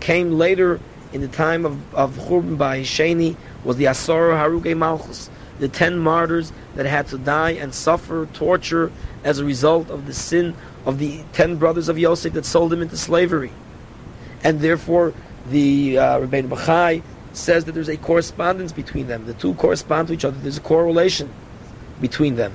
came 0.00 0.32
later 0.32 0.80
in 1.12 1.20
the 1.20 1.28
time 1.28 1.66
of, 1.66 1.94
of 1.94 2.16
Churban 2.16 2.56
Ba'isheni, 2.56 3.36
was 3.64 3.76
the 3.76 3.84
Asor 3.84 4.32
Haruge 4.32 4.76
Malchus, 4.76 5.28
the 5.60 5.68
ten 5.68 5.98
martyrs 5.98 6.52
that 6.74 6.86
had 6.86 7.06
to 7.08 7.18
die 7.18 7.50
and 7.50 7.74
suffer 7.74 8.26
torture 8.32 8.90
as 9.22 9.38
a 9.38 9.44
result 9.44 9.90
of 9.90 10.06
the 10.06 10.14
sin 10.14 10.54
of 10.84 10.98
the 10.98 11.22
ten 11.32 11.56
brothers 11.56 11.88
of 11.88 11.98
Yosef 11.98 12.32
that 12.32 12.44
sold 12.44 12.72
him 12.72 12.82
into 12.82 12.96
slavery. 12.96 13.52
And 14.42 14.60
therefore, 14.60 15.12
the 15.50 15.98
uh, 15.98 16.20
Rabbeinu 16.20 16.48
Bachai 16.48 17.02
says 17.32 17.64
that 17.66 17.72
there's 17.72 17.88
a 17.88 17.96
correspondence 17.96 18.72
between 18.72 19.06
them. 19.06 19.26
The 19.26 19.34
two 19.34 19.54
correspond 19.54 20.08
to 20.08 20.14
each 20.14 20.24
other. 20.24 20.38
There's 20.38 20.58
a 20.58 20.62
correlation 20.62 21.30
between 22.00 22.36
them. 22.36 22.52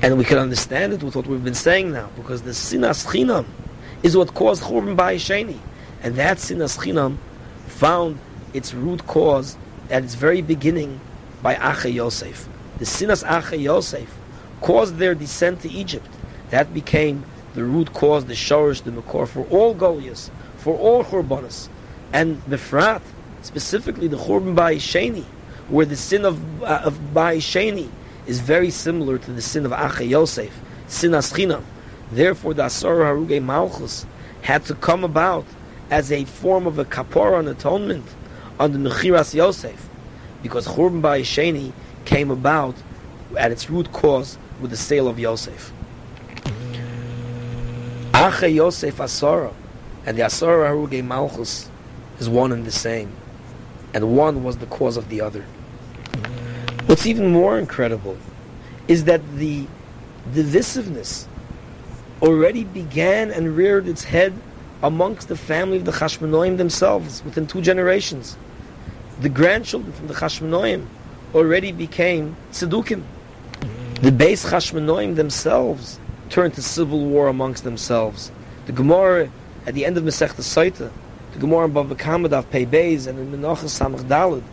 And 0.00 0.16
we 0.16 0.24
can 0.24 0.38
understand 0.38 0.92
it 0.92 1.02
with 1.02 1.16
what 1.16 1.26
we've 1.26 1.44
been 1.44 1.54
saying 1.54 1.92
now, 1.92 2.08
because 2.16 2.42
the 2.42 2.52
sinas 2.52 3.06
chinam 3.06 3.46
is 4.02 4.16
what 4.16 4.34
caused 4.34 4.62
Churban 4.62 4.96
Ba'isheni. 4.96 5.58
And 6.02 6.16
that 6.16 6.38
sinas 6.38 6.78
chinam 6.78 7.18
found 7.66 8.18
its 8.54 8.72
root 8.72 9.06
cause 9.06 9.56
at 9.90 10.04
its 10.04 10.14
very 10.14 10.40
beginning 10.40 11.00
by 11.42 11.54
Ache 11.54 11.94
Yosef. 11.94 12.48
The 12.78 12.84
sinas 12.84 13.24
Ache 13.24 13.60
Yosef 13.60 14.12
caused 14.60 14.96
their 14.96 15.14
descent 15.14 15.62
to 15.62 15.70
Egypt. 15.70 16.08
That 16.50 16.72
became 16.72 17.24
the 17.54 17.64
root 17.64 17.92
cause, 17.92 18.24
the 18.26 18.34
shorish, 18.34 18.82
the 18.82 18.90
makor 18.90 19.26
for 19.28 19.44
all 19.46 19.74
Golios, 19.74 20.30
for 20.56 20.76
all 20.76 21.04
Churbanos. 21.04 21.68
And 22.12 22.42
the 22.44 22.58
Frat, 22.58 23.02
specifically 23.42 24.08
the 24.08 24.16
Churban 24.16 24.54
by 24.54 24.76
Sheni, 24.76 25.24
where 25.68 25.86
the 25.86 25.96
sin 25.96 26.24
of, 26.24 26.62
uh, 26.62 26.82
of 26.84 26.98
Ba'isheni 27.12 27.88
is 28.26 28.40
very 28.40 28.70
similar 28.70 29.18
to 29.18 29.32
the 29.32 29.42
sin 29.42 29.66
of 29.66 29.72
Ache 29.72 30.08
Yosef, 30.08 30.58
sin 30.86 31.12
Aschinam. 31.12 31.62
Therefore, 32.10 32.54
the 32.54 32.66
Asar 32.66 32.96
Haruge 32.96 33.42
Malchus 33.42 34.06
had 34.42 34.64
to 34.66 34.74
come 34.74 35.04
about 35.04 35.44
as 35.90 36.10
a 36.12 36.24
form 36.24 36.66
of 36.66 36.78
a 36.78 36.84
kapora, 36.84 37.40
an 37.40 37.48
atonement, 37.48 38.06
on 38.58 38.72
the 38.72 38.90
Mechiras 38.90 39.34
Yosef, 39.34 39.87
because 40.42 40.66
Churban 40.66 41.00
Ba'isheni 41.00 41.72
came 42.04 42.30
about 42.30 42.74
at 43.36 43.50
its 43.50 43.68
root 43.68 43.92
cause 43.92 44.38
with 44.60 44.70
the 44.70 44.76
sale 44.76 45.08
of 45.08 45.18
Yosef. 45.18 45.72
Ache 48.14 48.52
Yosef 48.52 48.96
Asara 48.96 49.52
and 50.06 50.16
the 50.16 50.22
Asara 50.22 50.70
Haruge 50.70 51.04
Malchus 51.04 51.68
is 52.18 52.28
one 52.28 52.52
and 52.52 52.64
the 52.64 52.72
same, 52.72 53.12
and 53.94 54.16
one 54.16 54.42
was 54.42 54.58
the 54.58 54.66
cause 54.66 54.96
of 54.96 55.08
the 55.08 55.20
other. 55.20 55.44
What's 56.86 57.06
even 57.06 57.30
more 57.30 57.58
incredible 57.58 58.16
is 58.88 59.04
that 59.04 59.20
the 59.36 59.66
divisiveness 60.32 61.26
already 62.22 62.64
began 62.64 63.30
and 63.30 63.56
reared 63.56 63.86
its 63.86 64.04
head 64.04 64.32
amongst 64.82 65.28
the 65.28 65.36
family 65.36 65.76
of 65.76 65.84
the 65.84 65.92
Chashmonoim 65.92 66.56
themselves 66.56 67.22
within 67.24 67.46
two 67.46 67.60
generations. 67.60 68.36
The 69.20 69.28
grandchildren 69.28 69.92
from 69.92 70.06
the 70.06 70.14
Chashmonoim 70.14 70.86
already 71.34 71.72
became 71.72 72.36
Tzedukim. 72.52 73.02
The 74.00 74.12
base 74.12 74.48
Chashmonoim 74.48 75.16
themselves 75.16 75.98
turned 76.30 76.54
to 76.54 76.62
civil 76.62 77.04
war 77.04 77.26
amongst 77.26 77.64
themselves. 77.64 78.30
The 78.66 78.72
Gemara 78.72 79.28
at 79.66 79.74
the 79.74 79.84
end 79.84 79.96
of 79.96 80.04
Masech 80.04 80.34
Saita, 80.34 80.92
the 81.32 81.38
Gemara 81.40 81.64
in 81.64 81.72
Bava 81.72 81.98
Kama 81.98 82.28
Daf 82.28 82.48
Pei 82.48 82.64
Beis 82.64 83.08
and 83.08 83.18
in 83.18 83.32
Menachas 83.32 83.76
Samach 83.76 84.04
Dalid 84.04 84.44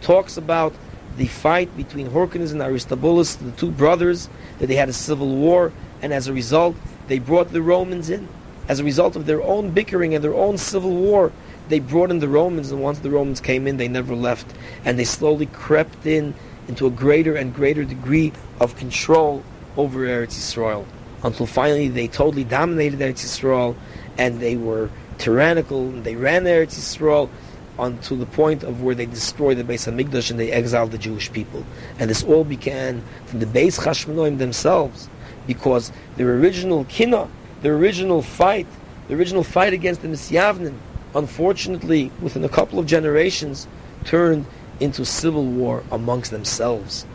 talks 0.00 0.38
about 0.38 0.72
the 1.18 1.26
fight 1.26 1.76
between 1.76 2.06
Horkenes 2.06 2.52
and 2.52 2.62
Aristobulus, 2.62 3.36
the 3.36 3.50
two 3.50 3.70
brothers, 3.70 4.30
that 4.60 4.68
they 4.68 4.76
had 4.76 4.88
a 4.88 4.94
civil 4.94 5.36
war, 5.36 5.74
and 6.00 6.14
as 6.14 6.26
a 6.26 6.32
result, 6.32 6.74
they 7.08 7.18
brought 7.18 7.52
the 7.52 7.60
Romans 7.60 8.08
in. 8.08 8.26
As 8.66 8.80
a 8.80 8.84
result 8.84 9.14
of 9.14 9.26
their 9.26 9.42
own 9.42 9.72
bickering 9.72 10.14
and 10.14 10.24
their 10.24 10.34
own 10.34 10.56
civil 10.56 10.96
war, 10.96 11.32
they 11.68 11.78
brought 11.78 12.10
in 12.10 12.20
the 12.20 12.28
Romans, 12.28 12.70
and 12.70 12.82
once 12.82 13.00
the 13.00 13.10
Romans 13.10 13.40
came 13.40 13.66
in, 13.66 13.76
they 13.76 13.88
never 13.88 14.14
left. 14.14 14.46
And 14.84 14.98
they 14.98 15.04
slowly 15.04 15.46
crept 15.46 16.06
in 16.06 16.34
into 16.68 16.86
a 16.86 16.90
greater 16.90 17.36
and 17.36 17.54
greater 17.54 17.84
degree 17.84 18.32
of 18.60 18.76
control 18.76 19.42
over 19.76 20.00
Eretz 20.00 20.34
Yisrael, 20.34 20.84
until 21.22 21.46
finally 21.46 21.88
they 21.88 22.08
totally 22.08 22.44
dominated 22.44 23.00
Eretz 23.00 23.24
Yisrael, 23.24 23.76
and 24.18 24.40
they 24.40 24.56
were 24.56 24.90
tyrannical, 25.18 25.88
and 25.88 26.04
they 26.04 26.16
ran 26.16 26.44
Eretz 26.44 26.76
Yisrael, 26.78 27.28
unto 27.78 28.16
the 28.16 28.26
point 28.26 28.62
of 28.62 28.82
where 28.82 28.94
they 28.94 29.06
destroyed 29.06 29.58
the 29.58 29.64
Beis 29.64 29.86
Hamikdash 29.86 30.30
and 30.30 30.40
they 30.40 30.50
exiled 30.50 30.92
the 30.92 30.98
Jewish 30.98 31.30
people. 31.30 31.62
And 31.98 32.08
this 32.08 32.22
all 32.22 32.42
began 32.42 33.02
from 33.26 33.40
the 33.40 33.46
Beis 33.46 33.78
Chashmonoim 33.78 34.38
themselves, 34.38 35.08
because 35.46 35.92
their 36.16 36.34
original 36.34 36.84
kina, 36.86 37.28
their 37.60 37.74
original 37.74 38.22
fight, 38.22 38.66
the 39.08 39.14
original 39.14 39.44
fight 39.44 39.72
against 39.72 40.02
the 40.02 40.08
Misyavnim, 40.08 40.76
unfortunately, 41.16 42.12
within 42.20 42.44
a 42.44 42.48
couple 42.48 42.78
of 42.78 42.86
generations, 42.86 43.66
turned 44.04 44.46
into 44.78 45.04
civil 45.04 45.44
war 45.44 45.82
amongst 45.90 46.30
themselves. 46.30 47.06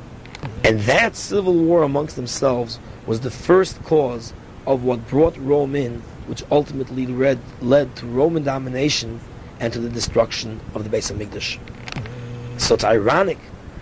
And 0.64 0.80
that 0.82 1.16
civil 1.16 1.54
war 1.54 1.84
amongst 1.84 2.16
themselves 2.16 2.80
was 3.06 3.22
the 3.22 3.32
first 3.32 3.82
cause 3.84 4.34
of 4.66 4.84
what 4.84 5.08
brought 5.08 5.38
Rome 5.38 5.76
in, 5.76 6.02
which 6.26 6.44
ultimately 6.52 7.06
led, 7.06 7.40
led 7.62 7.96
to 7.98 8.06
Roman 8.08 8.44
domination 8.44 9.20
and 9.60 9.72
to 9.74 9.80
the 9.80 9.90
destruction 9.90 10.60
of 10.74 10.84
the 10.84 10.90
Beis 10.90 11.12
Hamikdash. 11.12 11.60
So 12.60 12.76
it's 12.76 12.84
ironic 12.84 13.38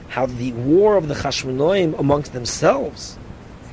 how 0.10 0.26
the 0.26 0.52
war 0.54 0.98
of 0.98 1.08
the 1.08 1.14
Chashmonoim 1.14 1.98
amongst 1.98 2.34
themselves 2.34 3.18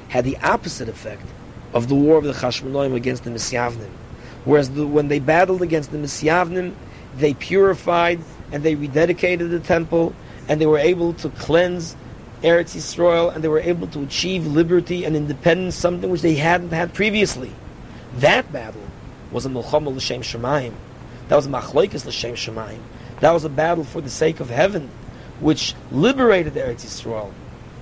had 0.09 0.25
the 0.25 0.37
opposite 0.39 0.89
effect 0.89 1.27
of 1.73 1.89
the 1.89 1.95
war 1.95 2.19
of 2.19 2.25
the 2.25 2.33
Chashmonoim 2.33 2.95
against 2.95 3.25
the 3.25 3.31
Misyavnim. 3.31 3.91
Whereas 4.47 4.71
the, 4.71 4.87
when 4.87 5.09
they 5.09 5.19
battled 5.19 5.61
against 5.61 5.91
the 5.91 5.99
Misyavnim, 5.99 6.75
they 7.17 7.35
purified 7.35 8.21
and 8.53 8.63
they 8.63 8.77
rededicated 8.77 9.51
the 9.51 9.59
temple 9.61 10.15
and 10.49 10.61
they 10.61 10.67
were 10.67 10.79
able 10.79 11.15
to 11.15 11.29
cleanse 11.31 11.97
Eretz 12.43 12.77
Yisrael 12.77 13.35
and 13.35 13.43
they 13.43 13.49
were 13.49 13.61
able 13.61 13.89
to 13.89 14.03
achieve 14.03 14.47
liberty 14.47 15.05
and 15.05 15.17
independence, 15.17 15.75
something 15.75 16.09
which 16.11 16.23
they 16.23 16.37
hadn't 16.37 16.71
had 16.71 16.95
previously. 16.95 17.53
That 18.19 18.51
battle 18.53 18.87
was 19.33 19.47
a 19.47 19.49
Milchama 19.49 19.95
L'Shem 19.95 20.23
Shemaim. 20.23 20.75
That 21.27 21.37
was 21.37 21.49
Machloikis 21.49 22.07
L'Shem 22.07 22.37
Shemaim. 22.37 22.79
That 23.19 23.33
was 23.33 23.45
a 23.45 23.49
battle 23.49 23.83
for 23.83 24.01
the 24.01 24.11
sake 24.11 24.39
of 24.39 24.49
heaven, 24.49 24.91
which 25.41 25.75
liberated 25.91 26.55
Eretz 26.55 26.85
Yisrael. 26.85 27.33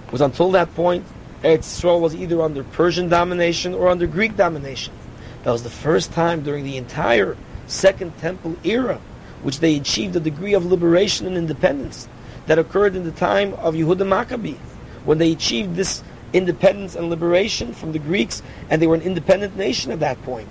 It 0.06 0.12
was 0.12 0.22
until 0.22 0.50
that 0.52 0.74
point, 0.74 1.04
Eretz 1.42 1.58
Yisrael 1.58 2.00
was 2.00 2.14
either 2.14 2.40
under 2.40 2.64
Persian 2.64 3.10
domination 3.10 3.74
or 3.74 3.90
under 3.90 4.06
Greek 4.06 4.34
domination. 4.34 4.94
That 5.45 5.53
was 5.53 5.62
the 5.62 5.70
first 5.70 6.12
time 6.12 6.42
during 6.42 6.64
the 6.64 6.76
entire 6.76 7.36
Second 7.66 8.16
Temple 8.18 8.57
era 8.64 9.01
which 9.42 9.61
they 9.61 9.76
achieved 9.76 10.16
a 10.16 10.20
degree 10.20 10.55
of 10.55 10.64
liberation 10.64 11.26
and 11.26 11.36
independence 11.36 12.09
that 12.47 12.59
occurred 12.59 12.97
in 12.97 13.05
the 13.05 13.12
time 13.12 13.53
of 13.55 13.74
Yehuda 13.74 14.07
Maccabi, 14.09 14.57
when 15.05 15.18
they 15.18 15.32
achieved 15.32 15.76
this 15.76 16.03
independence 16.32 16.95
and 16.95 17.11
liberation 17.11 17.74
from 17.74 17.92
the 17.92 17.99
Greeks, 17.99 18.42
and 18.70 18.80
they 18.80 18.86
were 18.86 18.95
an 18.95 19.03
independent 19.03 19.55
nation 19.55 19.92
at 19.92 20.01
that 20.01 20.20
point. 20.22 20.49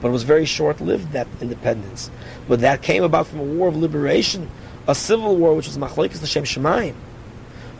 But 0.00 0.08
it 0.08 0.12
was 0.12 0.24
very 0.24 0.44
short-lived, 0.44 1.12
that 1.12 1.26
independence. 1.40 2.10
But 2.46 2.60
that 2.60 2.82
came 2.82 3.02
about 3.02 3.26
from 3.26 3.40
a 3.40 3.44
war 3.44 3.68
of 3.68 3.76
liberation, 3.76 4.50
a 4.86 4.94
civil 4.94 5.36
war 5.36 5.54
which 5.54 5.66
was 5.66 5.78
Machlekes 5.78 6.22
L'Shem 6.22 6.44
Shemaim. 6.44 6.94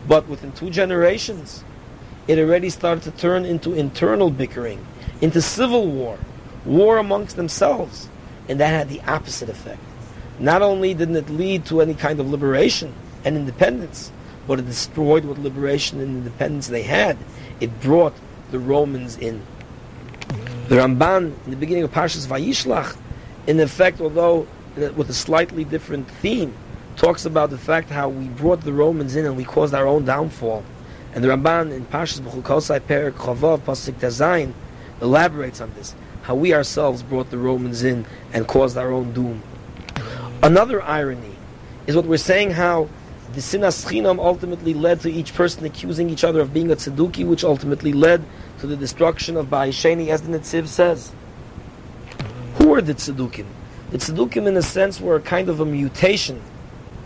But 0.07 0.27
within 0.27 0.51
two 0.51 0.71
generations, 0.71 1.63
it 2.27 2.39
already 2.39 2.71
started 2.71 3.03
to 3.03 3.11
turn 3.11 3.45
into 3.45 3.73
internal 3.73 4.31
bickering, 4.31 4.85
into 5.21 5.41
civil 5.43 5.85
war, 5.85 6.17
war 6.65 6.97
amongst 6.97 7.35
themselves. 7.35 8.09
And 8.47 8.59
that 8.59 8.69
had 8.69 8.89
the 8.89 9.01
opposite 9.01 9.49
effect. 9.49 9.79
Not 10.39 10.61
only 10.61 10.93
didn't 10.93 11.15
it 11.15 11.29
lead 11.29 11.65
to 11.67 11.81
any 11.81 11.93
kind 11.93 12.19
of 12.19 12.29
liberation 12.29 12.93
and 13.23 13.35
independence, 13.35 14.11
but 14.47 14.59
it 14.59 14.65
destroyed 14.65 15.25
what 15.25 15.39
liberation 15.39 15.99
and 15.99 16.17
independence 16.17 16.67
they 16.67 16.83
had. 16.83 17.17
It 17.59 17.81
brought 17.81 18.13
the 18.51 18.59
Romans 18.59 19.17
in. 19.17 19.41
The 20.67 20.75
Ramban, 20.75 21.33
in 21.45 21.51
the 21.51 21.57
beginning 21.57 21.83
of 21.83 21.91
Parshas 21.91 22.27
Vayishlach, 22.27 22.97
in 23.47 23.59
effect, 23.59 24.01
although 24.01 24.47
uh, 24.77 24.91
with 24.93 25.09
a 25.09 25.13
slightly 25.13 25.63
different 25.63 26.09
theme, 26.09 26.53
talks 26.95 27.25
about 27.25 27.49
the 27.49 27.57
fact 27.57 27.89
how 27.89 28.09
we 28.09 28.25
brought 28.29 28.61
the 28.61 28.73
Romans 28.73 29.15
in 29.15 29.25
and 29.25 29.37
we 29.37 29.43
caused 29.43 29.73
our 29.73 29.87
own 29.87 30.05
downfall. 30.05 30.63
And 31.13 31.23
the 31.23 31.29
Ramban 31.29 31.71
in 31.71 31.85
Parshas 31.85 32.19
B'chukosai 32.21 32.81
Perik 32.81 33.13
Chavav 33.13 33.59
Pasik 33.59 33.93
Tazayin 33.93 34.53
elaborates 35.01 35.61
on 35.61 35.73
this, 35.75 35.95
how 36.25 36.33
we 36.33 36.55
ourselves 36.55 37.03
brought 37.03 37.29
the 37.29 37.37
Romans 37.37 37.83
in 37.83 38.03
and 38.33 38.47
caused 38.47 38.77
our 38.77 38.91
own 38.91 39.13
doom. 39.13 39.43
Another 40.41 40.81
irony 40.81 41.35
is 41.85 41.95
what 41.95 42.05
we're 42.05 42.17
saying 42.17 42.49
how 42.49 42.89
the 43.33 43.41
sinas 43.41 43.85
chinam 43.85 44.17
ultimately 44.17 44.73
led 44.73 45.01
to 45.01 45.11
each 45.11 45.35
person 45.35 45.63
accusing 45.65 46.09
each 46.09 46.23
other 46.23 46.41
of 46.41 46.51
being 46.51 46.71
a 46.71 46.75
tzeduki, 46.75 47.27
which 47.27 47.43
ultimately 47.43 47.93
led 47.93 48.23
to 48.57 48.65
the 48.65 48.75
destruction 48.75 49.37
of 49.37 49.51
Ba'isheni, 49.51 50.07
as 50.07 50.23
the 50.23 50.35
Netziv 50.35 50.67
says. 50.67 51.11
Who 52.55 52.69
were 52.69 52.81
the 52.81 52.95
tzedukim? 52.95 53.45
The 53.91 53.99
tzedukim, 53.99 54.47
in 54.47 54.57
a 54.57 54.63
sense, 54.63 54.99
were 54.99 55.17
a 55.17 55.21
kind 55.21 55.47
of 55.47 55.59
a 55.59 55.65
mutation 55.65 56.41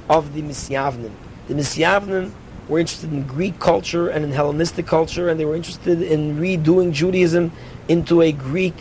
of 0.09 0.33
the 0.33 0.41
misyavnim. 0.41 1.11
The 1.49 1.55
misyavnim 1.55 2.31
were 2.69 2.79
interested 2.79 3.11
in 3.11 3.23
Greek 3.23 3.59
culture 3.59 4.07
and 4.07 4.23
in 4.23 4.31
Hellenistic 4.31 4.87
culture, 4.87 5.27
and 5.27 5.37
they 5.37 5.45
were 5.45 5.57
interested 5.57 6.01
in 6.01 6.37
redoing 6.37 6.93
Judaism 6.93 7.51
into 7.89 8.21
a 8.21 8.31
Greek 8.31 8.75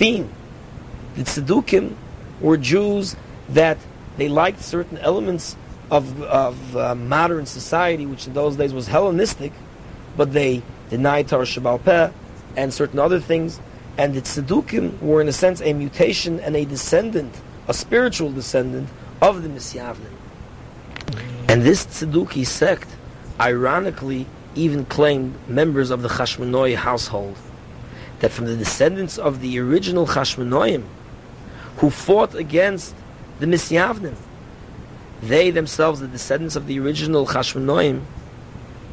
theme. 0.00 0.32
The 1.14 1.24
tzedukim 1.24 1.94
were 2.40 2.56
Jews 2.56 3.16
that 3.50 3.76
they 4.16 4.30
liked 4.30 4.62
certain 4.62 4.96
elements 4.96 5.56
of, 5.90 6.22
of 6.22 6.74
uh, 6.74 6.94
modern 6.94 7.44
society, 7.44 8.06
which 8.06 8.26
in 8.26 8.32
those 8.32 8.56
days 8.56 8.72
was 8.72 8.86
Hellenistic, 8.86 9.52
but 10.16 10.32
they 10.32 10.62
denied 10.88 11.28
Torah 11.28 11.44
Shabbal 11.44 11.84
Peh 11.84 12.10
and 12.56 12.72
certain 12.72 12.98
other 12.98 13.20
things. 13.20 13.60
And 13.98 14.14
the 14.14 14.22
Tzedukim 14.22 15.02
were, 15.02 15.20
in 15.20 15.28
a 15.28 15.34
sense, 15.34 15.60
a 15.60 15.74
mutation 15.74 16.40
and 16.40 16.56
a 16.56 16.64
descendant, 16.64 17.34
a 17.68 17.74
spiritual 17.74 18.32
descendant 18.32 18.88
of 19.20 19.42
the 19.42 19.50
Misyavnim. 19.50 20.14
And 21.50 21.62
this 21.62 21.84
Tzeduki 21.84 22.46
sect, 22.46 22.88
ironically, 23.38 24.24
even 24.54 24.86
claimed 24.86 25.34
members 25.46 25.90
of 25.90 26.00
the 26.00 26.08
Chashmonoi 26.08 26.76
household. 26.76 27.36
That 28.20 28.30
from 28.30 28.46
the 28.46 28.56
descendants 28.56 29.18
of 29.18 29.40
the 29.40 29.58
original 29.58 30.06
Chashmonoim, 30.06 30.84
who 31.78 31.90
fought 31.90 32.34
against 32.34 32.94
the 33.38 33.46
Misyavnim. 33.46 34.14
They 35.22 35.50
themselves, 35.50 36.00
the 36.00 36.08
descendants 36.08 36.56
of 36.56 36.66
the 36.66 36.78
original 36.78 37.26
Chashmonoim, 37.26 38.02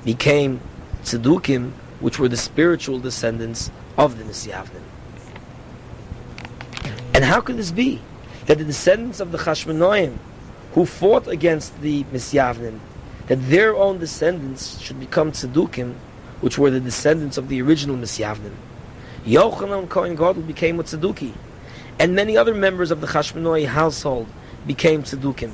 became 0.03 0.61
Tzedukim, 1.03 1.71
which 1.99 2.19
were 2.19 2.29
the 2.29 2.37
spiritual 2.37 2.99
descendants 2.99 3.71
of 3.97 4.17
the 4.17 4.23
Misyavnim. 4.23 4.83
And 7.13 7.25
how 7.25 7.41
could 7.41 7.57
this 7.57 7.71
be? 7.71 8.01
That 8.45 8.59
the 8.59 8.63
descendants 8.63 9.19
of 9.19 9.31
the 9.31 9.37
Chashmonoim, 9.37 10.17
who 10.73 10.85
fought 10.85 11.27
against 11.27 11.81
the 11.81 12.03
Misyavnim, 12.05 12.79
that 13.27 13.49
their 13.49 13.75
own 13.75 13.99
descendants 13.99 14.79
should 14.79 14.99
become 14.99 15.31
Tzedukim, 15.31 15.95
which 16.39 16.57
were 16.57 16.69
the 16.69 16.79
descendants 16.79 17.37
of 17.37 17.49
the 17.49 17.61
original 17.61 17.97
Misyavnim. 17.97 18.53
Yochanan 19.25 19.89
Kohen 19.89 20.15
Gadol 20.15 20.43
became 20.43 20.79
a 20.79 20.83
Tzeduki 20.83 21.33
and 21.99 22.15
many 22.15 22.37
other 22.37 22.53
members 22.53 22.91
of 22.91 23.01
the 23.01 23.07
Chashmonoi 23.07 23.65
household 23.65 24.27
became 24.65 25.03
tzedukим. 25.03 25.51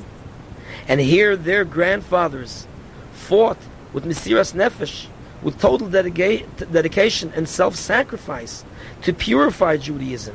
And 0.88 1.00
here 1.00 1.36
their 1.36 1.64
grandfathers 1.64 2.66
fought 3.12 3.58
with 3.92 4.04
Mesiras 4.04 4.52
Nefesh, 4.52 5.06
with 5.42 5.60
total 5.60 5.88
dedica- 5.88 6.46
dedication 6.70 7.32
and 7.34 7.48
self-sacrifice 7.48 8.64
to 9.02 9.12
purify 9.12 9.76
Judaism, 9.76 10.34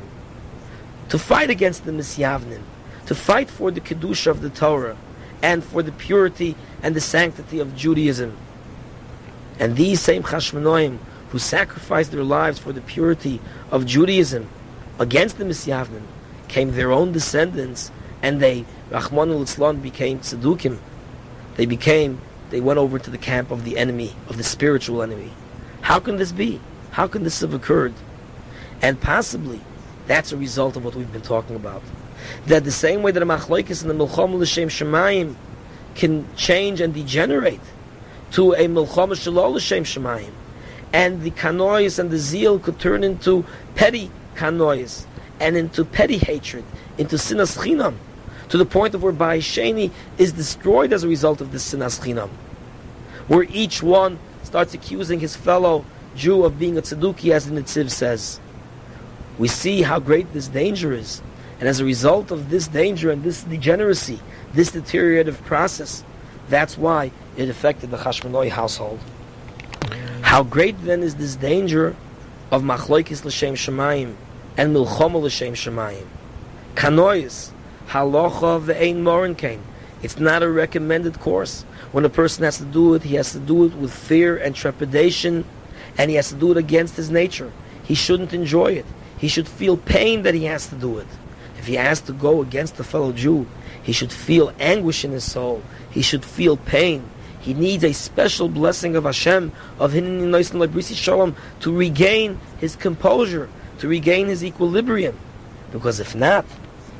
to 1.08 1.18
fight 1.18 1.50
against 1.50 1.84
the 1.84 1.92
Misyavnim, 1.92 2.62
to 3.06 3.14
fight 3.14 3.50
for 3.50 3.70
the 3.70 3.80
Kedusha 3.80 4.28
of 4.28 4.40
the 4.40 4.50
Torah, 4.50 4.96
and 5.42 5.62
for 5.62 5.82
the 5.82 5.92
purity 5.92 6.56
and 6.82 6.94
the 6.94 7.00
sanctity 7.00 7.60
of 7.60 7.76
Judaism. 7.76 8.36
And 9.58 9.76
these 9.76 10.00
same 10.00 10.22
Chashmonoim 10.22 10.98
who 11.30 11.38
sacrificed 11.38 12.10
their 12.12 12.24
lives 12.24 12.58
for 12.58 12.72
the 12.72 12.80
purity 12.80 13.40
of 13.70 13.86
Judaism 13.86 14.48
against 14.98 15.38
the 15.38 15.44
Misyavnim 15.44 16.02
came 16.48 16.72
their 16.72 16.92
own 16.92 17.12
descendants, 17.12 17.90
and 18.22 18.40
they, 18.40 18.64
Rahman 18.90 19.30
al 19.30 19.72
became 19.74 20.18
Tzedukim. 20.18 20.78
They 21.56 21.66
became, 21.66 22.20
they 22.50 22.60
went 22.60 22.78
over 22.78 22.98
to 22.98 23.10
the 23.10 23.18
camp 23.18 23.50
of 23.50 23.64
the 23.64 23.78
enemy, 23.78 24.14
of 24.28 24.36
the 24.36 24.42
spiritual 24.42 25.02
enemy. 25.02 25.30
How 25.82 26.00
can 26.00 26.16
this 26.16 26.32
be? 26.32 26.60
How 26.90 27.06
can 27.06 27.22
this 27.22 27.40
have 27.40 27.54
occurred? 27.54 27.94
And 28.82 29.00
possibly, 29.00 29.60
that's 30.06 30.32
a 30.32 30.36
result 30.36 30.76
of 30.76 30.84
what 30.84 30.94
we've 30.94 31.12
been 31.12 31.22
talking 31.22 31.56
about. 31.56 31.82
That 32.46 32.64
the 32.64 32.72
same 32.72 33.02
way 33.02 33.12
that 33.12 33.22
a 33.22 33.26
Machloikis 33.26 33.82
and 33.82 33.90
the 33.90 33.94
Milchom 33.94 34.34
L'Shem 34.34 34.68
Shemayim 34.68 35.36
can 35.94 36.26
change 36.36 36.80
and 36.80 36.92
degenerate 36.92 37.60
to 38.32 38.52
a 38.52 38.66
Milchom 38.66 39.10
L'Shem 39.10 39.84
Shemayim, 39.84 40.32
and 40.92 41.22
the 41.22 41.30
Kanois 41.30 41.98
and 41.98 42.10
the 42.10 42.18
zeal 42.18 42.58
could 42.58 42.78
turn 42.78 43.04
into 43.04 43.44
petty 43.74 44.10
kanois, 44.34 45.04
and 45.38 45.56
into 45.56 45.84
petty 45.84 46.18
hatred, 46.18 46.64
into 46.98 47.16
sinas 47.16 47.56
chinam, 47.58 47.94
to 48.48 48.58
the 48.58 48.64
point 48.64 48.94
of 48.94 49.02
where 49.02 49.12
Sheni 49.12 49.90
is 50.18 50.32
destroyed 50.32 50.92
as 50.92 51.04
a 51.04 51.08
result 51.08 51.40
of 51.40 51.52
this 51.52 51.72
sinas 51.72 52.00
chinam, 52.00 52.30
where 53.28 53.44
each 53.44 53.82
one 53.82 54.18
starts 54.42 54.74
accusing 54.74 55.20
his 55.20 55.36
fellow 55.36 55.84
Jew 56.16 56.44
of 56.44 56.58
being 56.58 56.76
a 56.76 56.82
tzeduki, 56.82 57.32
as 57.32 57.48
the 57.48 57.60
Netziv 57.60 57.90
says. 57.90 58.40
We 59.38 59.46
see 59.46 59.82
how 59.82 60.00
great 60.00 60.32
this 60.32 60.48
danger 60.48 60.92
is, 60.92 61.22
and 61.60 61.68
as 61.68 61.78
a 61.78 61.84
result 61.84 62.30
of 62.30 62.50
this 62.50 62.66
danger 62.66 63.10
and 63.10 63.22
this 63.22 63.44
degeneracy, 63.44 64.18
this 64.52 64.72
deteriorative 64.72 65.42
process, 65.44 66.02
that's 66.48 66.76
why 66.76 67.12
it 67.36 67.48
affected 67.48 67.90
the 67.90 67.98
Chashmonoi 67.98 68.50
household. 68.50 68.98
How 70.30 70.44
great 70.44 70.80
then 70.84 71.02
is 71.02 71.16
this 71.16 71.34
danger 71.34 71.96
of 72.52 72.62
machloikis 72.62 73.24
l'shem 73.24 73.56
shemayim 73.56 74.14
and 74.56 74.72
milchoma 74.72 75.20
l'shem 75.20 75.54
shemayim? 75.54 76.06
Kanois, 76.76 77.50
halacha 77.88 78.62
ve'ein 78.62 79.00
morin 79.00 79.34
kain. 79.34 79.60
It's 80.04 80.20
not 80.20 80.44
a 80.44 80.48
recommended 80.48 81.18
course. 81.18 81.62
When 81.90 82.04
a 82.04 82.08
person 82.08 82.44
has 82.44 82.58
to 82.58 82.64
do 82.64 82.94
it, 82.94 83.02
he 83.02 83.16
has 83.16 83.32
to 83.32 83.40
do 83.40 83.64
it 83.64 83.74
with 83.74 83.92
fear 83.92 84.36
and 84.36 84.54
trepidation, 84.54 85.44
and 85.98 86.10
he 86.10 86.14
has 86.14 86.28
to 86.28 86.36
do 86.36 86.52
it 86.52 86.56
against 86.56 86.94
his 86.94 87.10
nature. 87.10 87.50
He 87.82 87.96
shouldn't 87.96 88.32
enjoy 88.32 88.74
it. 88.74 88.86
He 89.18 89.26
should 89.26 89.48
feel 89.48 89.76
pain 89.76 90.22
that 90.22 90.34
he 90.34 90.44
has 90.44 90.68
to 90.68 90.76
do 90.76 90.98
it. 90.98 91.08
If 91.58 91.66
he 91.66 91.74
has 91.74 92.00
to 92.02 92.12
go 92.12 92.40
against 92.40 92.78
a 92.78 92.84
fellow 92.84 93.10
Jew, 93.10 93.48
he 93.82 93.90
should 93.90 94.12
feel 94.12 94.52
anguish 94.60 95.04
in 95.04 95.10
his 95.10 95.24
soul. 95.24 95.64
He 95.90 96.02
should 96.02 96.24
feel 96.24 96.56
pain. 96.56 97.10
He 97.40 97.54
needs 97.54 97.84
a 97.84 97.92
special 97.92 98.48
blessing 98.48 98.96
of 98.96 99.04
Hashem, 99.04 99.52
of 99.78 99.92
Hinni 99.92 100.94
Shalom, 100.94 101.36
to 101.60 101.74
regain 101.74 102.38
his 102.58 102.76
composure, 102.76 103.48
to 103.78 103.88
regain 103.88 104.26
his 104.28 104.44
equilibrium. 104.44 105.18
Because 105.72 106.00
if 106.00 106.14
not, 106.14 106.44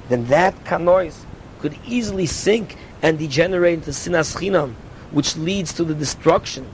then 0.08 0.26
that 0.26 0.64
kanois 0.64 1.24
could 1.60 1.76
easily 1.86 2.26
sink 2.26 2.76
and 3.02 3.18
degenerate 3.18 3.74
into 3.74 3.90
sinas 3.90 4.34
chinam, 4.36 4.74
which 5.10 5.36
leads 5.36 5.74
to 5.74 5.84
the 5.84 5.94
destruction 5.94 6.66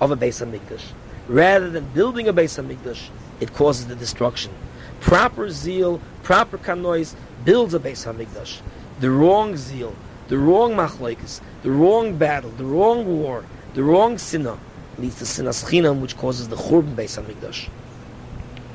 of 0.00 0.10
a 0.10 0.16
Beis 0.16 0.44
Hamikdash. 0.44 0.82
Rather 1.28 1.70
than 1.70 1.84
building 1.94 2.26
a 2.26 2.32
Beis 2.32 2.60
Hamikdash, 2.60 3.08
it 3.40 3.54
causes 3.54 3.86
the 3.86 3.94
destruction. 3.94 4.52
Proper 5.00 5.48
zeal, 5.48 6.00
proper 6.24 6.58
kanois 6.58 7.14
builds 7.44 7.72
a 7.74 7.78
Beis 7.78 8.04
Hamikdash. 8.04 8.60
The 8.98 9.10
wrong 9.10 9.56
zeal, 9.56 9.94
the 10.32 10.38
wrong 10.38 10.72
machlekes, 10.72 11.42
the 11.62 11.70
wrong 11.70 12.16
battle, 12.16 12.48
the 12.52 12.64
wrong 12.64 13.04
war, 13.04 13.44
the 13.74 13.84
wrong 13.84 14.16
sinah 14.16 14.58
leads 14.96 15.18
to 15.18 15.26
sinas 15.26 15.62
chinam, 15.62 16.00
which 16.00 16.16
causes 16.16 16.48
the 16.48 16.56
churban 16.56 16.94
Beis 16.94 17.20
Hamikdash. 17.20 17.68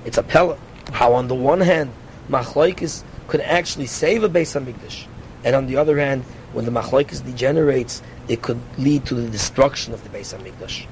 It's 0.06 0.20
a 0.20 0.22
pella. 0.22 0.60
How 0.92 1.14
on 1.14 1.28
the 1.28 1.34
one 1.34 1.62
hand, 1.62 1.92
machlekes 2.30 3.04
could 3.28 3.42
actually 3.42 3.88
save 3.88 4.24
a 4.24 4.30
Beis 4.30 4.54
Hamikdash, 4.54 5.08
and 5.44 5.56
on 5.56 5.66
the 5.66 5.78
other 5.78 5.98
hand, 5.98 6.26
when 6.54 6.66
the 6.66 6.72
machlekes 6.72 7.26
degenerates, 7.26 8.04
it 8.28 8.44
could 8.44 8.60
lead 8.78 9.08
to 9.08 9.16
the 9.16 9.28
destruction 9.28 9.96
of 9.96 10.04
the 10.04 10.16
Beis 10.16 10.38
Hamikdash. 10.38 10.86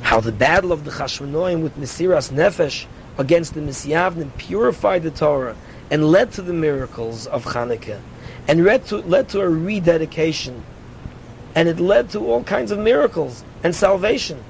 How 0.00 0.20
the 0.20 0.32
battle 0.32 0.72
of 0.72 0.86
the 0.86 0.90
Chashmonoim 0.90 1.62
with 1.62 1.76
Mesiras 1.76 2.32
Nefesh 2.32 2.86
against 3.18 3.52
the 3.52 3.60
Misyavnim 3.60 4.34
purified 4.38 5.02
the 5.02 5.10
Torah 5.10 5.54
and 5.90 6.10
led 6.10 6.32
to 6.32 6.40
the 6.40 6.54
miracles 6.54 7.26
of 7.26 7.44
Chanukah 7.44 8.00
and 8.48 8.64
led 8.64 8.86
to, 8.86 8.98
led 8.98 9.28
to 9.30 9.40
a 9.40 9.48
rededication. 9.48 10.64
And 11.54 11.68
it 11.68 11.78
led 11.78 12.10
to 12.10 12.20
all 12.20 12.42
kinds 12.44 12.70
of 12.70 12.78
miracles 12.78 13.44
and 13.62 13.74
salvation. 13.74 14.42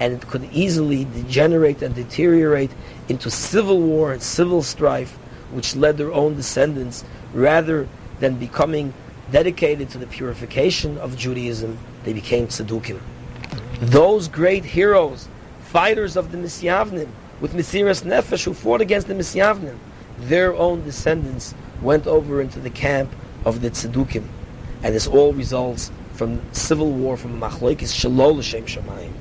And 0.00 0.14
it 0.14 0.26
could 0.26 0.48
easily 0.52 1.04
degenerate 1.04 1.82
and 1.82 1.94
deteriorate 1.94 2.70
into 3.08 3.30
civil 3.30 3.80
war 3.80 4.12
and 4.12 4.22
civil 4.22 4.62
strife, 4.62 5.16
which 5.52 5.76
led 5.76 5.98
their 5.98 6.12
own 6.12 6.36
descendants, 6.36 7.04
rather 7.32 7.86
than 8.18 8.36
becoming 8.36 8.92
dedicated 9.30 9.90
to 9.90 9.98
the 9.98 10.06
purification 10.06 10.98
of 10.98 11.16
Judaism, 11.16 11.78
they 12.04 12.12
became 12.12 12.48
tzedukim. 12.48 13.00
Those 13.80 14.28
great 14.28 14.64
heroes, 14.64 15.28
fighters 15.60 16.16
of 16.16 16.32
the 16.32 16.38
Misyavnim, 16.38 17.08
with 17.40 17.54
Mesiras 17.54 18.02
Nefesh, 18.02 18.44
who 18.44 18.54
fought 18.54 18.80
against 18.80 19.06
the 19.08 19.14
Misyavnim, 19.14 19.78
their 20.22 20.54
own 20.54 20.84
descendants 20.84 21.54
went 21.82 22.06
over 22.06 22.40
into 22.40 22.60
the 22.60 22.70
camp 22.70 23.10
of 23.44 23.62
the 23.62 23.70
Tzedukim. 23.70 24.26
And 24.82 24.94
this 24.94 25.06
all 25.06 25.32
results 25.32 25.90
from 26.12 26.40
civil 26.52 26.90
war, 26.92 27.16
from 27.16 27.40
Machlokes 27.40 27.94
Shalol 27.94 28.36
L'Shem 28.36 28.64
Shamayim. 28.64 29.12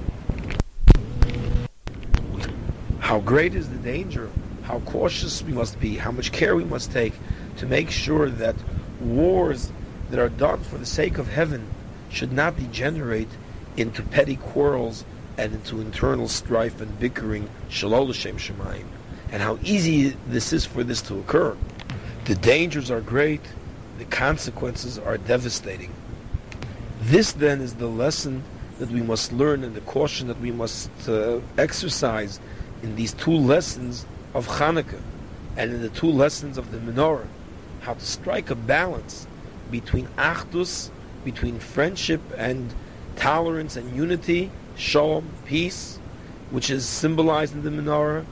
How 3.00 3.20
great 3.20 3.56
is 3.56 3.70
the 3.70 3.78
danger, 3.78 4.30
how 4.64 4.80
cautious 4.82 5.42
we 5.42 5.54
must 5.54 5.80
be, 5.80 5.98
how 5.98 6.12
much 6.12 6.32
care 6.32 6.56
we 6.56 6.64
must 6.64 6.92
take 6.92 7.14
to 7.58 7.66
make 7.66 7.90
sure 7.90 8.30
that 8.30 8.56
wars 9.02 9.72
that 10.10 10.20
are 10.20 10.30
done 10.30 10.62
for 10.62 10.78
the 10.78 10.86
sake 10.86 11.18
of 11.18 11.30
heaven 11.30 11.68
should 12.10 12.32
not 12.32 12.58
degenerate 12.58 13.30
into 13.78 14.02
petty 14.02 14.36
quarrels 14.36 15.06
and 15.38 15.54
into 15.54 15.80
internal 15.80 16.28
strife 16.28 16.82
and 16.82 17.00
bickering, 17.00 17.50
Shalol 17.70 18.10
L'Shem 18.10 18.38
Shamayim. 18.38 18.86
And 19.32 19.42
how 19.42 19.60
easy 19.64 20.10
this 20.28 20.54
is 20.54 20.66
for 20.66 20.84
this 20.84 21.02
to 21.04 21.20
occur. 21.20 21.56
The 22.26 22.36
dangers 22.36 22.90
are 22.90 23.02
great, 23.02 23.42
the 23.98 24.06
consequences 24.06 24.98
are 24.98 25.18
devastating. 25.18 25.94
This 27.02 27.32
then 27.32 27.62
is 27.62 27.76
the 27.76 27.88
lesson 27.88 28.44
that 28.80 28.90
we 28.90 29.02
must 29.02 29.34
learn 29.34 29.64
and 29.64 29.76
the 29.76 29.82
caution 29.82 30.28
that 30.28 30.40
we 30.40 30.52
must 30.52 30.90
uh, 31.08 31.40
exercise 31.58 32.40
in 32.82 32.96
these 32.96 33.14
two 33.14 33.36
lessons 33.36 34.06
of 34.34 34.48
Hanukkah 34.48 35.02
and 35.58 35.74
in 35.74 35.82
the 35.82 35.90
two 35.90 36.10
lessons 36.10 36.58
of 36.58 36.72
the 36.72 36.78
menorah, 36.78 37.28
how 37.82 37.94
to 37.94 38.06
strike 38.06 38.50
a 38.50 38.56
balance 38.56 39.28
between 39.70 40.08
achdus, 40.18 40.90
between 41.26 41.60
friendship 41.60 42.22
and 42.38 42.74
tolerance 43.16 43.76
and 43.76 43.96
unity, 43.96 44.50
shalom, 44.76 45.30
peace, 45.46 46.00
which 46.52 46.70
is 46.70 46.86
symbolized 46.86 47.54
in 47.54 47.64
the 47.64 47.70
menorah, 47.70 48.26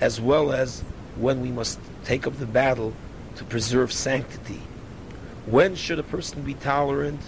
as 0.00 0.20
well 0.20 0.52
as 0.52 0.80
when 1.16 1.40
we 1.40 1.50
must 1.50 1.78
take 2.04 2.26
up 2.26 2.38
the 2.38 2.46
battle 2.46 2.92
to 3.36 3.44
preserve 3.44 3.92
sanctity. 3.92 4.60
When 5.46 5.74
should 5.74 5.98
a 5.98 6.02
person 6.02 6.42
be 6.42 6.54
tolerant? 6.54 7.20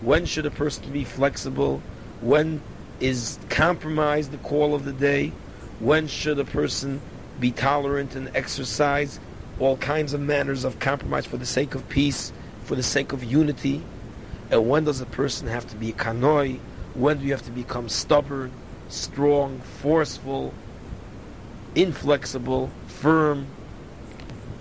When 0.00 0.26
should 0.26 0.46
a 0.46 0.50
person 0.50 0.92
be 0.92 1.04
flexible? 1.04 1.80
When 2.20 2.60
is 3.00 3.38
compromise 3.48 4.28
the 4.28 4.38
call 4.38 4.74
of 4.74 4.84
the 4.84 4.92
day? 4.92 5.32
When 5.80 6.08
should 6.08 6.38
a 6.38 6.44
person 6.44 7.00
be 7.38 7.52
tolerant 7.52 8.16
and 8.16 8.30
exercise 8.34 9.20
all 9.60 9.76
kinds 9.76 10.12
of 10.12 10.20
manners 10.20 10.64
of 10.64 10.78
compromise 10.78 11.26
for 11.26 11.36
the 11.36 11.46
sake 11.46 11.74
of 11.74 11.88
peace, 11.88 12.32
for 12.64 12.74
the 12.74 12.82
sake 12.82 13.12
of 13.12 13.22
unity? 13.22 13.82
And 14.50 14.68
when 14.68 14.84
does 14.84 15.00
a 15.00 15.06
person 15.06 15.46
have 15.48 15.68
to 15.70 15.76
be 15.76 15.92
kanoi? 15.92 16.58
When 16.94 17.18
do 17.18 17.24
you 17.24 17.32
have 17.32 17.44
to 17.44 17.52
become 17.52 17.88
stubborn, 17.88 18.50
strong, 18.88 19.60
forceful, 19.60 20.52
inflexible, 21.74 22.70
firm, 22.86 23.46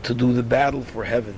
to 0.03 0.13
do 0.13 0.33
the 0.33 0.43
battle 0.43 0.83
for 0.83 1.03
heaven 1.03 1.35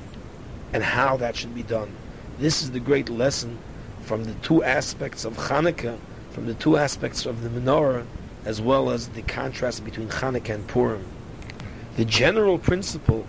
and 0.74 0.84
how 0.84 1.18
that 1.18 1.36
should 1.36 1.56
be 1.56 1.64
done. 1.64 1.92
This 2.38 2.62
is 2.62 2.72
the 2.72 2.80
great 2.80 3.10
lesson 3.10 3.58
from 4.04 4.24
the 4.24 4.34
two 4.36 4.64
aspects 4.64 5.26
of 5.26 5.36
Hanukkah, 5.36 5.98
from 6.32 6.46
the 6.46 6.54
two 6.54 6.78
aspects 6.78 7.26
of 7.26 7.42
the 7.42 7.50
menorah, 7.50 8.06
as 8.46 8.62
well 8.62 8.90
as 8.90 9.10
the 9.10 9.22
contrast 9.24 9.84
between 9.84 10.08
Hanukkah 10.08 10.56
and 10.56 10.68
Purim. 10.68 11.06
The 11.98 12.06
general 12.06 12.58
principle 12.58 13.26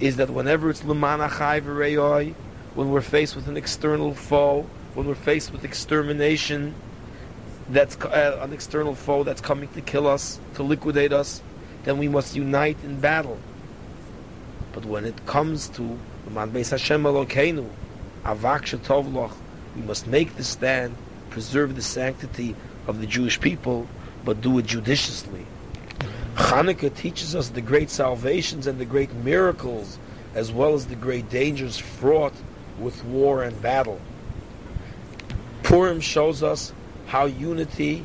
is 0.00 0.16
that 0.16 0.30
whenever 0.30 0.70
it's 0.70 0.82
Lemana 0.82 1.28
Chai 1.28 2.34
when 2.74 2.90
we're 2.90 3.00
faced 3.00 3.36
with 3.36 3.48
an 3.48 3.56
external 3.56 4.14
foe, 4.14 4.66
when 4.94 5.06
we're 5.06 5.14
faced 5.14 5.52
with 5.52 5.64
extermination, 5.64 6.74
that's 7.70 7.96
uh, 8.00 8.38
an 8.42 8.52
external 8.52 8.94
foe 8.94 9.22
that's 9.22 9.40
coming 9.40 9.68
to 9.70 9.80
kill 9.80 10.06
us, 10.06 10.38
to 10.54 10.62
liquidate 10.62 11.12
us, 11.12 11.40
then 11.84 11.98
we 11.98 12.08
must 12.08 12.34
unite 12.34 12.76
in 12.82 13.00
battle. 13.00 13.38
But 14.72 14.84
when 14.84 15.04
it 15.04 15.26
comes 15.26 15.68
to 15.70 15.82
Man 16.30 16.50
Beis 16.50 16.70
Hashem 16.70 17.02
Elokeinu, 17.04 17.68
Avak 18.24 19.32
we 19.76 19.82
must 19.82 20.06
make 20.06 20.36
the 20.36 20.44
stand, 20.44 20.96
preserve 21.30 21.76
the 21.76 21.82
sanctity 21.82 22.56
of 22.86 23.00
the 23.00 23.06
Jewish 23.06 23.40
people, 23.40 23.86
but 24.24 24.40
do 24.40 24.58
it 24.58 24.66
judiciously. 24.66 25.46
Hanukkah 26.34 26.94
teaches 26.94 27.36
us 27.36 27.50
the 27.50 27.60
great 27.60 27.90
salvations 27.90 28.66
and 28.66 28.78
the 28.78 28.84
great 28.84 29.12
miracles, 29.14 29.98
as 30.34 30.50
well 30.50 30.74
as 30.74 30.86
the 30.86 30.96
great 30.96 31.28
dangers 31.30 31.78
fraught 31.78 32.34
with 32.80 33.04
war 33.04 33.42
and 33.42 33.60
battle. 33.62 34.00
Purim 35.62 36.00
shows 36.00 36.42
us 36.42 36.72
how 37.06 37.26
unity 37.26 38.04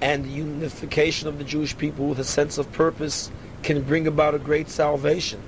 and 0.00 0.24
the 0.24 0.30
unification 0.30 1.28
of 1.28 1.38
the 1.38 1.44
Jewish 1.44 1.76
people 1.76 2.06
with 2.06 2.18
a 2.18 2.24
sense 2.24 2.58
of 2.58 2.70
purpose 2.72 3.30
can 3.62 3.82
bring 3.82 4.06
about 4.06 4.34
a 4.34 4.38
great 4.38 4.68
salvation. 4.68 5.40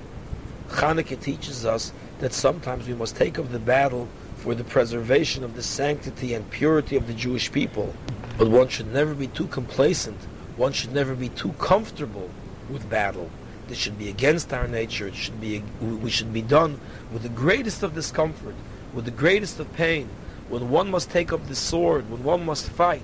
Hanukkah 0.69 1.19
teaches 1.19 1.65
us 1.65 1.93
that 2.19 2.33
sometimes 2.33 2.87
we 2.87 2.93
must 2.93 3.15
take 3.15 3.37
up 3.37 3.49
the 3.51 3.59
battle 3.59 4.07
for 4.35 4.55
the 4.55 4.63
preservation 4.63 5.43
of 5.43 5.55
the 5.55 5.63
sanctity 5.63 6.33
and 6.33 6.49
purity 6.49 6.95
of 6.95 7.07
the 7.07 7.13
Jewish 7.13 7.51
people. 7.51 7.93
But 8.37 8.49
one 8.49 8.67
should 8.67 8.91
never 8.93 9.13
be 9.13 9.27
too 9.27 9.47
complacent. 9.47 10.17
One 10.55 10.73
should 10.73 10.93
never 10.93 11.15
be 11.15 11.29
too 11.29 11.53
comfortable 11.53 12.29
with 12.69 12.89
battle. 12.89 13.29
This 13.67 13.77
should 13.77 13.97
be 13.97 14.09
against 14.09 14.53
our 14.53 14.67
nature. 14.67 15.07
It 15.07 15.15
should 15.15 15.41
be 15.41 15.61
we 15.81 16.09
should 16.09 16.33
be 16.33 16.41
done 16.41 16.79
with 17.11 17.23
the 17.23 17.29
greatest 17.29 17.83
of 17.83 17.93
discomfort, 17.93 18.55
with 18.93 19.05
the 19.05 19.11
greatest 19.11 19.59
of 19.59 19.71
pain. 19.73 20.09
When 20.49 20.69
one 20.69 20.89
must 20.89 21.09
take 21.09 21.33
up 21.33 21.47
the 21.47 21.55
sword, 21.55 22.09
when 22.09 22.23
one 22.23 22.45
must 22.45 22.69
fight, 22.69 23.03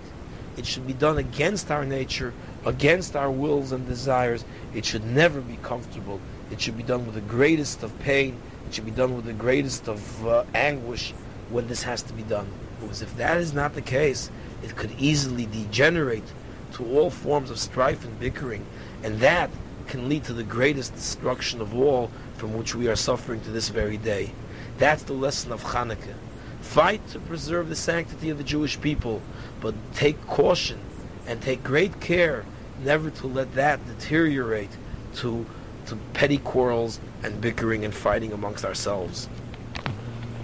it 0.58 0.66
should 0.66 0.86
be 0.86 0.94
done 0.94 1.18
against 1.18 1.72
our 1.72 1.86
nature, 1.86 2.34
against 2.66 3.16
our 3.16 3.32
wills 3.32 3.72
and 3.72 3.88
desires. 3.88 4.46
It 4.74 4.86
should 4.86 5.06
never 5.06 5.42
be 5.42 5.58
comfortable. 5.58 6.20
It 6.52 6.62
should 6.62 6.78
be 6.78 6.84
done 6.84 7.06
with 7.06 7.16
the 7.16 7.22
greatest 7.22 7.84
of 7.84 7.98
pain. 8.00 8.38
It 8.68 8.76
should 8.76 8.86
be 8.86 8.92
done 8.92 9.16
with 9.16 9.26
the 9.26 9.34
greatest 9.34 9.88
of 9.88 10.28
uh, 10.28 10.44
anguish 10.54 11.14
when 11.50 11.68
this 11.68 11.84
has 11.84 12.02
to 12.04 12.14
be 12.14 12.24
done. 12.24 12.48
Because 12.80 13.02
if 13.02 13.16
that 13.18 13.38
is 13.38 13.54
not 13.54 13.74
the 13.74 13.82
case, 13.82 14.30
it 14.64 14.76
could 14.76 14.92
easily 15.00 15.46
degenerate 15.46 16.32
to 16.74 16.86
all 16.98 17.10
forms 17.10 17.50
of 17.50 17.60
strife 17.60 18.04
and 18.04 18.20
bickering, 18.20 18.66
and 19.04 19.20
that 19.20 19.50
can 19.88 20.10
lead 20.10 20.24
to 20.26 20.34
the 20.34 20.44
greatest 20.44 20.94
destruction 20.96 21.62
of 21.62 21.76
all 21.76 22.10
from 22.36 22.56
which 22.56 22.74
we 22.74 22.88
are 22.88 22.96
suffering 22.96 23.42
to 23.42 23.52
this 23.52 23.70
very 23.70 23.98
day. 23.98 24.32
That's 24.78 25.04
the 25.04 25.14
lesson 25.14 25.52
of 25.52 25.64
Hanukkah. 25.64 26.16
Fight 26.62 27.06
to 27.10 27.20
preserve 27.20 27.70
the 27.70 27.76
sanctity 27.76 28.30
of 28.30 28.38
the 28.38 28.44
Jewish 28.44 28.80
people, 28.80 29.22
but 29.64 29.74
take 29.94 30.20
caution 30.28 30.78
and 31.26 31.42
take 31.42 31.64
great 31.64 32.02
care 32.02 32.46
never 32.84 33.10
to 33.10 33.28
let 33.28 33.54
that 33.54 33.80
deteriorate 33.88 34.70
to, 35.16 35.46
to 35.86 35.96
petty 36.12 36.38
quarrels 36.38 37.00
and 37.24 37.40
bickering 37.40 37.86
and 37.86 37.96
fighting 37.96 38.34
amongst 38.34 38.66
ourselves. 38.66 39.30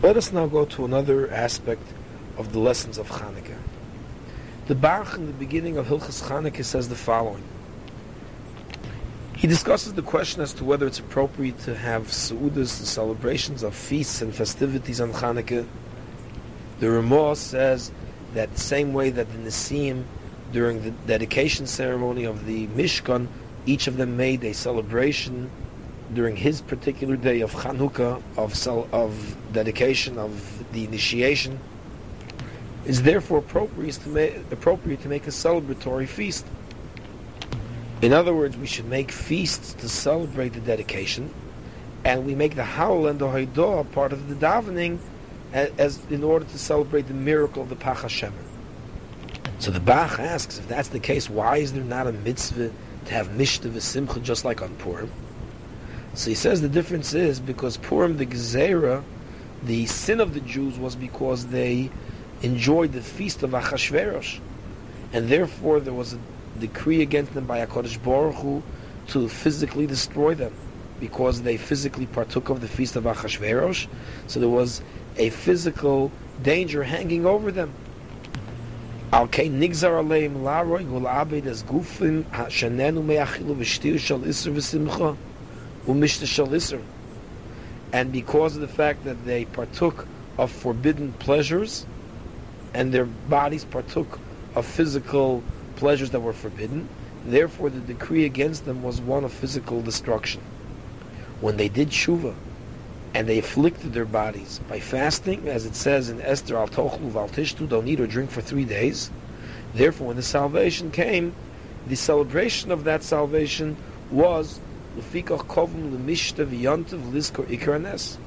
Let 0.01 0.15
us 0.15 0.31
now 0.31 0.47
go 0.47 0.63
to 0.63 0.85
another 0.85 1.29
aspect 1.29 1.83
of 2.37 2.53
the 2.53 2.59
lessons 2.59 2.97
of 2.97 3.09
Hanukkah. 3.09 3.57
The 4.67 4.75
Bach 4.75 5.15
in 5.15 5.27
the 5.27 5.33
beginning 5.33 5.75
of 5.75 5.87
Hilchas 5.87 6.23
Chanukah 6.23 6.63
says 6.63 6.87
the 6.87 6.95
following. 6.95 7.43
He 9.35 9.47
discusses 9.47 9.93
the 9.93 10.01
question 10.01 10.41
as 10.41 10.53
to 10.53 10.63
whether 10.63 10.87
it's 10.87 10.99
appropriate 10.99 11.59
to 11.61 11.75
have 11.75 12.03
seudas, 12.03 12.79
the 12.79 12.85
celebrations 12.85 13.63
of 13.63 13.75
feasts 13.75 14.21
and 14.21 14.33
festivities 14.33 15.01
on 15.01 15.11
Chanukah. 15.11 15.67
The 16.79 16.89
Ramah 16.89 17.35
says 17.35 17.91
that 18.33 18.53
the 18.53 18.59
same 18.59 18.93
way 18.93 19.09
that 19.09 19.31
the 19.31 19.37
Nisim, 19.37 20.03
during 20.51 20.81
the 20.83 20.91
dedication 20.91 21.67
ceremony 21.67 22.23
of 22.23 22.45
the 22.45 22.67
Mishkan, 22.67 23.27
each 23.65 23.87
of 23.87 23.97
them 23.97 24.17
made 24.17 24.43
a 24.43 24.53
celebration 24.53 25.49
during 26.13 26.35
his 26.35 26.61
particular 26.61 27.15
day 27.15 27.41
of 27.41 27.53
Chanukah, 27.53 28.21
of, 28.35 28.93
of 28.93 29.53
dedication, 29.53 30.17
of 30.17 30.63
the 30.73 30.83
initiation 30.83 31.59
is 32.85 33.03
therefore 33.03 33.39
appropriate 33.39 33.93
to, 33.95 34.09
ma- 34.09 34.41
appropriate 34.51 35.01
to 35.01 35.07
make 35.07 35.27
a 35.27 35.29
celebratory 35.29 36.07
feast. 36.07 36.45
In 38.01 38.13
other 38.13 38.33
words, 38.33 38.57
we 38.57 38.65
should 38.65 38.87
make 38.87 39.11
feasts 39.11 39.73
to 39.73 39.89
celebrate 39.89 40.53
the 40.53 40.61
dedication, 40.61 41.33
and 42.05 42.25
we 42.25 42.33
make 42.33 42.55
the 42.55 42.63
howl 42.63 43.07
and 43.07 43.19
the 43.19 43.27
hoidah 43.27 43.91
part 43.91 44.13
of 44.13 44.29
the 44.29 44.35
davening 44.35 44.99
as, 45.53 45.99
in 46.09 46.23
order 46.23 46.45
to 46.45 46.57
celebrate 46.59 47.07
the 47.07 47.13
miracle 47.13 47.63
of 47.63 47.69
the 47.69 47.75
Pach 47.75 48.01
Hashem. 48.01 48.33
So 49.59 49.71
the 49.71 49.79
Bach 49.79 50.19
asks, 50.19 50.57
if 50.57 50.67
that's 50.67 50.89
the 50.89 50.99
case, 50.99 51.29
why 51.29 51.57
is 51.57 51.73
there 51.73 51.83
not 51.83 52.07
a 52.07 52.13
mitzvah 52.13 52.71
to 53.05 53.13
have 53.13 53.29
mishta 53.29 53.81
simcha 53.81 54.19
just 54.19 54.45
like 54.45 54.61
on 54.61 54.75
Purim? 54.75 55.11
So 56.13 56.29
he 56.29 56.35
says 56.35 56.61
the 56.61 56.69
difference 56.69 57.13
is 57.13 57.39
because 57.39 57.77
Purim, 57.77 58.17
the 58.17 58.25
Gezerah, 58.25 59.03
the 59.63 59.85
sin 59.85 60.19
of 60.21 60.33
the 60.33 60.39
Jews 60.39 60.79
was 60.79 60.95
because 60.95 61.47
they 61.47 61.89
enjoyed 62.41 62.93
the 62.93 63.01
feast 63.01 63.43
of 63.43 63.51
Achashverosh, 63.51 64.39
and 65.11 65.27
therefore 65.27 65.79
there 65.79 65.93
was 65.93 66.13
a 66.13 66.19
decree 66.59 67.01
against 67.01 67.33
them 67.33 67.45
by 67.45 67.65
HaKadosh 67.65 68.01
Baruch 68.01 68.35
Hu 68.35 68.63
to 69.07 69.27
physically 69.27 69.85
destroy 69.85 70.35
them 70.35 70.53
because 70.99 71.41
they 71.41 71.57
physically 71.57 72.05
partook 72.05 72.49
of 72.49 72.61
the 72.61 72.67
feast 72.67 72.95
of 72.95 73.03
Achashverosh. 73.03 73.87
So 74.27 74.39
there 74.39 74.49
was 74.49 74.81
a 75.19 75.29
physical 75.29 76.11
danger 76.41 76.83
hanging 76.83 77.25
over 77.25 77.51
them. 77.51 77.71
Okay, 79.13 79.49
nigzar 79.49 80.03
aleim 80.03 80.41
laroy 80.41 80.83
abed 81.05 81.45
as 81.45 81.63
gufim 81.63 82.23
shenenu 82.23 83.03
me'achilu 83.03 83.55
v'shtir 83.55 83.99
shal 83.99 84.19
isr 84.21 84.53
v'simcha 84.53 85.17
u'mishta 85.85 86.25
shal 86.25 86.47
isr. 86.47 86.81
And 87.93 88.11
because 88.11 88.55
of 88.55 88.61
the 88.61 88.67
fact 88.67 89.03
that 89.03 89.25
they 89.25 89.45
partook 89.45 90.07
of 90.37 90.51
forbidden 90.51 91.11
pleasures, 91.13 91.85
and 92.73 92.93
their 92.93 93.05
bodies 93.05 93.65
partook 93.65 94.19
of 94.55 94.65
physical 94.65 95.43
pleasures 95.75 96.11
that 96.11 96.19
were 96.19 96.33
forbidden. 96.33 96.87
Therefore, 97.25 97.69
the 97.69 97.79
decree 97.79 98.25
against 98.25 98.65
them 98.65 98.83
was 98.83 99.01
one 99.01 99.23
of 99.23 99.33
physical 99.33 99.81
destruction. 99.81 100.41
When 101.41 101.57
they 101.57 101.69
did 101.69 101.89
tshuva, 101.89 102.35
and 103.13 103.27
they 103.27 103.39
afflicted 103.39 103.93
their 103.93 104.05
bodies 104.05 104.59
by 104.67 104.79
fasting, 104.79 105.47
as 105.47 105.65
it 105.65 105.75
says 105.75 106.09
in 106.09 106.21
Esther, 106.21 106.57
al 106.57 106.67
tochlu 106.67 107.09
val 107.09 107.27
tishtu, 107.27 107.67
don't 107.67 107.87
eat 107.87 107.99
or 107.99 108.07
drink 108.07 108.29
for 108.29 108.41
three 108.41 108.65
days. 108.65 109.09
Therefore, 109.73 110.07
when 110.07 110.15
the 110.15 110.23
salvation 110.23 110.91
came, 110.91 111.33
the 111.87 111.95
celebration 111.95 112.71
of 112.71 112.83
that 112.83 113.03
salvation 113.03 113.77
was 114.11 114.59
liskor 117.11 117.45
ikarnes. 117.45 118.17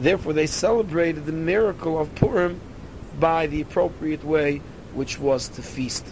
Therefore, 0.00 0.32
they 0.32 0.46
celebrated 0.46 1.26
the 1.26 1.32
miracle 1.32 1.98
of 1.98 2.14
Purim 2.14 2.60
by 3.18 3.46
the 3.46 3.60
appropriate 3.62 4.24
way, 4.24 4.60
which 4.94 5.18
was 5.18 5.48
to 5.48 5.62
feast. 5.62 6.06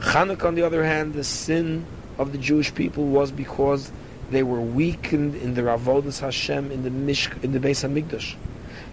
Chanukah, 0.00 0.46
on 0.46 0.54
the 0.54 0.62
other 0.62 0.84
hand, 0.84 1.14
the 1.14 1.24
sin 1.24 1.86
of 2.18 2.32
the 2.32 2.38
Jewish 2.38 2.72
people 2.74 3.06
was 3.06 3.32
because 3.32 3.90
they 4.30 4.42
were 4.42 4.60
weakened 4.60 5.34
in 5.36 5.54
the 5.54 5.62
avodas 5.62 6.20
Hashem 6.20 6.70
in 6.70 6.82
the 6.82 6.90
Mishk, 6.90 7.42
in 7.42 7.52
the 7.52 7.58
Beis 7.58 7.86
Hamikdash. 7.86 8.36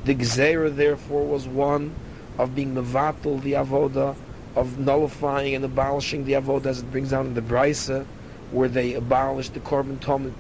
The 0.06 0.16
Gzeira, 0.16 0.74
therefore, 0.74 1.26
was 1.26 1.48
one 1.48 1.94
of 2.38 2.56
being 2.56 2.76
mevatel 2.76 3.42
the 3.42 3.54
avoda, 3.54 4.16
of 4.56 4.80
nullifying 4.80 5.54
and 5.54 5.66
abolishing 5.66 6.26
the 6.26 6.34
avoda, 6.34 6.68
as 6.68 6.80
it 6.80 6.92
brings 6.92 7.12
down 7.12 7.28
in 7.28 7.34
the 7.34 7.42
Brisa, 7.42 8.06
where 8.52 8.70
they 8.70 8.94
abolished 8.94 9.54
the 9.54 9.60
korban 9.60 9.98
tomid. 9.98 10.34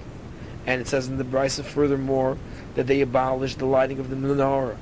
And 0.65 0.81
it 0.81 0.87
says 0.87 1.07
in 1.07 1.17
the 1.17 1.25
Brisa, 1.25 1.63
furthermore, 1.63 2.37
that 2.75 2.87
they 2.87 3.01
abolished 3.01 3.59
the 3.59 3.65
lighting 3.65 3.99
of 3.99 4.09
the 4.09 4.15
menorah 4.15 4.77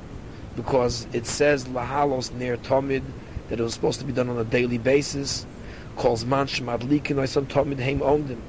because 0.55 1.07
it 1.14 1.26
says 1.26 1.66
lahalos 1.66 2.32
near 2.34 2.57
tomid 2.57 3.03
that 3.49 3.59
it 3.59 3.64
was 3.64 3.74
supposed 3.74 3.99
to 3.99 4.05
be 4.05 4.14
done 4.14 4.30
on 4.30 4.38
a 4.38 4.43
daily 4.43 4.78
basis. 4.78 5.45
Calls 5.95 6.26
man 6.26 6.47
shmadlikin 6.47 7.16
oisam 7.16 7.45
tomid 7.45 7.80
heim 7.80 7.99
ondim. 7.99 8.39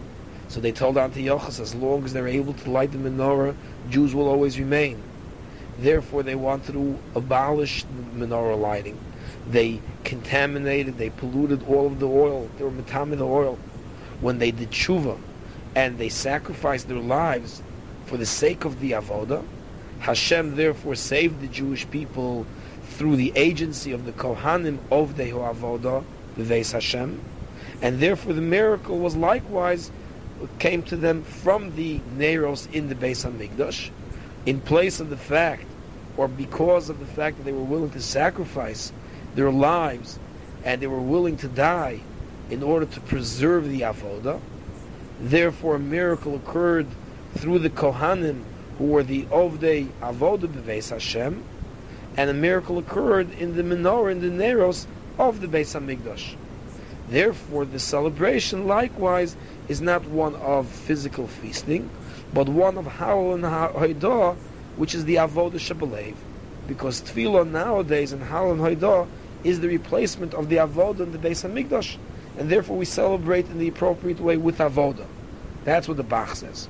So 0.49 0.61
they 0.61 0.73
told 0.73 0.97
Antiochus, 0.99 1.59
as 1.59 1.75
long 1.75 2.05
as 2.05 2.13
they're 2.13 2.29
able 2.29 2.53
to 2.55 2.71
light 2.71 2.93
the 2.93 2.99
menorah, 2.99 3.55
Jews 3.91 4.15
will 4.15 4.29
always 4.29 4.59
remain. 4.59 5.03
Therefore, 5.81 6.23
they 6.23 6.35
wanted 6.35 6.73
to 6.73 6.99
abolish 7.15 7.85
menorah 8.17 8.61
lighting. 8.61 8.99
They 9.51 9.81
contaminated, 10.05 10.99
they 10.99 11.11
polluted 11.11 11.67
all 11.69 11.87
of 11.87 11.99
the 11.99 12.09
oil. 12.09 12.49
They 12.57 12.65
were 12.65 12.71
matamid 12.71 13.19
the 13.19 13.27
oil. 13.27 13.59
When 14.21 14.39
they 14.39 14.51
did 14.51 14.71
tshuva 14.71 15.19
and 15.75 15.99
they 15.99 16.09
sacrificed 16.09 16.89
their 16.89 16.99
lives 16.99 17.63
for 18.07 18.17
the 18.17 18.27
sake 18.27 18.65
of 18.65 18.81
the 18.81 18.93
avoda, 18.93 19.45
Hashem 20.01 20.57
therefore 20.57 20.95
saved 20.95 21.41
the 21.41 21.47
Jewish 21.47 21.91
people 21.91 22.47
through 22.83 23.17
the 23.17 23.33
agency 23.35 23.91
of 23.93 24.05
the 24.05 24.13
Kohanim 24.13 24.79
of 24.91 25.17
the 25.17 25.25
Avodah, 25.25 26.05
the 26.37 26.43
Veis 26.43 26.73
Hashem, 26.73 27.21
and 27.81 27.99
therefore 27.99 28.35
the 28.35 28.43
miracle 28.43 28.99
was 28.99 29.17
likewise 29.17 29.91
came 30.59 30.83
to 30.85 30.97
them 30.97 31.23
from 31.23 31.75
the 31.77 32.01
Neros 32.17 32.73
in 32.73 32.89
the 32.89 32.95
Beis 32.95 33.25
Hamikdash, 33.25 33.91
in 34.47 34.61
place 34.61 35.01
of 35.01 35.11
the 35.11 35.17
fact, 35.17 35.65
or 36.17 36.29
because 36.29 36.89
of 36.89 36.99
the 36.99 37.07
fact 37.07 37.37
that 37.39 37.45
they 37.45 37.53
were 37.53 37.63
willing 37.63 37.91
to 37.91 38.01
sacrifice 38.01 38.93
their 39.35 39.51
lives 39.51 40.19
and 40.65 40.81
they 40.81 40.87
were 40.87 41.01
willing 41.01 41.37
to 41.37 41.49
die 41.49 42.01
in 42.51 42.63
order 42.63 42.87
to 42.87 43.01
preserve 43.01 43.69
the 43.69 43.83
Avodah. 43.83 44.41
Therefore, 45.21 45.77
a 45.77 45.81
miracle 45.81 46.35
occurred 46.35 46.87
through 47.37 47.59
the 47.61 47.71
Kohanim 47.71 48.45
who 48.79 48.85
were 48.85 49.03
the 49.03 49.23
Ovdei 49.25 49.89
Avodah 50.01 50.49
Beveis 50.49 50.91
Hashem, 50.91 51.43
and 52.17 52.31
a 52.31 52.35
miracle 52.35 52.79
occurred 52.79 53.31
in 53.39 53.57
the 53.57 53.63
menorah, 53.63 54.13
in 54.13 54.21
the 54.21 54.45
Neros 54.45 54.87
of 55.19 55.41
the 55.41 55.47
Beis 55.47 55.79
Hamikdash. 55.79 56.37
Therefore, 57.09 57.65
the 57.65 57.79
celebration 57.79 58.67
likewise 58.67 59.37
is 59.69 59.81
not 59.81 60.05
one 60.07 60.35
of 60.37 60.69
physical 60.69 61.27
feasting, 61.27 61.91
but 62.33 62.49
one 62.49 62.79
of 62.79 62.87
Howel 62.87 63.35
and 63.35 63.45
Haidah, 63.45 64.37
which 64.77 64.95
is 64.95 65.05
the 65.05 65.17
Avodah 65.17 65.53
Shabalev. 65.53 66.15
Because 66.67 67.03
Tefillah 67.03 67.49
nowadays 67.49 68.13
and 68.13 68.23
Howel 68.23 68.53
and 68.53 68.61
Haidah 68.61 69.07
is 69.45 69.61
the 69.61 69.69
replacement 69.69 70.33
of 70.33 70.49
the 70.49 70.57
Avodah 70.57 71.01
in 71.01 71.13
the 71.13 71.19
Beis 71.19 71.49
Hamikdash, 71.49 71.99
and 72.39 72.49
therefore 72.49 72.79
we 72.79 72.87
celebrate 72.87 73.47
in 73.47 73.59
the 73.59 73.69
appropriate 73.69 74.21
way 74.21 74.37
with 74.37 74.59
Avodah. 74.59 75.07
That's 75.65 75.87
what 75.87 75.99
the 75.99 76.03
Bach 76.03 76.35
says. 76.35 76.69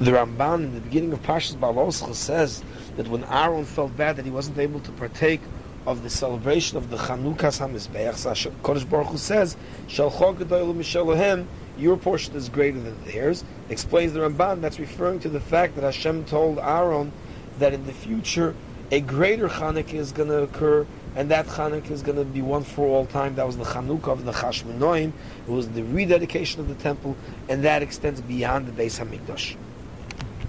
The 0.00 0.12
Ramban 0.12 0.62
in 0.62 0.74
the 0.74 0.80
beginning 0.80 1.12
of 1.12 1.22
Pashas 1.24 1.56
Baloscha 1.56 2.14
says 2.14 2.62
that 2.96 3.08
when 3.08 3.24
Aaron 3.24 3.64
felt 3.64 3.96
bad 3.96 4.16
that 4.16 4.24
he 4.24 4.30
wasn't 4.30 4.58
able 4.58 4.78
to 4.80 4.92
partake 4.92 5.40
of 5.88 6.02
the 6.02 6.10
celebration 6.10 6.76
of 6.76 6.90
the 6.90 6.98
Chanukas 6.98 7.66
HaMizbeach, 7.66 8.52
Kodesh 8.62 8.88
Baruch 8.90 9.06
Hu 9.06 9.16
says, 9.16 9.56
Chog 9.88 10.36
Gedoyel 10.36 11.46
Your 11.78 11.96
portion 11.96 12.36
is 12.36 12.50
greater 12.50 12.78
than 12.78 13.02
theirs. 13.06 13.42
Explains 13.70 14.12
the 14.12 14.20
Ramban. 14.20 14.60
That's 14.60 14.78
referring 14.78 15.20
to 15.20 15.30
the 15.30 15.40
fact 15.40 15.76
that 15.76 15.84
Hashem 15.84 16.26
told 16.26 16.58
Aaron 16.58 17.10
that 17.58 17.72
in 17.72 17.86
the 17.86 17.94
future 17.94 18.54
a 18.90 19.00
greater 19.00 19.48
Chanukah 19.48 19.94
is 19.94 20.12
going 20.12 20.28
to 20.28 20.42
occur, 20.42 20.86
and 21.16 21.30
that 21.30 21.46
Chanukah 21.46 21.90
is 21.90 22.02
going 22.02 22.18
to 22.18 22.24
be 22.26 22.42
one 22.42 22.64
for 22.64 22.86
all 22.86 23.06
time. 23.06 23.36
That 23.36 23.46
was 23.46 23.56
the 23.56 23.64
Chanukah 23.64 24.08
of 24.08 24.26
the 24.26 24.32
Chashmonoim. 24.32 25.12
It 25.46 25.50
was 25.50 25.70
the 25.70 25.84
rededication 25.84 26.60
of 26.60 26.68
the 26.68 26.74
temple, 26.74 27.16
and 27.48 27.64
that 27.64 27.82
extends 27.82 28.20
beyond 28.20 28.66
the 28.66 28.72
Beis 28.72 29.02
Hamikdash. 29.02 29.56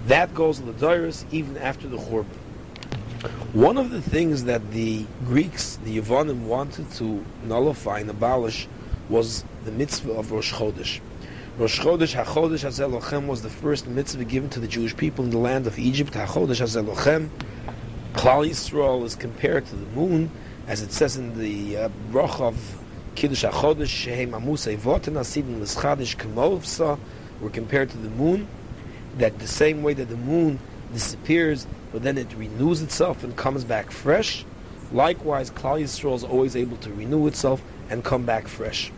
That 0.06 0.34
goes 0.34 0.58
to 0.58 0.64
the 0.64 0.74
Doris 0.74 1.24
even 1.30 1.56
after 1.56 1.88
the 1.88 1.96
Churban. 1.96 2.39
One 3.52 3.76
of 3.76 3.90
the 3.90 4.00
things 4.00 4.44
that 4.44 4.70
the 4.70 5.04
Greeks, 5.26 5.76
the 5.84 5.98
Yevonim, 5.98 6.44
wanted 6.44 6.90
to 6.92 7.22
nullify 7.44 7.98
and 7.98 8.08
abolish 8.08 8.66
was 9.10 9.44
the 9.64 9.70
mitzvah 9.72 10.12
of 10.12 10.32
Rosh 10.32 10.54
Chodesh. 10.54 11.00
Rosh 11.58 11.80
Chodesh 11.80 12.14
HaChodesh 12.14 12.64
HaZelochem 12.64 13.26
was 13.26 13.42
the 13.42 13.50
first 13.50 13.86
mitzvah 13.86 14.24
given 14.24 14.48
to 14.50 14.60
the 14.60 14.68
Jewish 14.68 14.96
people 14.96 15.24
in 15.24 15.30
the 15.30 15.38
land 15.38 15.66
of 15.66 15.78
Egypt. 15.78 16.14
HaChodesh 16.14 16.62
HaZelochem. 16.62 17.28
Klal 18.14 18.48
Yisrael 18.48 19.04
is 19.04 19.16
compared 19.16 19.66
to 19.66 19.76
the 19.76 19.86
moon, 19.88 20.30
as 20.66 20.80
it 20.80 20.90
says 20.90 21.16
in 21.16 21.38
the 21.38 21.76
uh, 21.76 21.88
Brach 22.10 22.40
of 22.40 22.82
Kiddush 23.16 23.44
HaChodesh, 23.44 23.88
Shehem 23.88 24.30
Amusei 24.30 24.78
Voten 24.78 25.14
Asivim 25.14 25.60
L'Schadish 25.60 26.16
Kemovsa, 26.16 26.98
were 27.42 27.50
compared 27.50 27.90
to 27.90 27.98
the 27.98 28.08
moon, 28.08 28.48
that 29.18 29.38
the 29.40 29.48
same 29.48 29.82
way 29.82 29.92
that 29.92 30.08
the 30.08 30.16
moon 30.16 30.58
disappears, 30.94 31.66
but 31.92 32.02
then 32.02 32.18
it 32.18 32.34
renews 32.34 32.82
itself 32.82 33.24
and 33.24 33.36
comes 33.36 33.64
back 33.64 33.90
fresh, 33.90 34.44
likewise 34.92 35.50
Klal 35.50 35.80
Yisrael 35.80 36.14
is 36.14 36.24
always 36.24 36.56
able 36.56 36.76
to 36.78 36.92
renew 36.92 37.26
itself 37.26 37.62
and 37.88 38.04
come 38.04 38.24
back 38.24 38.48
fresh. 38.48 38.92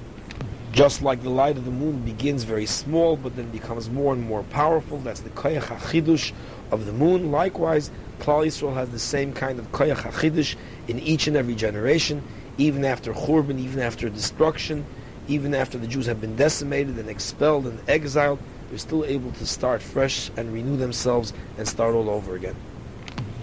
Just 0.72 1.02
like 1.02 1.22
the 1.22 1.28
light 1.28 1.58
of 1.58 1.66
the 1.66 1.70
moon 1.70 2.00
begins 2.00 2.44
very 2.44 2.64
small, 2.64 3.16
but 3.16 3.36
then 3.36 3.50
becomes 3.50 3.90
more 3.90 4.14
and 4.14 4.22
more 4.22 4.42
powerful, 4.44 4.98
that's 4.98 5.20
the 5.20 5.30
Koyach 5.30 5.64
HaChidush 5.64 6.32
of 6.70 6.86
the 6.86 6.92
moon. 6.92 7.30
Likewise, 7.30 7.90
Klal 8.20 8.46
Yisrael 8.46 8.74
has 8.74 8.88
the 8.90 8.98
same 8.98 9.34
kind 9.34 9.58
of 9.58 9.70
Koyach 9.72 9.96
HaChidush 9.96 10.56
in 10.88 10.98
each 11.00 11.26
and 11.26 11.36
every 11.36 11.54
generation, 11.54 12.22
even 12.56 12.84
after 12.84 13.12
Churban, 13.12 13.58
even 13.58 13.80
after 13.80 14.08
destruction, 14.08 14.86
even 15.28 15.54
after 15.54 15.76
the 15.76 15.86
Jews 15.86 16.06
have 16.06 16.20
been 16.20 16.36
decimated 16.36 16.98
and 16.98 17.08
expelled 17.08 17.66
and 17.66 17.78
exiled, 17.88 18.38
they're 18.70 18.78
still 18.78 19.04
able 19.04 19.32
to 19.32 19.46
start 19.46 19.82
fresh 19.82 20.30
and 20.36 20.52
renew 20.52 20.78
themselves 20.78 21.34
and 21.58 21.68
start 21.68 21.94
all 21.94 22.08
over 22.08 22.34
again. 22.34 22.56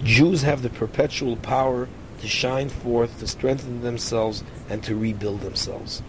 Jews 0.02 0.42
have 0.42 0.62
the 0.62 0.70
perpetual 0.70 1.36
power 1.36 1.86
to 2.20 2.28
shine 2.28 2.70
forth, 2.70 3.18
to 3.20 3.26
strengthen 3.26 3.82
themselves, 3.82 4.42
and 4.68 4.82
to 4.84 4.96
rebuild 4.96 5.42
themselves. 5.42 6.02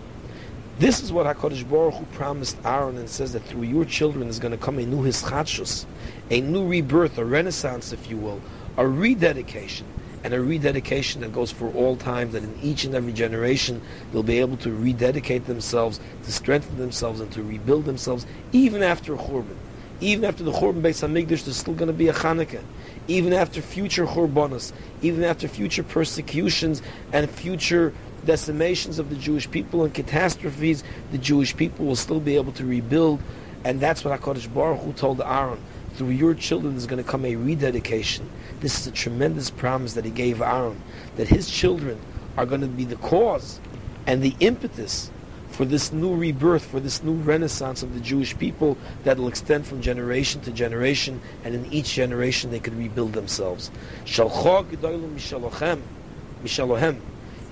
This 0.79 1.03
is 1.03 1.11
what 1.11 1.25
HaKadosh 1.25 1.69
Baruch 1.69 1.95
Hu 1.95 2.05
promised 2.05 2.57
Aaron 2.63 2.97
and 2.97 3.09
says 3.09 3.33
that 3.33 3.43
through 3.43 3.63
your 3.63 3.83
children 3.83 4.29
is 4.29 4.39
going 4.39 4.51
to 4.51 4.57
come 4.57 4.79
a 4.79 4.85
new 4.85 5.03
hischatshus, 5.03 5.85
a 6.29 6.39
new 6.41 6.65
rebirth, 6.65 7.17
a 7.17 7.25
renaissance, 7.25 7.91
if 7.91 8.09
you 8.09 8.15
will, 8.17 8.41
a 8.77 8.87
rededication, 8.87 9.85
and 10.23 10.33
a 10.33 10.41
rededication 10.41 11.21
that 11.21 11.33
goes 11.33 11.51
for 11.51 11.69
all 11.73 11.97
time, 11.97 12.31
that 12.31 12.43
in 12.43 12.57
each 12.63 12.85
and 12.85 12.95
every 12.95 13.11
generation 13.11 13.81
they'll 14.11 14.23
be 14.23 14.39
able 14.39 14.57
to 14.57 14.71
rededicate 14.71 15.45
themselves, 15.47 15.99
to 16.23 16.31
strengthen 16.31 16.77
themselves, 16.77 17.19
and 17.19 17.31
to 17.33 17.43
rebuild 17.43 17.83
themselves, 17.85 18.25
even 18.53 18.81
after 18.83 19.15
Churban. 19.17 19.57
Even 19.99 20.25
after 20.25 20.43
the 20.43 20.51
Churban 20.51 20.81
Beis 20.81 21.07
HaMikdash, 21.07 21.43
there's 21.43 21.57
still 21.57 21.75
going 21.75 21.87
to 21.87 21.93
be 21.93 22.07
a 22.07 22.13
Chanukah. 22.13 22.63
Even 23.07 23.33
after 23.33 23.61
future 23.61 24.05
Churbanos, 24.05 24.71
even 25.01 25.23
after 25.23 25.47
future 25.47 25.83
persecutions 25.83 26.81
and 27.11 27.29
future 27.29 27.93
decimations 28.25 28.99
of 28.99 29.09
the 29.09 29.15
Jewish 29.15 29.49
people 29.49 29.83
and 29.83 29.93
catastrophes, 29.93 30.83
the 31.11 31.17
Jewish 31.17 31.55
people 31.55 31.85
will 31.85 31.95
still 31.95 32.19
be 32.19 32.35
able 32.35 32.51
to 32.53 32.65
rebuild. 32.65 33.19
And 33.63 33.79
that's 33.79 34.03
what 34.03 34.19
HaKadosh 34.19 34.53
Baruch 34.53 34.81
Hu 34.81 34.93
told 34.93 35.21
Aaron. 35.21 35.59
Through 35.93 36.09
your 36.09 36.33
children 36.33 36.75
is 36.75 36.87
going 36.87 37.03
to 37.03 37.09
come 37.09 37.25
a 37.25 37.35
rededication. 37.35 38.29
This 38.61 38.79
is 38.79 38.87
a 38.87 38.91
tremendous 38.91 39.49
promise 39.49 39.93
that 39.93 40.05
he 40.05 40.11
gave 40.11 40.41
Aaron, 40.41 40.81
that 41.17 41.27
his 41.27 41.49
children 41.49 41.99
are 42.37 42.45
going 42.45 42.61
to 42.61 42.67
be 42.67 42.85
the 42.85 42.95
cause 42.95 43.59
and 44.07 44.21
the 44.21 44.35
impetus 44.39 45.11
for 45.51 45.65
this 45.65 45.91
new 45.91 46.15
rebirth, 46.15 46.65
for 46.65 46.79
this 46.79 47.03
new 47.03 47.13
renaissance 47.13 47.83
of 47.83 47.93
the 47.93 47.99
Jewish 47.99 48.37
people 48.37 48.77
that 49.03 49.17
will 49.17 49.27
extend 49.27 49.67
from 49.67 49.81
generation 49.81 50.41
to 50.41 50.51
generation, 50.51 51.21
and 51.43 51.53
in 51.53 51.65
each 51.71 51.93
generation 51.93 52.51
they 52.51 52.59
could 52.59 52.75
rebuild 52.75 53.13
themselves. 53.13 53.69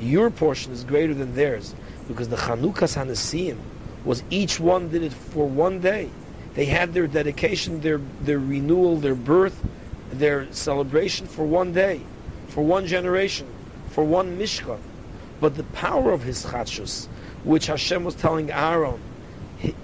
Your 0.02 0.30
portion 0.30 0.72
is 0.72 0.84
greater 0.86 1.14
than 1.14 1.36
theirs 1.36 1.76
because 2.08 2.30
the 2.30 2.38
Chanukas 2.38 2.96
Hanasim 2.96 3.58
was 4.06 4.24
each 4.30 4.60
one 4.60 4.90
did 4.90 5.04
it 5.04 5.12
for 5.14 5.46
one 5.46 5.80
day. 5.80 6.10
They 6.56 6.66
had 6.66 6.94
their 6.94 7.06
dedication, 7.06 7.82
their 7.82 8.00
their 8.22 8.40
renewal, 8.40 8.96
their 8.98 9.14
birth, 9.16 9.62
their 10.12 10.52
celebration 10.52 11.28
for 11.28 11.46
one 11.46 11.74
day, 11.74 12.02
for 12.48 12.64
one 12.64 12.88
generation, 12.88 13.48
for 13.90 14.04
one 14.04 14.38
Mishkan. 14.40 14.80
But 15.42 15.56
the 15.56 15.64
power 15.64 16.12
of 16.12 16.24
his 16.24 16.46
Chachus, 16.46 17.08
which 17.50 17.66
Hashem 17.66 18.04
was 18.04 18.14
telling 18.14 18.52
Aaron, 18.52 19.02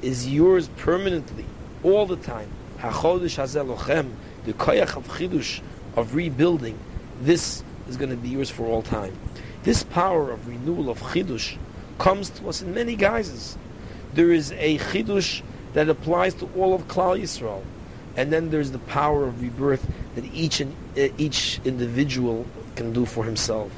is 0.04 0.28
yours 0.32 0.68
permanently, 0.78 1.46
all 1.82 2.06
the 2.06 2.16
time. 2.16 2.48
HaChodesh 2.78 3.38
Hazelochem, 3.40 4.12
the 4.46 4.54
koyach 4.54 4.96
of 4.96 5.08
chidush, 5.08 5.62
of 5.96 6.14
rebuilding, 6.14 6.78
this 7.22 7.64
is 7.90 7.98
going 7.98 8.12
to 8.12 8.18
be 8.18 8.30
yours 8.30 8.52
for 8.52 8.68
all 8.68 8.84
time. 8.84 9.18
This 9.64 9.82
power 9.82 10.30
of 10.30 10.48
renewal 10.48 10.92
of 10.92 11.02
chidush 11.02 11.58
comes 11.98 12.30
to 12.30 12.50
us 12.50 12.62
in 12.62 12.76
many 12.76 12.96
guises. 12.96 13.58
There 14.14 14.32
is 14.32 14.52
a 14.52 14.78
chidush 14.78 15.42
that 15.74 15.90
applies 15.90 16.36
to 16.36 16.50
all 16.56 16.76
of 16.76 16.88
Klal 16.88 17.20
Yisrael, 17.20 17.64
and 18.16 18.32
then 18.32 18.52
there's 18.52 18.70
the 18.72 18.80
power 18.80 19.26
of 19.26 19.42
rebirth 19.42 19.92
that 20.14 20.26
each 20.36 20.62
and 20.62 20.76
uh, 20.96 21.08
each 21.18 21.60
individual 21.66 22.46
can 22.76 22.94
do 22.94 23.08
for 23.08 23.24
himself. 23.24 23.72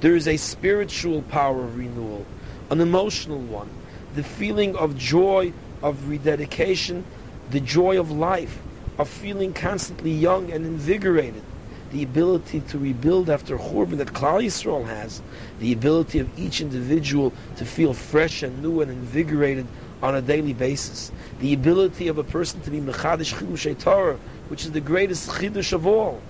There 0.00 0.16
is 0.16 0.26
a 0.26 0.36
spiritual 0.36 1.22
power 1.22 1.62
of 1.62 1.78
renewal, 1.78 2.26
an 2.70 2.80
emotional 2.80 3.38
one, 3.38 3.68
the 4.14 4.22
feeling 4.22 4.76
of 4.76 4.96
joy, 4.96 5.52
of 5.82 6.08
rededication, 6.08 7.04
the 7.50 7.60
joy 7.60 7.98
of 7.98 8.10
life, 8.10 8.62
of 8.98 9.08
feeling 9.08 9.52
constantly 9.52 10.12
young 10.12 10.50
and 10.50 10.64
invigorated. 10.64 11.42
The 11.90 12.04
ability 12.04 12.60
to 12.60 12.78
rebuild 12.78 13.28
after 13.28 13.58
Churban 13.58 13.96
that 13.96 14.08
Klal 14.08 14.44
Yisrael 14.44 14.86
has, 14.86 15.20
the 15.58 15.72
ability 15.72 16.20
of 16.20 16.38
each 16.38 16.60
individual 16.60 17.32
to 17.56 17.64
feel 17.64 17.94
fresh 17.94 18.44
and 18.44 18.62
new 18.62 18.80
and 18.80 18.90
invigorated 18.90 19.66
on 20.00 20.14
a 20.14 20.22
daily 20.22 20.52
basis, 20.52 21.10
the 21.40 21.52
ability 21.52 22.06
of 22.06 22.18
a 22.18 22.24
person 22.24 22.60
to 22.60 22.70
be 22.70 22.78
Mechadish 22.78 23.34
Chidush 23.34 23.76
Torah, 23.80 24.18
which 24.48 24.64
is 24.64 24.70
the 24.70 24.80
greatest 24.80 25.28
Chidush 25.30 25.72
of 25.72 25.86
all, 25.86 26.22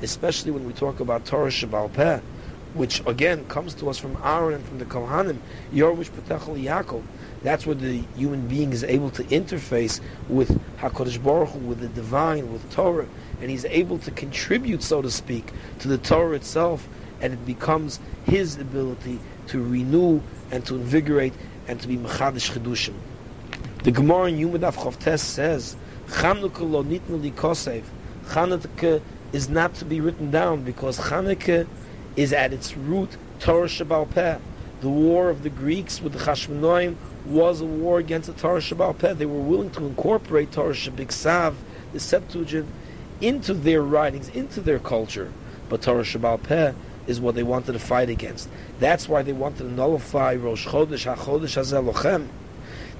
especially 0.00 0.50
when 0.50 0.64
we 0.64 0.72
talk 0.72 1.00
about 1.00 1.26
Torah 1.26 1.50
Shabbal 1.50 1.92
Peh, 1.92 2.20
which 2.74 3.00
again 3.06 3.44
comes 3.46 3.74
to 3.74 3.88
us 3.88 3.98
from 3.98 4.16
Aaron 4.22 4.54
and 4.54 4.64
from 4.64 4.78
the 4.78 4.84
Kohanim, 4.84 5.38
Yorvish 5.72 6.10
Petachel 6.10 6.62
Yaakov. 6.62 7.02
That's 7.42 7.66
where 7.66 7.74
the 7.74 8.02
human 8.16 8.46
being 8.48 8.72
is 8.72 8.84
able 8.84 9.10
to 9.10 9.22
interface 9.24 10.00
with 10.28 10.60
Hakadosh 10.78 11.22
Baruch 11.22 11.50
Hu, 11.50 11.60
with 11.60 11.80
the 11.80 11.88
divine, 11.88 12.52
with 12.52 12.68
Torah, 12.72 13.06
and 13.40 13.50
he's 13.50 13.64
able 13.66 13.98
to 13.98 14.10
contribute, 14.10 14.82
so 14.82 15.02
to 15.02 15.10
speak, 15.10 15.52
to 15.78 15.88
the 15.88 15.98
Torah 15.98 16.36
itself, 16.36 16.88
and 17.20 17.32
it 17.32 17.46
becomes 17.46 18.00
his 18.24 18.58
ability 18.58 19.20
to 19.46 19.62
renew 19.62 20.20
and 20.50 20.66
to 20.66 20.74
invigorate 20.74 21.34
and 21.68 21.80
to 21.80 21.88
be 21.88 21.96
mechadish 21.96 22.50
chedushim. 22.50 22.94
The 23.84 23.92
Gemara 23.92 24.28
in 24.30 24.38
Yuma 24.38 24.58
Daf 24.58 24.76
Chavtes 24.76 25.20
says, 25.20 25.76
Chanukah 26.08 26.68
lo 26.68 26.82
nitnu 26.82 27.22
li 27.22 27.30
kosev. 27.30 27.84
Chanukah 28.26 29.02
is 29.32 29.48
not 29.48 29.74
to 29.74 29.84
be 29.84 30.00
written 30.00 30.30
down 30.30 30.64
because 30.64 30.98
Chanukah 30.98 31.66
is 32.16 32.32
at 32.32 32.52
its 32.52 32.76
root 32.76 33.16
Torah 33.40 33.66
Shabbal 33.66 34.10
Peh. 34.10 34.38
The 34.80 34.88
war 34.88 35.30
of 35.30 35.42
the 35.42 35.50
Greeks 35.50 36.00
with 36.00 36.12
the 36.12 36.18
Chashmonoim 36.18 36.96
was 37.24 37.60
a 37.60 37.64
war 37.64 37.98
against 37.98 38.26
the 38.28 38.38
Torah 38.38 38.60
Shabbal 38.60 38.98
Peh. 38.98 39.14
They 39.14 39.26
were 39.26 39.40
willing 39.40 39.70
to 39.70 39.84
incorporate 39.84 40.52
Torah 40.52 40.74
Sav, 40.74 41.56
the 41.92 42.00
Septuagint, 42.00 42.68
into 43.20 43.54
their 43.54 43.82
writings, 43.82 44.28
into 44.30 44.60
their 44.60 44.78
culture. 44.78 45.32
But 45.68 45.82
Torah 45.82 46.02
Shabbal 46.02 46.42
Peh 46.42 46.72
is 47.06 47.20
what 47.20 47.34
they 47.34 47.42
wanted 47.42 47.72
to 47.72 47.78
fight 47.78 48.08
against. 48.08 48.48
That's 48.78 49.08
why 49.08 49.22
they 49.22 49.32
wanted 49.32 49.58
to 49.58 49.70
nullify 49.70 50.34
Rosh 50.34 50.66
Chodesh 50.66 51.12
HaChodesh 51.14 51.56
HaZelochem. 51.92 52.28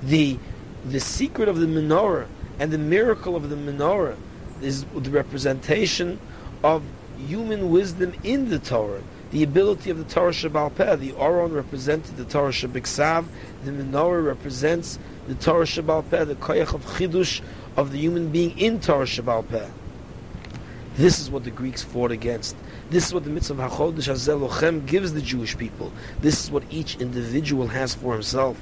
The, 0.02 0.38
the 0.84 1.00
secret 1.00 1.48
of 1.48 1.58
the 1.58 1.66
menorah 1.66 2.26
and 2.58 2.70
the 2.70 2.78
miracle 2.78 3.36
of 3.36 3.48
the 3.50 3.56
menorah 3.56 4.16
is 4.60 4.84
the 4.84 5.10
representation 5.10 6.20
of 6.62 6.82
human 7.18 7.70
wisdom 7.70 8.14
in 8.22 8.48
the 8.50 8.58
Torah. 8.58 9.02
The 9.30 9.42
ability 9.42 9.90
of 9.90 9.98
the 9.98 10.04
Torah 10.04 10.30
Shabbal 10.30 10.74
Peh. 10.74 10.96
The 10.96 11.14
Aron 11.18 11.52
represented 11.52 12.16
the 12.16 12.24
Torah 12.24 12.50
Shabbat 12.50 13.26
The 13.64 13.70
menorah 13.70 14.24
represents 14.24 14.98
the 15.26 15.34
Torah 15.34 15.64
Shabbal 15.64 16.08
Peh, 16.08 16.24
the 16.24 16.34
koyach 16.34 16.74
of 16.74 16.84
chidush 16.84 17.40
of 17.76 17.90
the 17.90 17.98
human 17.98 18.30
being 18.30 18.58
in 18.58 18.80
Torah 18.80 19.06
Shabbal 19.06 19.48
Peh. 19.48 19.68
This 20.96 21.18
is 21.18 21.28
what 21.28 21.42
the 21.42 21.50
Greeks 21.50 21.82
fought 21.82 22.12
against. 22.12 22.54
This 22.90 23.08
is 23.08 23.14
what 23.14 23.24
the 23.24 23.30
mitzvah 23.30 23.68
HaChodesh 23.68 24.12
HaZelochem 24.12 24.86
gives 24.86 25.12
the 25.12 25.20
Jewish 25.20 25.58
people. 25.58 25.92
This 26.20 26.44
is 26.44 26.52
what 26.52 26.62
each 26.70 26.96
individual 27.00 27.66
has 27.66 27.96
for 27.96 28.12
himself. 28.12 28.56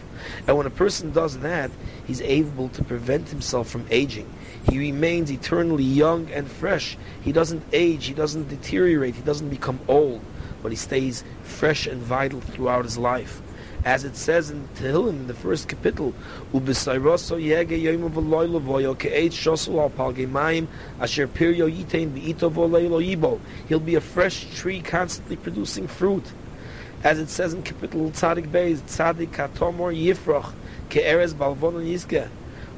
And 0.47 0.57
when 0.57 0.67
a 0.67 0.71
person 0.71 1.13
does 1.13 1.41
that, 1.41 1.71
he's 2.07 2.23
able 2.23 2.71
to 2.71 2.83
prevent 2.83 3.29
himself 3.29 3.69
from 3.69 3.85
aging. 3.91 4.33
He 4.69 4.79
remains 4.79 5.31
eternally 5.31 5.85
young 5.85 6.31
and 6.31 6.51
fresh. 6.51 6.97
He 7.23 7.33
doesn't 7.33 7.63
age, 7.73 8.07
he 8.07 8.15
doesn't 8.15 8.49
deteriorate, 8.49 9.15
he 9.15 9.23
doesn't 9.23 9.49
become 9.49 9.81
old, 9.89 10.21
but 10.63 10.73
he 10.73 10.77
stays 10.77 11.25
fresh 11.43 11.87
and 11.87 12.01
vital 12.01 12.41
throughout 12.41 12.85
his 12.85 12.99
life 12.99 13.43
as 13.85 14.05
it 14.05 14.17
says 14.17 14.51
in 14.51 14.69
Tehillim 14.77 15.11
in 15.11 15.27
the 15.27 15.35
first 15.35 15.69
capital, 15.69 16.15
"Ubesayroso 16.53 17.37
yege 17.41 17.83
asher 21.01 21.27
piryo 21.27 21.69
yitain 21.69 22.11
v'ito 22.13 22.51
v'olei 22.51 23.17
yibo." 23.17 23.41
He'll 23.69 23.81
be 23.81 23.97
a 23.97 24.01
fresh 24.01 24.47
tree, 24.55 24.81
constantly 24.81 25.37
producing 25.37 25.89
fruit, 25.89 26.25
as 27.03 27.19
it 27.19 27.29
says 27.29 27.55
in 27.55 27.63
capital 27.63 28.11
Tzadik 28.11 28.53
Beis, 28.53 28.81
"Tzadik 28.83 29.31
katomor 29.31 29.93
yifrach 29.93 30.53
ke'eres 30.89 31.35
balvon 31.35 31.85
yizke." 31.85 32.29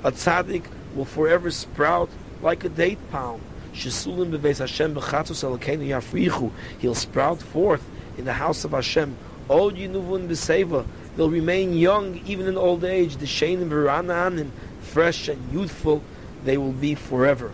A 0.02 0.12
tzaddik 0.12 0.62
will 0.94 1.04
forever 1.04 1.50
sprout 1.50 2.10
like 2.42 2.64
a 2.64 2.68
date 2.68 2.98
palm. 3.10 3.40
Shesulim 3.72 4.30
Hashem 4.58 4.94
elokeinu 4.94 5.88
yafrichu. 5.88 6.52
He'll 6.78 6.94
sprout 6.94 7.40
forth 7.40 7.84
in 8.16 8.24
the 8.24 8.34
house 8.34 8.64
of 8.64 8.70
Hashem 8.70 9.16
old 9.48 9.74
Yinuvun 9.74 10.28
B'Seva, 10.28 10.86
they'll 11.16 11.30
remain 11.30 11.74
young 11.74 12.20
even 12.26 12.46
in 12.46 12.56
old 12.56 12.84
age, 12.84 13.16
the 13.16 13.26
Shainim 13.26 13.68
V'Rananim, 13.68 14.50
fresh 14.80 15.28
and 15.28 15.52
youthful, 15.52 16.02
they 16.44 16.56
will 16.56 16.72
be 16.72 16.94
forever. 16.94 17.52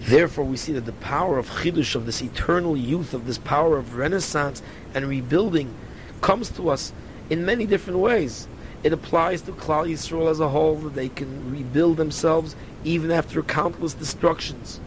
Therefore, 0.00 0.44
we 0.44 0.56
see 0.56 0.72
that 0.72 0.86
the 0.86 0.92
power 0.92 1.38
of 1.38 1.48
Chidush, 1.48 1.96
of 1.96 2.06
this 2.06 2.22
eternal 2.22 2.76
youth, 2.76 3.12
of 3.12 3.26
this 3.26 3.38
power 3.38 3.76
of 3.76 3.96
renaissance 3.96 4.62
and 4.94 5.08
rebuilding, 5.08 5.74
comes 6.20 6.50
to 6.50 6.68
us 6.68 6.92
in 7.28 7.44
many 7.44 7.66
different 7.66 7.98
ways. 7.98 8.46
It 8.82 8.92
applies 8.92 9.42
to 9.42 9.52
Klal 9.52 9.88
Yisrael 9.90 10.30
as 10.30 10.40
a 10.40 10.48
whole, 10.48 10.76
that 10.76 10.94
they 10.94 11.08
can 11.08 11.50
rebuild 11.50 11.96
themselves 11.96 12.54
even 12.84 13.10
after 13.10 13.42
countless 13.42 13.94
destructions. 13.94 14.80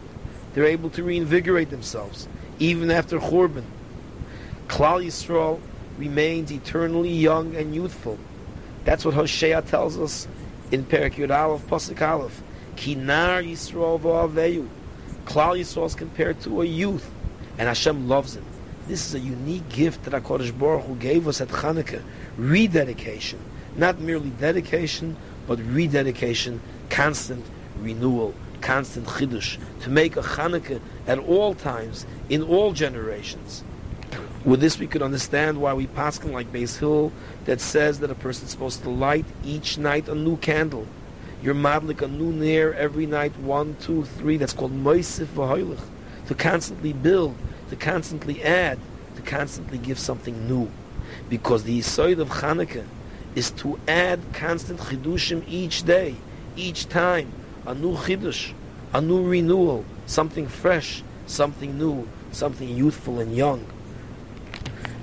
They're 0.54 0.64
able 0.64 0.90
to 0.90 1.02
reinvigorate 1.02 1.70
themselves, 1.70 2.28
even 2.58 2.90
after 2.90 3.18
Churban. 3.18 3.64
Klal 4.68 5.04
Yisrael 5.04 5.60
remains 5.98 6.50
eternally 6.50 7.12
young 7.12 7.54
and 7.54 7.74
youthful. 7.74 8.18
That's 8.84 9.04
what 9.04 9.14
Hosea 9.14 9.62
tells 9.62 9.98
us 9.98 10.26
in 10.70 10.84
Perak 10.84 11.14
Yud 11.14 11.36
Aleph, 11.36 11.66
Pasuk 11.66 12.00
Aleph. 12.00 12.42
Kinar 12.76 13.44
Yisrael 13.44 14.00
v'aveyu. 14.00 14.66
Klal 15.26 15.60
Yisrael 15.60 15.86
is 15.86 15.94
compared 15.94 16.40
to 16.40 16.62
a 16.62 16.64
youth, 16.64 17.10
and 17.58 17.68
Hashem 17.68 18.08
loves 18.08 18.36
him. 18.36 18.44
This 18.88 19.06
is 19.06 19.14
a 19.14 19.20
unique 19.20 19.68
gift 19.68 20.04
that 20.04 20.14
HaKadosh 20.14 20.58
Baruch 20.58 20.84
Hu 20.86 20.96
gave 20.96 21.28
us 21.28 21.40
at 21.40 21.48
Hanukkah, 21.48 22.02
Rededication. 22.38 23.38
Not 23.76 24.00
merely 24.00 24.30
dedication, 24.30 25.16
but 25.46 25.58
rededication, 25.60 26.60
constant 26.88 27.44
renewal, 27.78 28.34
constant 28.60 29.06
chidush. 29.06 29.58
To 29.82 29.90
make 29.90 30.16
a 30.16 30.22
Chanukah 30.22 30.80
at 31.06 31.18
all 31.18 31.54
times, 31.54 32.06
in 32.28 32.42
all 32.42 32.72
generations. 32.72 33.64
With 34.44 34.60
this, 34.60 34.78
we 34.78 34.86
could 34.86 35.02
understand 35.02 35.60
why 35.60 35.74
we 35.74 35.86
pass 35.86 36.22
like 36.24 36.52
Beis 36.52 36.78
Hillel 36.78 37.12
that 37.44 37.60
says 37.60 38.00
that 38.00 38.10
a 38.10 38.14
person 38.14 38.46
is 38.46 38.50
supposed 38.50 38.82
to 38.82 38.90
light 38.90 39.26
each 39.44 39.76
night 39.76 40.08
a 40.08 40.14
new 40.14 40.36
candle. 40.38 40.86
You're 41.42 41.54
madlik 41.54 42.02
a 42.02 42.08
new 42.08 42.32
nair 42.32 42.74
every 42.74 43.06
night, 43.06 43.36
one, 43.38 43.76
two, 43.80 44.04
three. 44.04 44.36
That's 44.36 44.52
called 44.52 44.72
moisif 44.72 45.26
v'hoilich. 45.26 45.80
To 46.28 46.34
constantly 46.34 46.92
build, 46.92 47.36
to 47.70 47.76
constantly 47.76 48.42
add, 48.42 48.78
to 49.16 49.22
constantly 49.22 49.78
give 49.78 49.98
something 49.98 50.48
new. 50.48 50.70
Because 51.28 51.64
the 51.64 51.78
yisoid 51.78 52.18
of 52.18 52.28
Chanukah 52.28 52.84
is 53.34 53.50
to 53.52 53.78
add 53.86 54.20
constant 54.32 54.80
chidushim 54.80 55.44
each 55.48 55.84
day, 55.84 56.14
each 56.56 56.88
time. 56.88 57.32
A 57.66 57.74
new 57.74 57.94
chidush, 57.94 58.52
a 58.92 59.00
new 59.00 59.22
renewal, 59.22 59.84
something 60.06 60.48
fresh, 60.48 61.02
something 61.26 61.78
new, 61.78 62.08
something 62.32 62.68
youthful 62.68 63.20
and 63.20 63.36
young. 63.36 63.64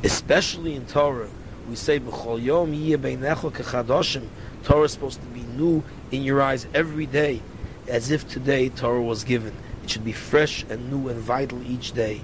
Especially 0.03 0.75
in 0.75 0.85
Torah, 0.85 1.29
we 1.69 1.75
say 1.75 1.99
b'chol 1.99 2.41
yom 2.41 2.73
kechadoshim. 2.73 4.27
Torah 4.63 4.83
is 4.83 4.91
supposed 4.91 5.21
to 5.21 5.27
be 5.27 5.41
new 5.41 5.83
in 6.11 6.23
your 6.23 6.41
eyes 6.41 6.67
every 6.73 7.05
day, 7.05 7.41
as 7.87 8.11
if 8.11 8.27
today 8.27 8.69
Torah 8.69 9.01
was 9.01 9.23
given. 9.23 9.53
It 9.83 9.89
should 9.89 10.05
be 10.05 10.11
fresh 10.11 10.65
and 10.69 10.91
new 10.91 11.07
and 11.09 11.19
vital 11.19 11.61
each 11.63 11.93
day. 11.93 12.21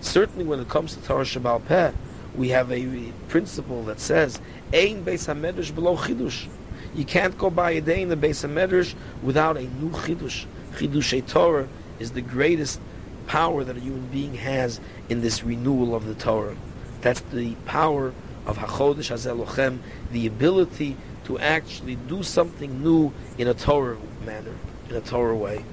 Certainly, 0.00 0.44
when 0.44 0.60
it 0.60 0.68
comes 0.68 0.94
to 0.94 1.02
Torah 1.02 1.24
Shabbal 1.24 1.64
Peh, 1.66 1.92
we 2.36 2.50
have 2.50 2.70
a 2.70 3.12
principle 3.28 3.82
that 3.84 4.00
says 4.00 4.40
Ein 4.72 5.04
Beis 5.04 5.26
Hamedrash 5.26 5.74
below 5.74 5.96
Chidush. 5.96 6.46
You 6.94 7.04
can't 7.04 7.36
go 7.36 7.50
by 7.50 7.72
a 7.72 7.80
day 7.80 8.02
in 8.02 8.08
the 8.08 8.16
Beis 8.16 8.46
Hamedrash 8.46 8.94
without 9.22 9.56
a 9.56 9.62
new 9.62 9.90
Chidush. 9.90 10.46
Chidush 10.74 11.26
Torah 11.26 11.68
is 11.98 12.12
the 12.12 12.20
greatest 12.20 12.80
power 13.26 13.64
that 13.64 13.76
a 13.76 13.80
human 13.80 14.06
being 14.08 14.34
has 14.34 14.80
in 15.08 15.20
this 15.20 15.42
renewal 15.42 15.94
of 15.94 16.06
the 16.06 16.14
Torah. 16.14 16.56
That's 17.00 17.20
the 17.20 17.54
power 17.66 18.12
of 18.46 18.58
Hachodesh 18.58 19.10
Hazelochem, 19.10 19.78
the 20.12 20.26
ability 20.26 20.96
to 21.24 21.38
actually 21.38 21.96
do 21.96 22.22
something 22.22 22.82
new 22.82 23.12
in 23.38 23.48
a 23.48 23.54
Torah 23.54 23.98
manner, 24.24 24.54
in 24.88 24.96
a 24.96 25.00
Torah 25.00 25.36
way. 25.36 25.64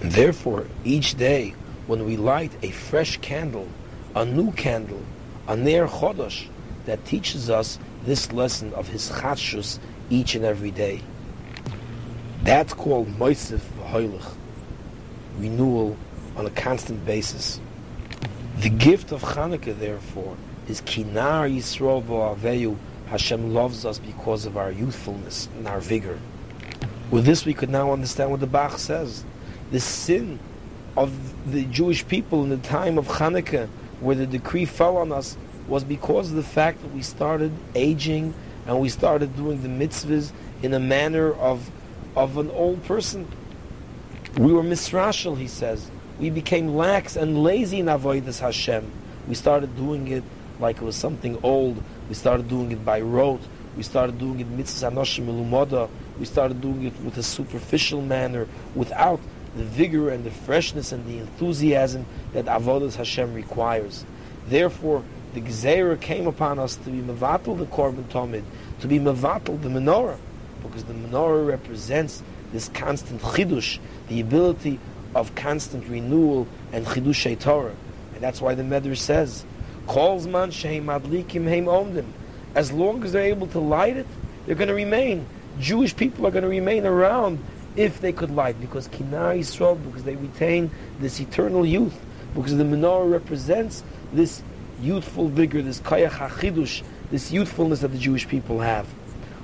And 0.00 0.12
therefore, 0.12 0.66
each 0.84 1.16
day 1.16 1.54
when 1.86 2.06
we 2.06 2.16
light 2.16 2.52
a 2.62 2.70
fresh 2.70 3.18
candle, 3.18 3.68
a 4.14 4.24
new 4.24 4.52
candle, 4.52 5.02
a 5.48 5.56
Ner 5.56 5.86
Chodesh, 5.86 6.48
that 6.86 7.04
teaches 7.04 7.50
us 7.50 7.78
this 8.04 8.32
lesson 8.32 8.72
of 8.74 8.88
his 8.88 9.10
Chadshus 9.10 9.78
each 10.08 10.34
and 10.34 10.44
every 10.44 10.70
day. 10.70 11.02
That's 12.42 12.72
called 12.72 13.08
Moisif 13.18 13.60
V'Hoilich, 13.80 14.34
renewal 15.38 15.96
on 16.36 16.46
a 16.46 16.50
constant 16.50 17.04
basis. 17.04 17.60
The 18.58 18.70
gift 18.70 19.10
of 19.12 19.22
Hanukkah, 19.22 19.78
therefore, 19.78 20.36
is 20.68 20.80
Kinar 20.82 21.50
Yisrael 21.50 22.02
V'Aveyu. 22.04 22.76
Hashem 23.08 23.52
loves 23.52 23.84
us 23.84 23.98
because 23.98 24.46
of 24.46 24.56
our 24.56 24.70
youthfulness 24.70 25.48
and 25.56 25.66
our 25.68 25.80
vigor. 25.80 26.18
With 27.10 27.24
this, 27.24 27.44
we 27.44 27.54
could 27.54 27.70
now 27.70 27.92
understand 27.92 28.30
what 28.30 28.40
the 28.40 28.46
Bach 28.46 28.78
says. 28.78 29.24
The 29.70 29.80
sin 29.80 30.38
of 30.96 31.12
the 31.52 31.64
Jewish 31.66 32.06
people 32.06 32.42
in 32.42 32.50
the 32.50 32.56
time 32.56 32.98
of 32.98 33.06
Hanukkah, 33.06 33.68
where 34.00 34.16
the 34.16 34.26
decree 34.26 34.64
fell 34.64 34.96
on 34.96 35.12
us, 35.12 35.36
was 35.68 35.84
because 35.84 36.30
of 36.30 36.36
the 36.36 36.42
fact 36.42 36.80
that 36.82 36.92
we 36.92 37.02
started 37.02 37.52
aging 37.74 38.34
and 38.66 38.80
we 38.80 38.88
started 38.88 39.34
doing 39.36 39.62
the 39.62 39.68
mitzvahs 39.68 40.32
in 40.62 40.72
a 40.74 40.80
manner 40.80 41.32
of, 41.32 41.70
of 42.14 42.36
an 42.36 42.50
old 42.50 42.84
person. 42.84 43.26
We 44.36 44.52
were 44.52 44.62
misrashal, 44.62 45.36
he 45.38 45.48
says 45.48 45.90
we 46.18 46.30
became 46.30 46.74
lax 46.74 47.16
and 47.16 47.42
lazy 47.42 47.80
in 47.80 47.86
avodas 47.86 48.40
Hashem. 48.40 48.90
We 49.28 49.34
started 49.34 49.76
doing 49.76 50.08
it 50.08 50.24
like 50.58 50.76
it 50.76 50.82
was 50.82 50.96
something 50.96 51.38
old. 51.42 51.82
We 52.08 52.14
started 52.14 52.48
doing 52.48 52.72
it 52.72 52.84
by 52.84 53.00
rote. 53.00 53.42
We 53.76 53.82
started 53.82 54.18
doing 54.18 54.40
it 54.40 54.50
mitzvahs 54.56 54.90
anoshim. 54.90 55.88
We 56.18 56.24
started 56.24 56.60
doing 56.60 56.84
it 56.84 56.98
with 57.02 57.18
a 57.18 57.22
superficial 57.22 58.00
manner, 58.00 58.46
without 58.74 59.20
the 59.56 59.64
vigor 59.64 60.10
and 60.10 60.24
the 60.24 60.30
freshness 60.30 60.92
and 60.92 61.06
the 61.06 61.18
enthusiasm 61.18 62.06
that 62.32 62.46
avodas 62.46 62.96
Hashem 62.96 63.34
requires. 63.34 64.04
Therefore, 64.48 65.02
the 65.34 65.40
gzeira 65.40 66.00
came 66.00 66.26
upon 66.26 66.58
us 66.58 66.76
to 66.76 66.90
be 66.90 67.00
mevatel 67.00 67.58
the 67.58 67.66
korban 67.66 68.04
tomid, 68.04 68.44
to 68.80 68.88
be 68.88 68.98
mevatel 68.98 69.60
the 69.60 69.68
menorah, 69.68 70.18
because 70.62 70.84
the 70.84 70.94
menorah 70.94 71.46
represents 71.46 72.22
this 72.52 72.68
constant 72.70 73.20
chidush, 73.20 73.78
the 74.08 74.20
ability 74.20 74.78
of 75.14 75.34
constant 75.34 75.88
renewal 75.88 76.46
and 76.72 76.86
chidushei 76.86 77.38
Torah. 77.38 77.74
And 78.14 78.22
that's 78.22 78.40
why 78.40 78.54
the 78.54 78.62
Medrash 78.62 78.98
says, 78.98 79.44
calls 79.86 80.26
man 80.26 80.50
sheim 80.50 80.84
adlikim 80.84 81.48
heim 81.48 81.66
omdim. 81.66 82.06
As 82.54 82.72
long 82.72 83.04
as 83.04 83.12
they're 83.12 83.22
able 83.22 83.46
to 83.48 83.58
light 83.58 83.96
it, 83.96 84.06
they're 84.46 84.54
going 84.54 84.68
to 84.68 84.74
remain. 84.74 85.26
Jewish 85.58 85.94
people 85.94 86.26
are 86.26 86.30
going 86.30 86.42
to 86.42 86.48
remain 86.48 86.86
around 86.86 87.42
if 87.76 88.00
they 88.00 88.12
could 88.12 88.30
light, 88.30 88.60
because 88.60 88.88
kinar 88.88 89.38
Yisrael, 89.38 89.82
because 89.84 90.04
they 90.04 90.16
retain 90.16 90.70
this 90.98 91.20
eternal 91.20 91.64
youth, 91.64 91.98
because 92.34 92.56
the 92.56 92.64
menorah 92.64 93.10
represents 93.10 93.82
this 94.12 94.42
youthful 94.80 95.28
vigor, 95.28 95.62
this 95.62 95.80
kayach 95.80 96.10
hachidush, 96.10 96.82
this 97.10 97.30
youthfulness 97.30 97.80
that 97.80 97.88
the 97.88 97.98
Jewish 97.98 98.26
people 98.28 98.60
have. 98.60 98.86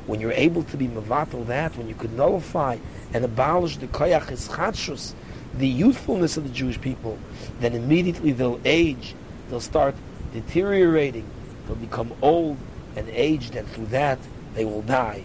When 0.06 0.20
you're 0.20 0.32
able 0.32 0.64
to 0.64 0.76
be 0.76 0.88
mavatal 0.88 1.46
that, 1.46 1.76
when 1.76 1.88
you 1.88 1.94
could 1.94 2.12
nullify 2.14 2.78
and 3.14 3.24
abolish 3.24 3.76
the 3.76 3.86
kayach 3.86 4.26
ischatshus, 4.26 5.14
the 5.54 5.68
youthfulness 5.68 6.36
of 6.36 6.44
the 6.44 6.50
Jewish 6.50 6.80
people, 6.80 7.18
then 7.60 7.74
immediately 7.74 8.32
they'll 8.32 8.60
age, 8.64 9.14
they'll 9.48 9.60
start 9.60 9.94
deteriorating, 10.32 11.28
they'll 11.66 11.76
become 11.76 12.12
old 12.22 12.56
and 12.96 13.08
aged, 13.10 13.54
and 13.54 13.68
through 13.68 13.86
that 13.86 14.18
they 14.54 14.64
will 14.64 14.82
die. 14.82 15.22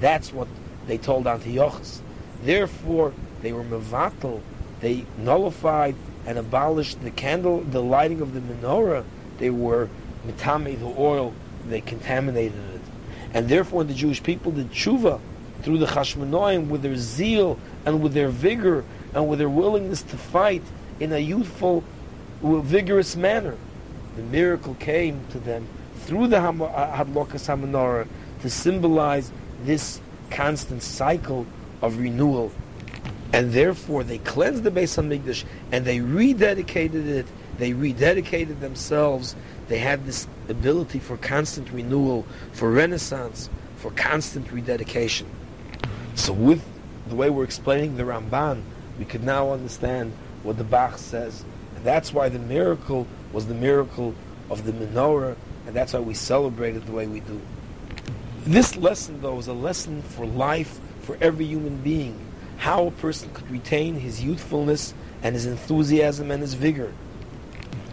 That's 0.00 0.32
what 0.32 0.48
they 0.86 0.98
told 0.98 1.26
Antiochus. 1.26 2.02
Therefore, 2.42 3.12
they 3.42 3.52
were 3.52 3.64
mevatel, 3.64 4.40
they 4.80 5.04
nullified 5.18 5.94
and 6.26 6.38
abolished 6.38 7.02
the 7.02 7.10
candle, 7.10 7.60
the 7.60 7.82
lighting 7.82 8.20
of 8.20 8.34
the 8.34 8.40
menorah, 8.40 9.04
they 9.38 9.50
were 9.50 9.88
mitame 10.26 10.78
the 10.78 10.94
oil, 10.98 11.34
they 11.68 11.80
contaminated 11.80 12.58
it. 12.74 12.80
And 13.32 13.48
therefore, 13.48 13.84
the 13.84 13.94
Jewish 13.94 14.22
people 14.22 14.52
did 14.52 14.70
tshuva 14.70 15.20
through 15.62 15.78
the 15.78 15.86
Chashmonoim 15.86 16.68
with 16.68 16.82
their 16.82 16.96
zeal 16.96 17.58
and 17.84 18.02
with 18.02 18.14
their 18.14 18.28
vigor 18.28 18.84
and 19.14 19.28
with 19.28 19.38
their 19.38 19.48
willingness 19.48 20.02
to 20.02 20.16
fight 20.16 20.62
in 20.98 21.12
a 21.12 21.18
youthful, 21.18 21.84
vigorous 22.42 23.16
manner, 23.16 23.56
the 24.16 24.22
miracle 24.22 24.74
came 24.74 25.20
to 25.30 25.38
them 25.38 25.66
through 25.96 26.26
the 26.26 26.36
Hadlokas 26.36 27.46
HaMenorah 27.46 28.08
to 28.40 28.50
symbolize 28.50 29.30
this 29.64 30.00
constant 30.30 30.82
cycle 30.82 31.46
of 31.82 31.98
renewal. 31.98 32.52
And 33.32 33.52
therefore, 33.52 34.02
they 34.02 34.18
cleansed 34.18 34.64
the 34.64 34.70
Beis 34.70 34.96
Hamikdash 34.98 35.44
and 35.70 35.84
they 35.84 35.98
rededicated 35.98 37.06
it. 37.06 37.26
They 37.58 37.72
rededicated 37.72 38.60
themselves. 38.60 39.36
They 39.68 39.78
had 39.78 40.04
this 40.04 40.26
ability 40.48 40.98
for 40.98 41.16
constant 41.16 41.70
renewal, 41.70 42.26
for 42.52 42.70
renaissance, 42.70 43.48
for 43.76 43.90
constant 43.92 44.50
rededication. 44.50 45.28
So, 46.14 46.32
with 46.32 46.64
the 47.08 47.14
way 47.14 47.30
we're 47.30 47.44
explaining 47.44 47.96
the 47.96 48.02
Ramban, 48.02 48.62
we 48.98 49.04
could 49.04 49.22
now 49.22 49.52
understand 49.52 50.12
what 50.42 50.58
the 50.58 50.64
Bach 50.64 50.98
says. 50.98 51.44
And 51.76 51.84
that's 51.84 52.12
why 52.12 52.28
the 52.28 52.38
miracle 52.38 53.06
was 53.32 53.46
the 53.46 53.54
miracle 53.54 54.14
of 54.50 54.64
the 54.64 54.72
menorah, 54.72 55.36
and 55.66 55.74
that's 55.74 55.92
why 55.92 56.00
we 56.00 56.14
celebrate 56.14 56.76
it 56.76 56.84
the 56.86 56.92
way 56.92 57.06
we 57.06 57.20
do. 57.20 57.40
This 58.44 58.76
lesson, 58.76 59.20
though, 59.22 59.38
is 59.38 59.46
a 59.46 59.52
lesson 59.52 60.02
for 60.02 60.26
life, 60.26 60.80
for 61.10 61.24
every 61.24 61.44
human 61.44 61.76
being. 61.78 62.16
How 62.58 62.86
a 62.86 62.90
person 62.92 63.30
could 63.34 63.50
retain 63.50 63.96
his 63.96 64.22
youthfulness 64.22 64.94
and 65.24 65.34
his 65.34 65.44
enthusiasm 65.44 66.30
and 66.30 66.40
his 66.40 66.54
vigor. 66.54 66.92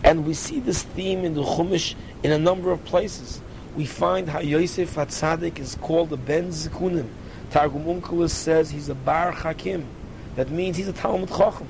And 0.03 0.23
we 0.23 0.35
see 0.35 0.59
this 0.59 0.83
theme 0.83 1.25
in 1.25 1.33
the 1.33 1.41
Chumash 1.41 1.95
in 2.21 2.31
a 2.31 2.37
number 2.37 2.71
of 2.71 2.85
places. 2.85 3.41
We 3.75 3.87
find 3.87 4.29
how 4.29 4.39
Yosef 4.39 4.93
Hatzadik 4.93 5.57
is 5.57 5.75
called 5.81 6.13
a 6.13 6.17
Ben 6.17 6.49
Zikunim. 6.49 7.07
Targum 7.49 7.85
Onkelos 7.85 8.29
says 8.29 8.69
he's 8.69 8.89
a 8.89 8.95
Bar 8.95 9.31
Hakim. 9.31 9.87
That 10.35 10.51
means 10.51 10.77
he's 10.77 10.87
a 10.87 10.93
Talmud 10.93 11.29
Chacham. 11.29 11.67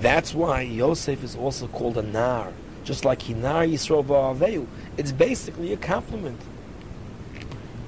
That's 0.00 0.34
why 0.34 0.62
Yosef 0.62 1.22
is 1.22 1.36
also 1.36 1.66
called 1.68 1.98
a 1.98 2.02
Nar, 2.02 2.54
just 2.84 3.04
like 3.04 3.20
Hinar 3.20 3.70
Yisrael 3.70 4.06
Va'aveyu. 4.06 4.66
It's 4.96 5.12
basically 5.12 5.74
a 5.74 5.76
compliment. 5.76 6.40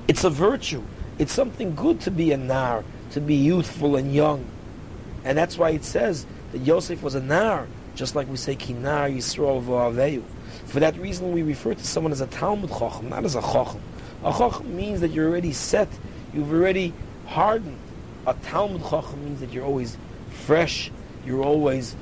It's 0.06 0.24
a 0.24 0.30
virtue. 0.30 0.82
It's 1.22 1.32
something 1.32 1.76
good 1.76 2.00
to 2.00 2.10
be 2.10 2.32
a 2.32 2.36
Nar, 2.36 2.82
to 3.12 3.20
be 3.20 3.36
youthful 3.36 3.94
and 3.94 4.12
young. 4.12 4.44
And 5.22 5.38
that's 5.38 5.56
why 5.56 5.70
it 5.70 5.84
says 5.84 6.26
that 6.50 6.58
Yosef 6.58 7.00
was 7.00 7.14
a 7.14 7.20
Nar, 7.20 7.68
just 7.94 8.16
like 8.16 8.28
we 8.28 8.36
say 8.36 8.56
Kinar 8.56 9.08
Yisrael 9.08 9.64
Va'aveyu. 9.64 10.24
For 10.66 10.80
that 10.80 10.98
reason, 10.98 11.30
we 11.30 11.44
refer 11.44 11.74
to 11.74 11.84
someone 11.84 12.10
as 12.10 12.20
a 12.20 12.26
Talmud 12.26 12.70
Chacham, 12.70 13.08
not 13.08 13.24
as 13.24 13.36
a 13.36 13.40
Chacham. 13.40 13.80
A 14.24 14.32
Chacham 14.32 14.74
means 14.74 15.00
that 15.00 15.12
you're 15.12 15.28
already 15.28 15.52
set, 15.52 15.88
you've 16.34 16.52
already 16.52 16.92
hardened. 17.28 17.78
A 18.26 18.34
Talmud 18.34 18.82
Chacham 18.82 19.24
means 19.24 19.38
that 19.38 19.52
you're 19.52 19.64
always 19.64 19.96
fresh, 20.44 20.90
you're 21.24 21.44
always 21.44 21.94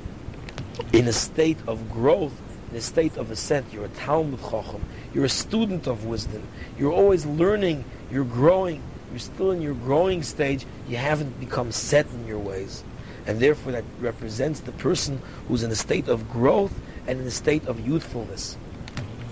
in 0.95 1.07
a 1.07 1.13
state 1.13 1.59
of 1.67 1.93
growth, 1.93 2.33
in 2.71 2.79
a 2.79 2.81
state 2.81 3.19
of 3.19 3.31
ascent. 3.31 3.67
You're 3.71 3.85
a 3.85 3.89
Talmud 3.89 4.41
Chacham. 4.41 4.83
You're 5.13 5.27
a 5.27 5.29
student 5.29 5.87
of 5.87 6.07
wisdom. 6.07 6.43
You're 6.79 6.93
always 6.93 7.27
learning. 7.27 7.85
You're 8.11 8.25
growing. 8.25 8.83
You're 9.11 9.19
still 9.19 9.51
in 9.51 9.61
your 9.61 9.75
growing 9.75 10.23
stage. 10.23 10.65
You 10.89 10.97
haven't 10.97 11.41
become 11.41 11.73
set 11.73 12.07
in 12.07 12.27
your 12.27 12.39
ways. 12.39 12.85
And 13.27 13.41
therefore, 13.41 13.73
that 13.73 13.85
represents 14.01 14.61
the 14.61 14.73
person 14.73 15.21
who's 15.49 15.63
in 15.63 15.71
a 15.71 15.77
state 15.77 16.09
of 16.09 16.31
growth 16.31 16.73
and 17.07 17.21
in 17.21 17.27
a 17.27 17.31
state 17.31 17.67
of 17.67 17.87
youthfulness. 17.87 18.55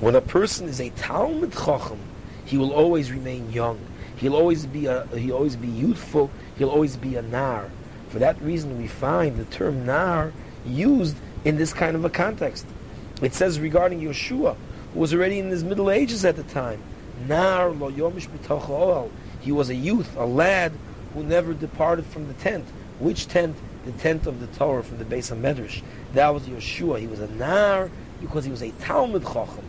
When 0.01 0.15
a 0.15 0.21
person 0.21 0.69
is 0.69 0.81
a 0.81 0.91
Talmud 0.91 1.53
Chacham, 1.53 2.01
he 2.45 2.57
will 2.57 2.73
always 2.73 3.11
remain 3.11 3.51
young. 3.53 3.79
He'll 4.17 4.37
always 4.37 4.67
be 4.67 4.87
a, 4.87 5.07
he'll 5.17 5.37
always 5.37 5.57
be 5.57 5.69
youthful. 5.69 6.31
He'll 6.57 6.71
always 6.71 6.97
be 6.97 7.17
a 7.17 7.23
nar. 7.23 7.71
For 8.09 8.19
that 8.19 8.41
reason, 8.43 8.79
we 8.79 8.89
find 8.89 9.37
the 9.37 9.45
term 9.45 9.87
nar 9.87 10.33
used 10.67 11.17
in 11.45 11.57
this 11.57 11.73
kind 11.73 11.95
of 11.95 12.05
a 12.05 12.11
context. 12.11 12.67
It 13.23 13.35
says 13.35 13.61
regarding 13.61 14.01
Yehoshua, 14.01 14.57
who 14.95 15.01
was 15.01 15.13
already 15.15 15.39
in 15.39 15.49
his 15.51 15.63
middle 15.63 15.91
ages 15.91 16.25
at 16.25 16.37
the 16.37 16.43
time, 16.45 16.83
Nar 17.27 17.71
lo 17.71 17.91
yomish 17.91 18.29
He 19.41 19.53
was 19.53 19.71
a 19.71 19.75
youth, 19.75 20.17
a 20.17 20.27
lad 20.27 20.73
who 21.15 21.23
never 21.23 21.55
departed 21.55 22.07
from 22.07 22.29
the 22.29 22.35
tent. 22.35 22.65
Which 22.99 23.29
tent? 23.29 23.57
The 23.85 23.93
tent 23.93 24.27
of 24.27 24.41
the 24.41 24.47
Torah 24.59 24.83
from 24.83 24.99
the 24.99 25.05
base 25.05 25.31
of 25.31 25.39
Medrash. 25.39 25.83
That 26.15 26.35
was 26.35 26.43
Yehoshua. 26.45 27.01
He 27.01 27.07
was 27.07 27.21
a 27.21 27.29
Nar 27.29 27.91
because 28.21 28.45
he 28.45 28.51
was 28.51 28.63
a 28.63 28.71
Talmud 28.73 29.23
Chacham. 29.23 29.65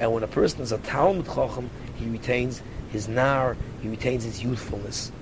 And 0.00 0.12
when 0.12 0.22
a 0.22 0.28
person 0.28 0.62
is 0.62 0.72
a 0.72 0.78
Talmud 0.78 1.26
Chacham, 1.26 1.70
he 1.96 2.06
retains 2.06 2.62
his 2.90 3.08
Nar, 3.08 3.56
he 3.80 3.88
retains 3.88 4.24
his 4.24 4.42
youthfulness. 4.42 5.12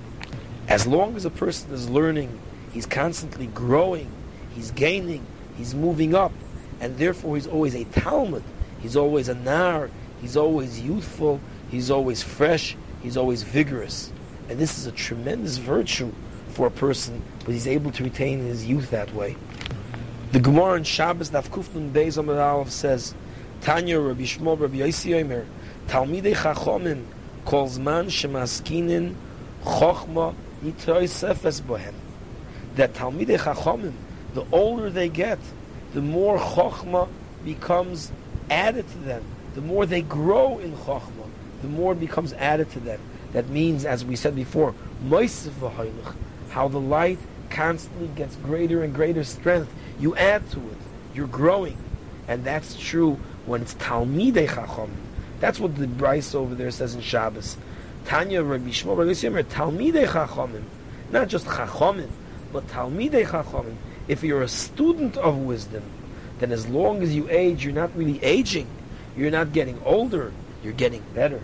As 0.68 0.86
long 0.86 1.16
as 1.16 1.24
a 1.24 1.30
person 1.30 1.72
is 1.72 1.90
learning, 1.90 2.38
he's 2.72 2.86
constantly 2.86 3.46
growing, 3.48 4.10
he's 4.54 4.70
gaining, 4.70 5.26
he's 5.56 5.74
moving 5.74 6.14
up, 6.14 6.32
and 6.80 6.96
therefore 6.96 7.36
he's 7.36 7.46
always 7.46 7.74
a 7.74 7.84
Talmud, 7.84 8.42
he's 8.80 8.96
always 8.96 9.28
a 9.28 9.34
Nar, 9.34 9.90
he's 10.20 10.36
always 10.36 10.80
youthful, 10.80 11.40
he's 11.70 11.90
always 11.90 12.22
fresh, 12.22 12.76
he's 13.02 13.16
always 13.16 13.42
vigorous. 13.42 14.12
And 14.48 14.58
this 14.58 14.78
is 14.78 14.86
a 14.86 14.92
tremendous 14.92 15.58
virtue 15.58 16.12
for 16.48 16.66
a 16.66 16.70
person, 16.70 17.22
but 17.44 17.52
he's 17.52 17.66
able 17.66 17.90
to 17.92 18.04
retain 18.04 18.40
his 18.40 18.66
youth 18.66 18.90
that 18.90 19.14
way. 19.14 19.36
The 20.32 20.40
Gemara 20.40 20.74
in 20.74 20.84
Shabbos 20.84 21.30
Daf 21.30 21.48
Kufnun 21.48 21.92
Beis 21.92 22.16
Aleph 22.16 22.70
says, 22.70 23.14
Tanya 23.60 24.00
Rabbi 24.00 24.22
Shmuel 24.22 24.60
Rabbi 24.60 24.78
Yossi 24.78 25.20
Omer, 25.20 25.46
Talmidei 25.86 26.34
Chachomim 26.34 27.04
calls 27.44 27.78
man 27.78 28.06
shemaskinin 28.06 29.14
chochma 29.64 30.34
yitroy 30.62 31.08
sefes 31.08 31.60
bohem. 31.60 31.94
That 32.76 32.94
Talmidei 32.94 33.38
Chachomim, 33.38 33.94
the 34.34 34.44
older 34.52 34.90
they 34.90 35.08
get, 35.08 35.38
the 35.94 36.00
more 36.00 36.38
chokhmah 36.38 37.08
becomes 37.44 38.12
added 38.50 38.88
to 38.88 38.98
them. 38.98 39.24
The 39.54 39.60
more 39.60 39.86
they 39.86 40.02
grow 40.02 40.58
in 40.58 40.72
chokhmah, 40.72 41.29
the 41.62 41.68
more 41.68 41.92
it 41.92 42.00
becomes 42.00 42.32
added 42.34 42.70
to 42.72 42.80
them. 42.80 43.00
That 43.32 43.48
means, 43.48 43.84
as 43.84 44.04
we 44.04 44.16
said 44.16 44.34
before, 44.34 44.74
how 46.50 46.68
the 46.68 46.80
light 46.80 47.18
constantly 47.50 48.08
gets 48.08 48.36
greater 48.36 48.82
and 48.82 48.94
greater 48.94 49.24
strength. 49.24 49.72
You 49.98 50.16
add 50.16 50.50
to 50.52 50.58
it. 50.58 50.78
You're 51.14 51.26
growing. 51.26 51.76
And 52.28 52.44
that's 52.44 52.76
true 52.78 53.18
when 53.46 53.62
it's 53.62 53.74
Talmidei 53.74 54.48
Chacham. 54.48 54.90
That's 55.40 55.58
what 55.58 55.76
the 55.76 55.86
Braisa 55.86 56.36
over 56.36 56.54
there 56.54 56.70
says 56.70 56.94
in 56.94 57.00
Shabbos. 57.00 57.56
Tanya 58.04 58.42
Rabbi 58.42 58.68
Shmuel 58.68 58.96
Rabbi 58.96 59.10
Yisrael 59.10 59.44
Talmidei 59.44 60.06
Chachamim. 60.06 60.64
Not 61.10 61.28
just 61.28 61.46
Chachamim, 61.46 62.10
but 62.52 62.66
Talmidei 62.68 63.26
Chachamim. 63.26 63.76
If 64.08 64.22
you're 64.22 64.42
a 64.42 64.48
student 64.48 65.16
of 65.16 65.38
wisdom, 65.38 65.82
then 66.38 66.52
as 66.52 66.68
long 66.68 67.02
as 67.02 67.14
you 67.14 67.28
age, 67.30 67.64
you're 67.64 67.74
not 67.74 67.94
really 67.96 68.22
aging. 68.22 68.66
You're 69.16 69.30
not 69.30 69.52
getting 69.52 69.80
older. 69.84 70.32
You're 70.62 70.72
getting 70.72 71.02
better. 71.14 71.40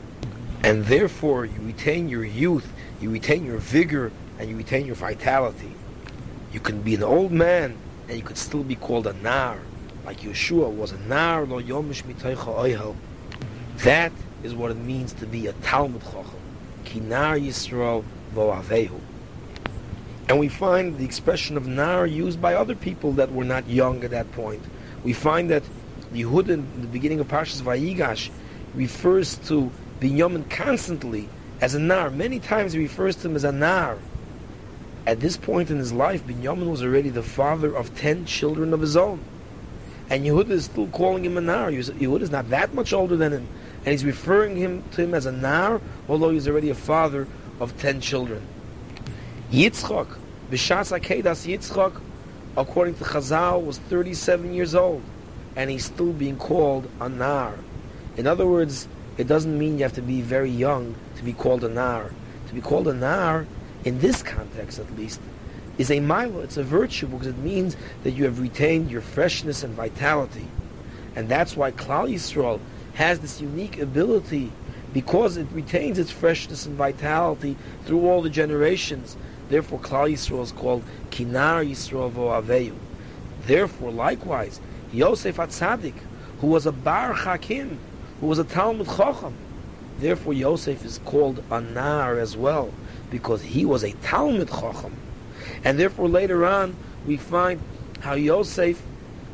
And 0.63 0.85
therefore, 0.85 1.45
you 1.45 1.61
retain 1.61 2.09
your 2.09 2.25
youth, 2.25 2.73
you 3.01 3.11
retain 3.11 3.45
your 3.45 3.59
vigor, 3.59 4.11
and 4.39 4.49
you 4.49 4.57
retain 4.57 4.87
your 4.87 4.97
vitality. 4.97 5.73
You 6.53 6.61
can 6.61 6.83
be 6.83 6.95
an 6.95 7.03
old 7.03 7.33
man, 7.33 7.77
and 8.09 8.17
you 8.17 8.23
could 8.23 8.39
still 8.39 8.63
be 8.63 8.77
called 8.77 9.07
a 9.07 9.13
nar, 9.13 9.59
like 10.05 10.21
Yehoshua 10.21 10.71
was 10.71 10.93
a 10.93 10.99
nar 10.99 11.45
lo 11.45 11.61
yomish 11.61 12.03
That 13.79 14.13
is 14.45 14.55
what 14.55 14.71
it 14.71 14.77
means 14.77 15.13
to 15.15 15.27
be 15.27 15.49
a 15.49 15.53
Talmud 15.53 16.03
Chacham. 16.03 16.41
Kinar 16.85 17.41
Yisrael 17.41 18.05
vo'avehu. 18.33 19.01
And 20.29 20.39
we 20.39 20.49
find 20.49 20.99
the 20.99 21.05
expression 21.05 21.57
of 21.57 21.67
nar 21.67 22.07
used 22.07 22.41
by 22.41 22.55
other 22.55 22.75
people 22.75 23.13
that 23.13 23.33
were 23.33 23.45
not 23.45 23.69
young 23.69 24.05
at 24.05 24.11
that 24.13 24.31
point. 24.33 24.63
We 25.03 25.13
find 25.13 25.51
that 25.51 25.65
Yehuda 26.13 26.51
in 26.51 26.81
the 26.81 26.87
beginning 26.87 27.21
of 27.21 27.29
Parshas 27.29 27.61
Vayigash 27.63 28.31
refers 28.77 29.37
to 29.49 29.73
Binyamin 30.01 30.49
constantly 30.49 31.29
as 31.61 31.75
a 31.75 31.81
nar. 31.81 32.11
Many 32.11 32.39
times 32.39 32.75
he 32.75 32.79
refers 32.79 33.17
to 33.17 33.29
him 33.29 33.37
as 33.37 33.45
a 33.45 33.53
nar. 33.53 33.99
At 35.07 35.21
this 35.21 35.37
point 35.37 35.71
in 35.71 35.79
his 35.79 35.93
life, 35.93 36.25
Binyamin 36.27 36.71
was 36.71 36.83
already 36.83 37.09
the 37.09 37.23
father 37.23 37.75
of 37.75 37.97
ten 37.97 38.27
children 38.27 38.75
of 38.75 38.81
his 38.81 38.97
own. 38.97 39.21
And 40.11 40.25
Yehuda 40.25 40.51
is 40.51 40.67
still 40.67 40.89
calling 40.89 41.25
him 41.25 41.37
a 41.37 41.41
nar. 41.41 41.71
Yehuda 41.71 42.21
is 42.21 42.31
not 42.31 42.51
that 42.51 42.75
much 42.75 42.93
older 42.93 43.17
than 43.17 43.33
him. 43.33 43.49
And 43.79 43.89
he's 43.89 44.05
referring 44.05 44.57
him 44.57 44.85
to 44.93 45.03
him 45.03 45.15
as 45.15 45.27
a 45.27 45.33
nar, 45.33 45.81
although 46.09 46.31
he's 46.31 46.47
already 46.47 46.71
a 46.71 46.75
father 46.75 47.27
of 47.59 47.77
ten 47.79 48.01
children. 48.01 48.47
Yitzchak, 49.51 50.19
B'shas 50.51 50.97
Akedas 50.97 51.47
Yitzchak, 51.47 52.01
according 52.57 52.95
to 52.97 53.05
Chazal, 53.05 53.65
was 53.65 53.79
37 53.79 54.53
years 54.55 54.75
old, 54.75 55.03
and 55.55 55.71
he's 55.71 55.85
still 55.85 56.13
being 56.13 56.37
called 56.37 56.91
a 57.01 57.09
Nar. 57.09 57.55
In 58.17 58.27
other 58.27 58.47
words, 58.47 58.89
it 59.19 59.27
doesn't 59.27 59.59
mean 59.59 59.77
you 59.77 59.83
have 59.83 59.93
to 59.95 60.03
be 60.03 60.23
very 60.23 60.51
young 60.51 60.95
to 61.17 61.23
be 61.23 61.35
called 61.35 61.65
a 61.65 61.69
Nar. 61.69 62.11
To 62.49 62.55
be 62.55 62.63
called 62.63 62.89
a 62.89 62.95
Nar, 62.95 63.47
in 63.85 63.99
this 63.99 64.23
context 64.23 64.79
at 64.79 64.97
least, 64.97 65.21
is 65.77 65.91
a 65.91 66.01
milo, 66.01 66.41
it's 66.41 66.57
a 66.57 66.63
virtue 66.63 67.07
because 67.07 67.27
it 67.27 67.39
means 67.39 67.77
that 68.03 68.13
you 68.13 68.25
have 68.25 68.41
retained 68.41 68.91
your 68.91 69.03
freshness 69.03 69.63
and 69.63 69.75
vitality. 69.75 70.47
And 71.15 71.29
that's 71.29 71.57
why 71.57 71.73
Klal 71.73 72.11
Yisrael 72.11 72.61
has 72.95 73.21
this 73.21 73.41
unique 73.41 73.79
ability 73.79 74.51
because 74.95 75.37
it 75.37 75.47
retains 75.53 75.99
its 75.99 76.11
freshness 76.11 76.65
and 76.65 76.75
vitality 76.75 77.55
through 77.85 78.09
all 78.09 78.23
the 78.23 78.31
generations. 78.31 79.15
Therefore, 79.51 79.79
Klal 79.79 80.11
Yisrael 80.11 80.43
is 80.43 80.53
called 80.53 80.83
Kinar 81.11 81.69
Yisrael 81.69 82.11
Vo'aveyu. 82.11 82.75
Therefore, 83.47 83.91
likewise, 83.91 84.59
Yosef 84.91 85.37
Atzadik, 85.37 85.95
who 86.41 86.47
was 86.47 86.65
a 86.65 86.73
Bar 86.73 87.13
Hakim, 87.13 87.79
who 88.21 88.27
was 88.27 88.39
a 88.39 88.45
Talmud 88.45 88.87
Chacham, 88.87 89.37
therefore 89.99 90.33
Yosef 90.33 90.85
is 90.85 90.99
called 91.05 91.43
Anar 91.49 92.21
as 92.21 92.37
well, 92.37 92.73
because 93.11 93.43
he 93.43 93.65
was 93.65 93.85
a 93.85 93.93
Talmud 94.03 94.49
Chacham. 94.49 94.97
And 95.65 95.79
therefore 95.79 96.09
later 96.09 96.45
on 96.45 96.77
we 97.07 97.17
find 97.17 97.61
how 98.01 98.15
Yosef 98.15 98.83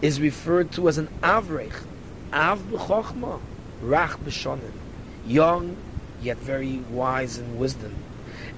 is 0.00 0.20
referred 0.20 0.72
to 0.72 0.88
as 0.88 0.98
an 0.98 1.09
Avrech, 1.22 1.84
Av 2.32 2.60
b'chokhmah, 2.60 3.40
Rach 3.82 4.16
b'shonim, 4.18 4.72
young 5.26 5.76
yet 6.22 6.38
very 6.38 6.78
wise 6.90 7.38
in 7.38 7.59
wisdom. 7.59 7.94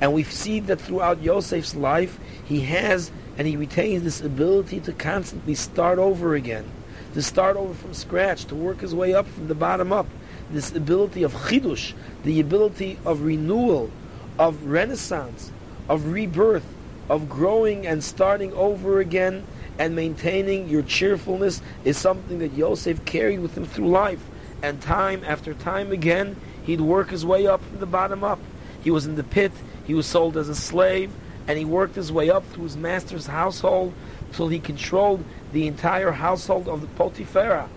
And 0.00 0.12
we 0.12 0.22
see 0.24 0.60
that 0.60 0.80
throughout 0.80 1.22
Yosef's 1.22 1.74
life, 1.74 2.18
he 2.44 2.60
has 2.60 3.10
and 3.36 3.46
he 3.46 3.56
retains 3.56 4.04
this 4.04 4.20
ability 4.20 4.80
to 4.80 4.92
constantly 4.92 5.54
start 5.54 5.98
over 5.98 6.34
again, 6.34 6.70
to 7.14 7.22
start 7.22 7.56
over 7.56 7.72
from 7.72 7.94
scratch, 7.94 8.44
to 8.46 8.54
work 8.54 8.80
his 8.80 8.94
way 8.94 9.14
up 9.14 9.26
from 9.26 9.48
the 9.48 9.54
bottom 9.54 9.92
up. 9.92 10.06
This 10.50 10.74
ability 10.74 11.22
of 11.22 11.32
chidush, 11.32 11.94
the 12.24 12.40
ability 12.40 12.98
of 13.04 13.22
renewal, 13.22 13.90
of 14.38 14.64
renaissance, 14.66 15.50
of 15.88 16.08
rebirth, 16.08 16.66
of 17.08 17.28
growing 17.28 17.86
and 17.86 18.02
starting 18.02 18.52
over 18.54 18.98
again 18.98 19.44
and 19.78 19.94
maintaining 19.94 20.68
your 20.68 20.82
cheerfulness 20.82 21.60
is 21.84 21.96
something 21.96 22.38
that 22.38 22.52
Yosef 22.52 23.04
carried 23.04 23.40
with 23.40 23.56
him 23.56 23.64
through 23.64 23.88
life. 23.88 24.24
And 24.62 24.80
time 24.80 25.22
after 25.24 25.54
time 25.54 25.92
again, 25.92 26.36
he'd 26.64 26.80
work 26.80 27.10
his 27.10 27.24
way 27.24 27.46
up 27.46 27.62
from 27.62 27.80
the 27.80 27.86
bottom 27.86 28.24
up. 28.24 28.40
He 28.82 28.90
was 28.90 29.06
in 29.06 29.16
the 29.16 29.24
pit, 29.24 29.52
he 29.86 29.94
was 29.94 30.06
sold 30.06 30.36
as 30.36 30.48
a 30.48 30.54
slave, 30.54 31.12
and 31.46 31.58
he 31.58 31.64
worked 31.64 31.96
his 31.96 32.10
way 32.10 32.30
up 32.30 32.46
through 32.52 32.64
his 32.64 32.76
master's 32.76 33.26
household 33.26 33.92
till 34.36 34.48
he 34.48 34.58
controlled 34.58 35.24
the 35.52 35.66
entire 35.66 36.12
household 36.12 36.68
of 36.68 36.80
the 36.80 36.86
Potiphera. 36.88 37.68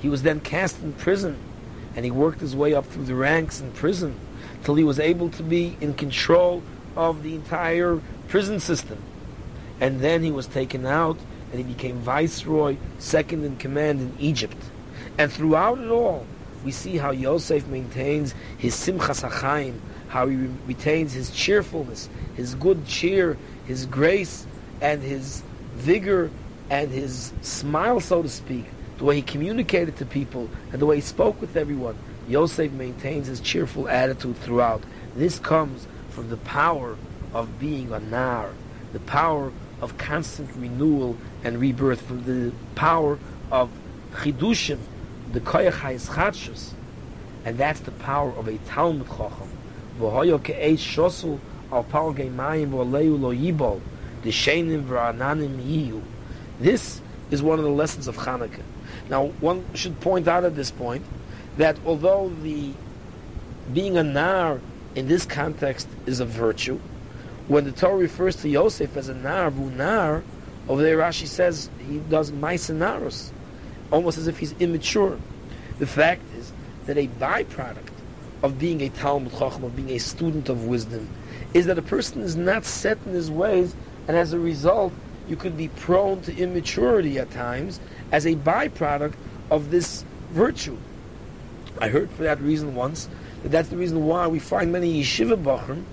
He 0.00 0.08
was 0.08 0.22
then 0.22 0.40
cast 0.40 0.82
in 0.82 0.92
prison, 0.92 1.36
and 1.96 2.04
he 2.04 2.10
worked 2.10 2.40
his 2.40 2.54
way 2.54 2.74
up 2.74 2.86
through 2.86 3.04
the 3.04 3.14
ranks 3.14 3.60
in 3.60 3.72
prison 3.72 4.14
till 4.64 4.76
he 4.76 4.84
was 4.84 5.00
able 5.00 5.28
to 5.30 5.42
be 5.42 5.76
in 5.80 5.94
control 5.94 6.62
of 6.96 7.22
the 7.22 7.34
entire 7.34 8.00
prison 8.28 8.60
system. 8.60 8.98
And 9.80 10.00
then 10.00 10.22
he 10.22 10.30
was 10.30 10.46
taken 10.46 10.86
out 10.86 11.18
and 11.50 11.58
he 11.58 11.72
became 11.72 11.98
viceroy, 11.98 12.76
second 12.98 13.44
in 13.44 13.56
command 13.56 14.00
in 14.00 14.14
Egypt. 14.18 14.56
And 15.16 15.32
throughout 15.32 15.78
it 15.78 15.88
all, 15.88 16.26
we 16.64 16.72
see 16.72 16.98
how 16.98 17.12
Yosef 17.12 17.66
maintains 17.68 18.34
his 18.58 18.74
simchas 18.74 19.26
hachaim, 19.26 19.78
how 20.08 20.26
he 20.26 20.36
re- 20.36 20.50
retains 20.66 21.12
his 21.12 21.30
cheerfulness, 21.30 22.08
his 22.34 22.54
good 22.54 22.86
cheer, 22.86 23.38
his 23.64 23.86
grace, 23.86 24.46
and 24.80 25.02
his 25.02 25.42
vigor, 25.78 26.30
and 26.70 26.90
his 26.90 27.32
smile, 27.40 28.00
so 28.00 28.22
to 28.22 28.28
speak, 28.28 28.66
the 28.98 29.04
way 29.04 29.16
he 29.16 29.22
communicated 29.22 29.96
to 29.96 30.04
people, 30.04 30.48
and 30.72 30.80
the 30.80 30.86
way 30.86 30.96
he 30.96 31.00
spoke 31.00 31.40
with 31.40 31.56
everyone. 31.56 31.96
Yosef 32.28 32.70
maintains 32.72 33.26
his 33.26 33.40
cheerful 33.40 33.88
attitude 33.88 34.36
throughout. 34.36 34.82
This 35.16 35.38
comes 35.38 35.86
from 36.10 36.28
the 36.28 36.36
power 36.36 36.96
of 37.32 37.58
being 37.58 37.92
a 37.92 38.00
nar, 38.00 38.50
the 38.92 39.00
power 39.00 39.52
of 39.80 39.96
constant 39.96 40.50
renewal 40.56 41.16
and 41.44 41.60
rebirth, 41.60 42.02
from 42.02 42.24
the 42.24 42.52
power 42.74 43.18
of 43.50 43.70
chidushim, 44.12 44.78
the 45.32 45.40
koyach 45.40 45.72
ha'eschatshus, 45.72 46.72
and 47.44 47.56
that's 47.56 47.80
the 47.80 47.92
power 47.92 48.32
of 48.32 48.48
a 48.48 48.58
Talmud 48.58 49.06
Chacham. 49.06 49.48
V'hoyo 49.98 50.42
ke'esh 50.42 50.78
shosul 50.78 51.38
al 51.72 51.84
palgei 51.84 52.34
mayim 52.34 52.70
v'oleu 52.70 53.20
lo 53.20 53.32
yibol, 53.32 53.80
the 54.22 54.30
shenim 54.30 54.84
v'ra'ananim 54.84 55.62
yiyu. 55.64 56.02
This 56.60 57.00
is 57.30 57.42
one 57.42 57.58
of 57.58 57.64
the 57.64 57.70
lessons 57.70 58.08
of 58.08 58.16
Hanukkah. 58.16 58.62
Now, 59.08 59.26
one 59.40 59.64
should 59.74 60.00
point 60.00 60.28
out 60.28 60.44
at 60.44 60.54
this 60.54 60.70
point 60.70 61.04
that 61.56 61.78
although 61.84 62.30
the 62.42 62.72
being 63.72 63.96
a 63.96 64.02
nar 64.02 64.60
in 64.94 65.08
this 65.08 65.26
context 65.26 65.88
is 66.06 66.20
a 66.20 66.24
virtue, 66.24 66.80
when 67.46 67.64
the 67.64 67.72
Torah 67.72 67.96
refers 67.96 68.36
to 68.36 68.48
Yosef 68.48 68.96
as 68.96 69.08
a 69.08 69.14
nar, 69.14 69.50
vunar, 69.50 70.22
over 70.68 70.82
there 70.82 70.98
Rashi 70.98 71.26
says 71.26 71.70
he 71.78 71.98
does 71.98 72.30
maisenaros, 72.30 73.30
almost 73.90 74.18
as 74.18 74.26
if 74.26 74.38
he's 74.38 74.52
immature. 74.60 75.18
The 75.78 75.86
fact 75.86 76.22
is 76.36 76.52
that 76.86 76.98
a 76.98 77.08
byproduct 77.08 77.92
of 78.42 78.58
being 78.58 78.80
a 78.82 78.88
Talmud 78.88 79.32
Chacham, 79.32 79.64
of 79.64 79.74
being 79.74 79.90
a 79.90 79.98
student 79.98 80.48
of 80.48 80.64
wisdom, 80.66 81.08
is 81.54 81.66
that 81.66 81.78
a 81.78 81.82
person 81.82 82.20
is 82.22 82.36
not 82.36 82.64
set 82.64 82.98
in 83.06 83.12
his 83.12 83.30
ways, 83.30 83.74
and 84.08 84.16
as 84.16 84.32
a 84.32 84.38
result, 84.38 84.92
you 85.28 85.36
could 85.36 85.56
be 85.56 85.68
prone 85.68 86.22
to 86.22 86.34
immaturity 86.34 87.18
at 87.18 87.30
times 87.30 87.78
as 88.10 88.26
a 88.26 88.34
byproduct 88.34 89.12
of 89.50 89.70
this 89.70 90.04
virtue. 90.30 90.78
I 91.78 91.88
heard 91.88 92.10
for 92.10 92.22
that 92.22 92.40
reason 92.40 92.74
once 92.74 93.08
that 93.42 93.50
that's 93.50 93.68
the 93.68 93.76
reason 93.76 94.06
why 94.06 94.26
we 94.26 94.38
find 94.38 94.72
many 94.72 95.00
yeshiva 95.02 95.40
bachrim 95.40 95.84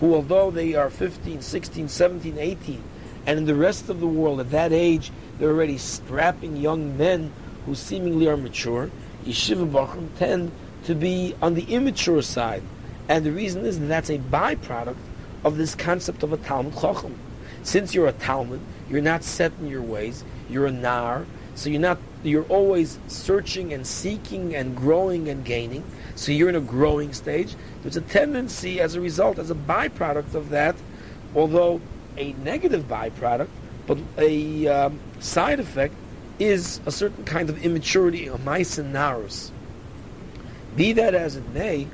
who, 0.00 0.14
although 0.14 0.50
they 0.50 0.74
are 0.74 0.90
15, 0.90 1.40
16, 1.40 1.88
17, 1.88 2.38
18, 2.38 2.82
and 3.24 3.38
in 3.38 3.44
the 3.46 3.54
rest 3.54 3.88
of 3.88 4.00
the 4.00 4.06
world 4.06 4.40
at 4.40 4.50
that 4.50 4.72
age, 4.72 5.10
they're 5.38 5.50
already 5.50 5.78
strapping 5.78 6.56
young 6.56 6.98
men 6.98 7.32
who 7.64 7.74
seemingly 7.74 8.28
are 8.28 8.36
mature, 8.36 8.90
yeshiva 9.24 9.68
bachrim 9.70 10.08
tend 10.18 10.52
to 10.84 10.94
be 10.94 11.34
on 11.40 11.54
the 11.54 11.64
immature 11.72 12.20
side. 12.20 12.62
And 13.08 13.24
the 13.24 13.32
reason 13.32 13.64
is 13.64 13.78
that 13.80 13.86
that's 13.86 14.10
a 14.10 14.18
byproduct 14.18 14.96
of 15.44 15.56
this 15.56 15.74
concept 15.74 16.22
of 16.22 16.32
a 16.32 16.36
Talmud 16.36 16.74
Chacham. 16.74 17.16
Since 17.62 17.94
you're 17.94 18.08
a 18.08 18.12
Talmud, 18.12 18.60
you're 18.90 19.00
not 19.00 19.22
set 19.22 19.52
in 19.60 19.68
your 19.68 19.82
ways, 19.82 20.24
you're 20.50 20.66
a 20.66 20.72
Nar, 20.72 21.26
so 21.54 21.70
you're 21.70 21.80
not 21.80 21.98
you're 22.22 22.44
always 22.44 22.98
searching 23.08 23.72
and 23.72 23.86
seeking 23.86 24.54
and 24.54 24.76
growing 24.76 25.28
and 25.28 25.44
gaining. 25.44 25.84
So 26.14 26.30
you're 26.30 26.48
in 26.48 26.56
a 26.56 26.60
growing 26.60 27.12
stage. 27.12 27.54
There's 27.82 27.96
a 27.96 28.00
tendency 28.00 28.80
as 28.80 28.94
a 28.94 29.00
result, 29.00 29.38
as 29.38 29.50
a 29.50 29.54
byproduct 29.54 30.34
of 30.34 30.50
that, 30.50 30.76
although 31.34 31.80
a 32.16 32.32
negative 32.34 32.84
byproduct, 32.84 33.48
but 33.86 33.98
a 34.18 34.68
um, 34.68 35.00
side 35.18 35.58
effect 35.58 35.94
is 36.38 36.80
a 36.86 36.92
certain 36.92 37.24
kind 37.24 37.50
of 37.50 37.64
immaturity, 37.64 38.26
and 38.26 38.38
narus. 38.44 39.50
Be 40.76 40.92
that 40.94 41.14
as 41.14 41.36
it 41.36 41.48
may, 41.50 41.88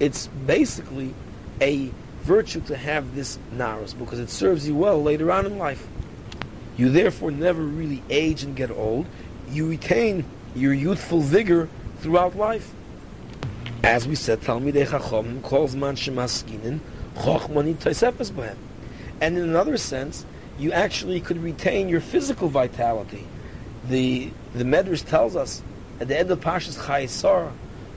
it's 0.00 0.28
basically 0.28 1.14
a 1.60 1.90
virtue 2.24 2.60
to 2.62 2.76
have 2.76 3.14
this 3.14 3.38
narus 3.54 3.96
because 3.96 4.18
it 4.18 4.30
serves 4.30 4.66
you 4.66 4.74
well 4.74 5.00
later 5.02 5.30
on 5.30 5.44
in 5.44 5.58
life. 5.58 5.86
You 6.76 6.88
therefore 6.88 7.30
never 7.30 7.62
really 7.62 8.02
age 8.08 8.42
and 8.42 8.56
get 8.56 8.70
old. 8.70 9.06
You 9.50 9.68
retain 9.68 10.24
your 10.56 10.72
youthful 10.72 11.20
vigor 11.20 11.68
throughout 11.98 12.34
life. 12.34 12.72
As 13.82 14.08
we 14.08 14.14
said, 14.14 14.40
Talmidei 14.40 14.86
Chachom 14.86 15.42
calls 15.42 15.76
man 15.76 15.96
shemaskinin 15.96 16.80
chochmani 17.14 17.74
toisefes 17.74 18.32
b'hem. 18.32 18.56
And 19.20 19.36
in 19.36 19.44
another 19.44 19.76
sense, 19.76 20.24
you 20.58 20.72
actually 20.72 21.20
could 21.20 21.42
retain 21.42 21.90
your 21.90 22.00
physical 22.00 22.48
vitality. 22.48 23.26
The 23.88 24.30
the 24.54 24.64
Medrash 24.64 25.06
tells 25.06 25.36
us 25.36 25.62
at 26.00 26.08
the 26.08 26.18
end 26.18 26.30
of 26.30 26.40
Pashas 26.40 26.78
Chayei 26.78 27.08
Sarah 27.08 27.52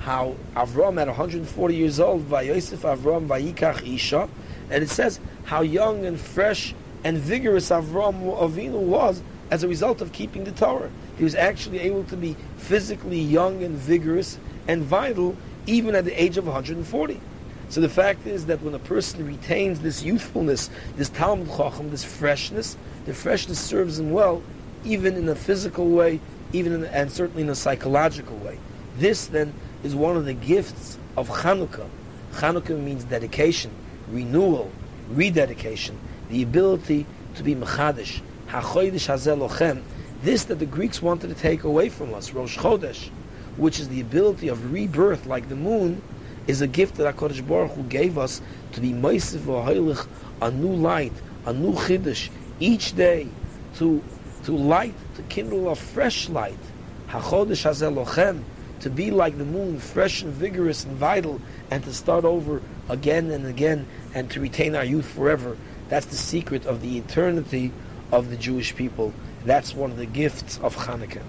how 0.08 0.34
Avram 0.56 1.02
at 1.02 1.08
140 1.08 1.76
years 1.76 2.00
old, 2.00 2.30
Vayosef 2.30 2.78
Avram 2.78 3.28
Vayikach 3.28 3.86
Isha, 3.86 4.30
and 4.70 4.82
it 4.82 4.90
says 4.90 5.20
how 5.44 5.60
young 5.62 6.06
and 6.06 6.18
fresh 6.18 6.74
and 7.04 7.18
vigorous 7.18 7.72
Avram 7.72 8.22
Avinu 8.40 8.80
was 8.80 9.22
as 9.52 9.66
a 9.66 9.68
result 9.68 10.00
of 10.00 10.14
keeping 10.14 10.46
the 10.46 10.54
Torah. 10.54 10.90
He 11.18 11.26
was 11.26 11.36
actually 11.36 11.80
able 11.80 12.06
to 12.06 12.16
be 12.16 12.38
physically 12.56 13.20
young 13.20 13.62
and 13.64 13.76
vigorous 13.76 14.40
and 14.66 14.82
vital 14.82 15.36
even 15.66 15.94
at 15.94 16.06
the 16.06 16.24
age 16.24 16.38
of 16.38 16.46
140. 16.46 17.20
So 17.68 17.82
the 17.82 17.90
fact 17.90 18.26
is 18.26 18.46
that 18.46 18.62
when 18.62 18.74
a 18.74 18.80
person 18.80 19.28
retains 19.28 19.82
this 19.82 20.04
youthfulness, 20.04 20.70
this 20.96 21.10
Talmud 21.10 21.50
Chacham, 21.50 21.92
this 21.92 22.06
freshness, 22.06 22.78
the 23.06 23.14
freshness 23.14 23.60
serves 23.60 24.00
him 24.00 24.12
well, 24.12 24.42
even 24.86 25.18
in 25.18 25.28
a 25.28 25.36
physical 25.36 25.90
way, 25.90 26.22
even 26.54 26.72
in, 26.72 26.86
and 26.86 27.12
certainly 27.12 27.42
in 27.42 27.50
a 27.50 27.56
psychological 27.56 28.38
way. 28.38 28.58
This 28.98 29.28
then 29.28 29.54
is 29.84 29.96
one 29.96 30.18
of 30.18 30.26
the 30.26 30.34
gifts 30.34 30.98
of 31.16 31.30
Chanukah. 31.30 31.88
Chanukah 32.34 32.80
means 32.80 33.04
dedication, 33.04 33.72
renewal, 34.10 34.72
rededication, 35.10 35.98
the 36.30 36.44
ability 36.44 37.06
to 37.36 37.44
be 37.44 37.56
mechadish. 37.56 38.22
Hachodesh 38.48 39.08
hazel 39.08 39.38
lochem. 39.48 39.84
This 40.24 40.46
that 40.46 40.60
the 40.60 40.66
Greeks 40.66 41.02
wanted 41.02 41.28
to 41.28 41.36
take 41.36 41.64
away 41.64 41.90
from 41.90 42.14
us, 42.14 42.32
Rosh 42.32 42.58
Chodesh, 42.58 43.10
which 43.58 43.80
is 43.80 43.90
the 43.90 44.02
ability 44.02 44.48
of 44.48 44.72
rebirth, 44.72 45.26
like 45.26 45.50
the 45.50 45.56
moon, 45.56 46.02
is 46.48 46.62
a 46.62 46.68
gift 46.68 46.96
that 46.96 47.16
HaKadosh 47.16 47.46
Baruch 47.48 47.72
Hu 47.72 47.84
gave 47.84 48.18
us 48.18 48.42
to 48.72 48.82
be 48.82 48.92
Meisiv 48.94 49.40
V'Hoilich, 49.40 50.08
a 50.42 50.50
new 50.50 50.74
light, 50.74 51.14
a 51.46 51.54
new 51.54 51.74
chiddush 51.74 52.30
each 52.60 52.96
day 52.96 53.28
to 53.76 54.02
to 54.46 54.56
light, 54.56 54.94
to 55.16 55.22
kindle 55.24 55.70
a 55.70 55.76
fresh 55.76 56.30
light. 56.30 56.58
Hachodesh 57.10 57.66
hazelochem, 57.66 58.44
to 58.82 58.90
be 58.90 59.12
like 59.12 59.38
the 59.38 59.46
moon, 59.46 59.80
fresh 59.80 60.22
and 60.22 60.34
vigorous 60.34 60.86
and 60.86 60.96
vital, 60.96 61.42
and 61.72 61.84
to 61.84 61.94
start 61.94 62.26
over 62.26 62.62
again 62.90 63.32
and 63.32 63.46
again, 63.46 63.88
and 64.14 64.30
to 64.32 64.40
retain 64.40 64.76
our 64.76 64.86
youth 64.86 65.08
forever. 65.08 65.58
That's 65.90 66.06
the 66.06 66.16
secret 66.16 66.66
of 66.66 66.82
the 66.82 66.98
eternity 66.98 67.72
of 68.12 68.30
the 68.30 68.38
Jewish 68.38 68.76
people. 68.76 69.14
That's 69.46 69.74
one 69.74 69.92
of 69.92 69.98
the 69.98 70.06
gifts 70.06 70.60
of 70.60 70.76
Hanukkah. 70.76 71.24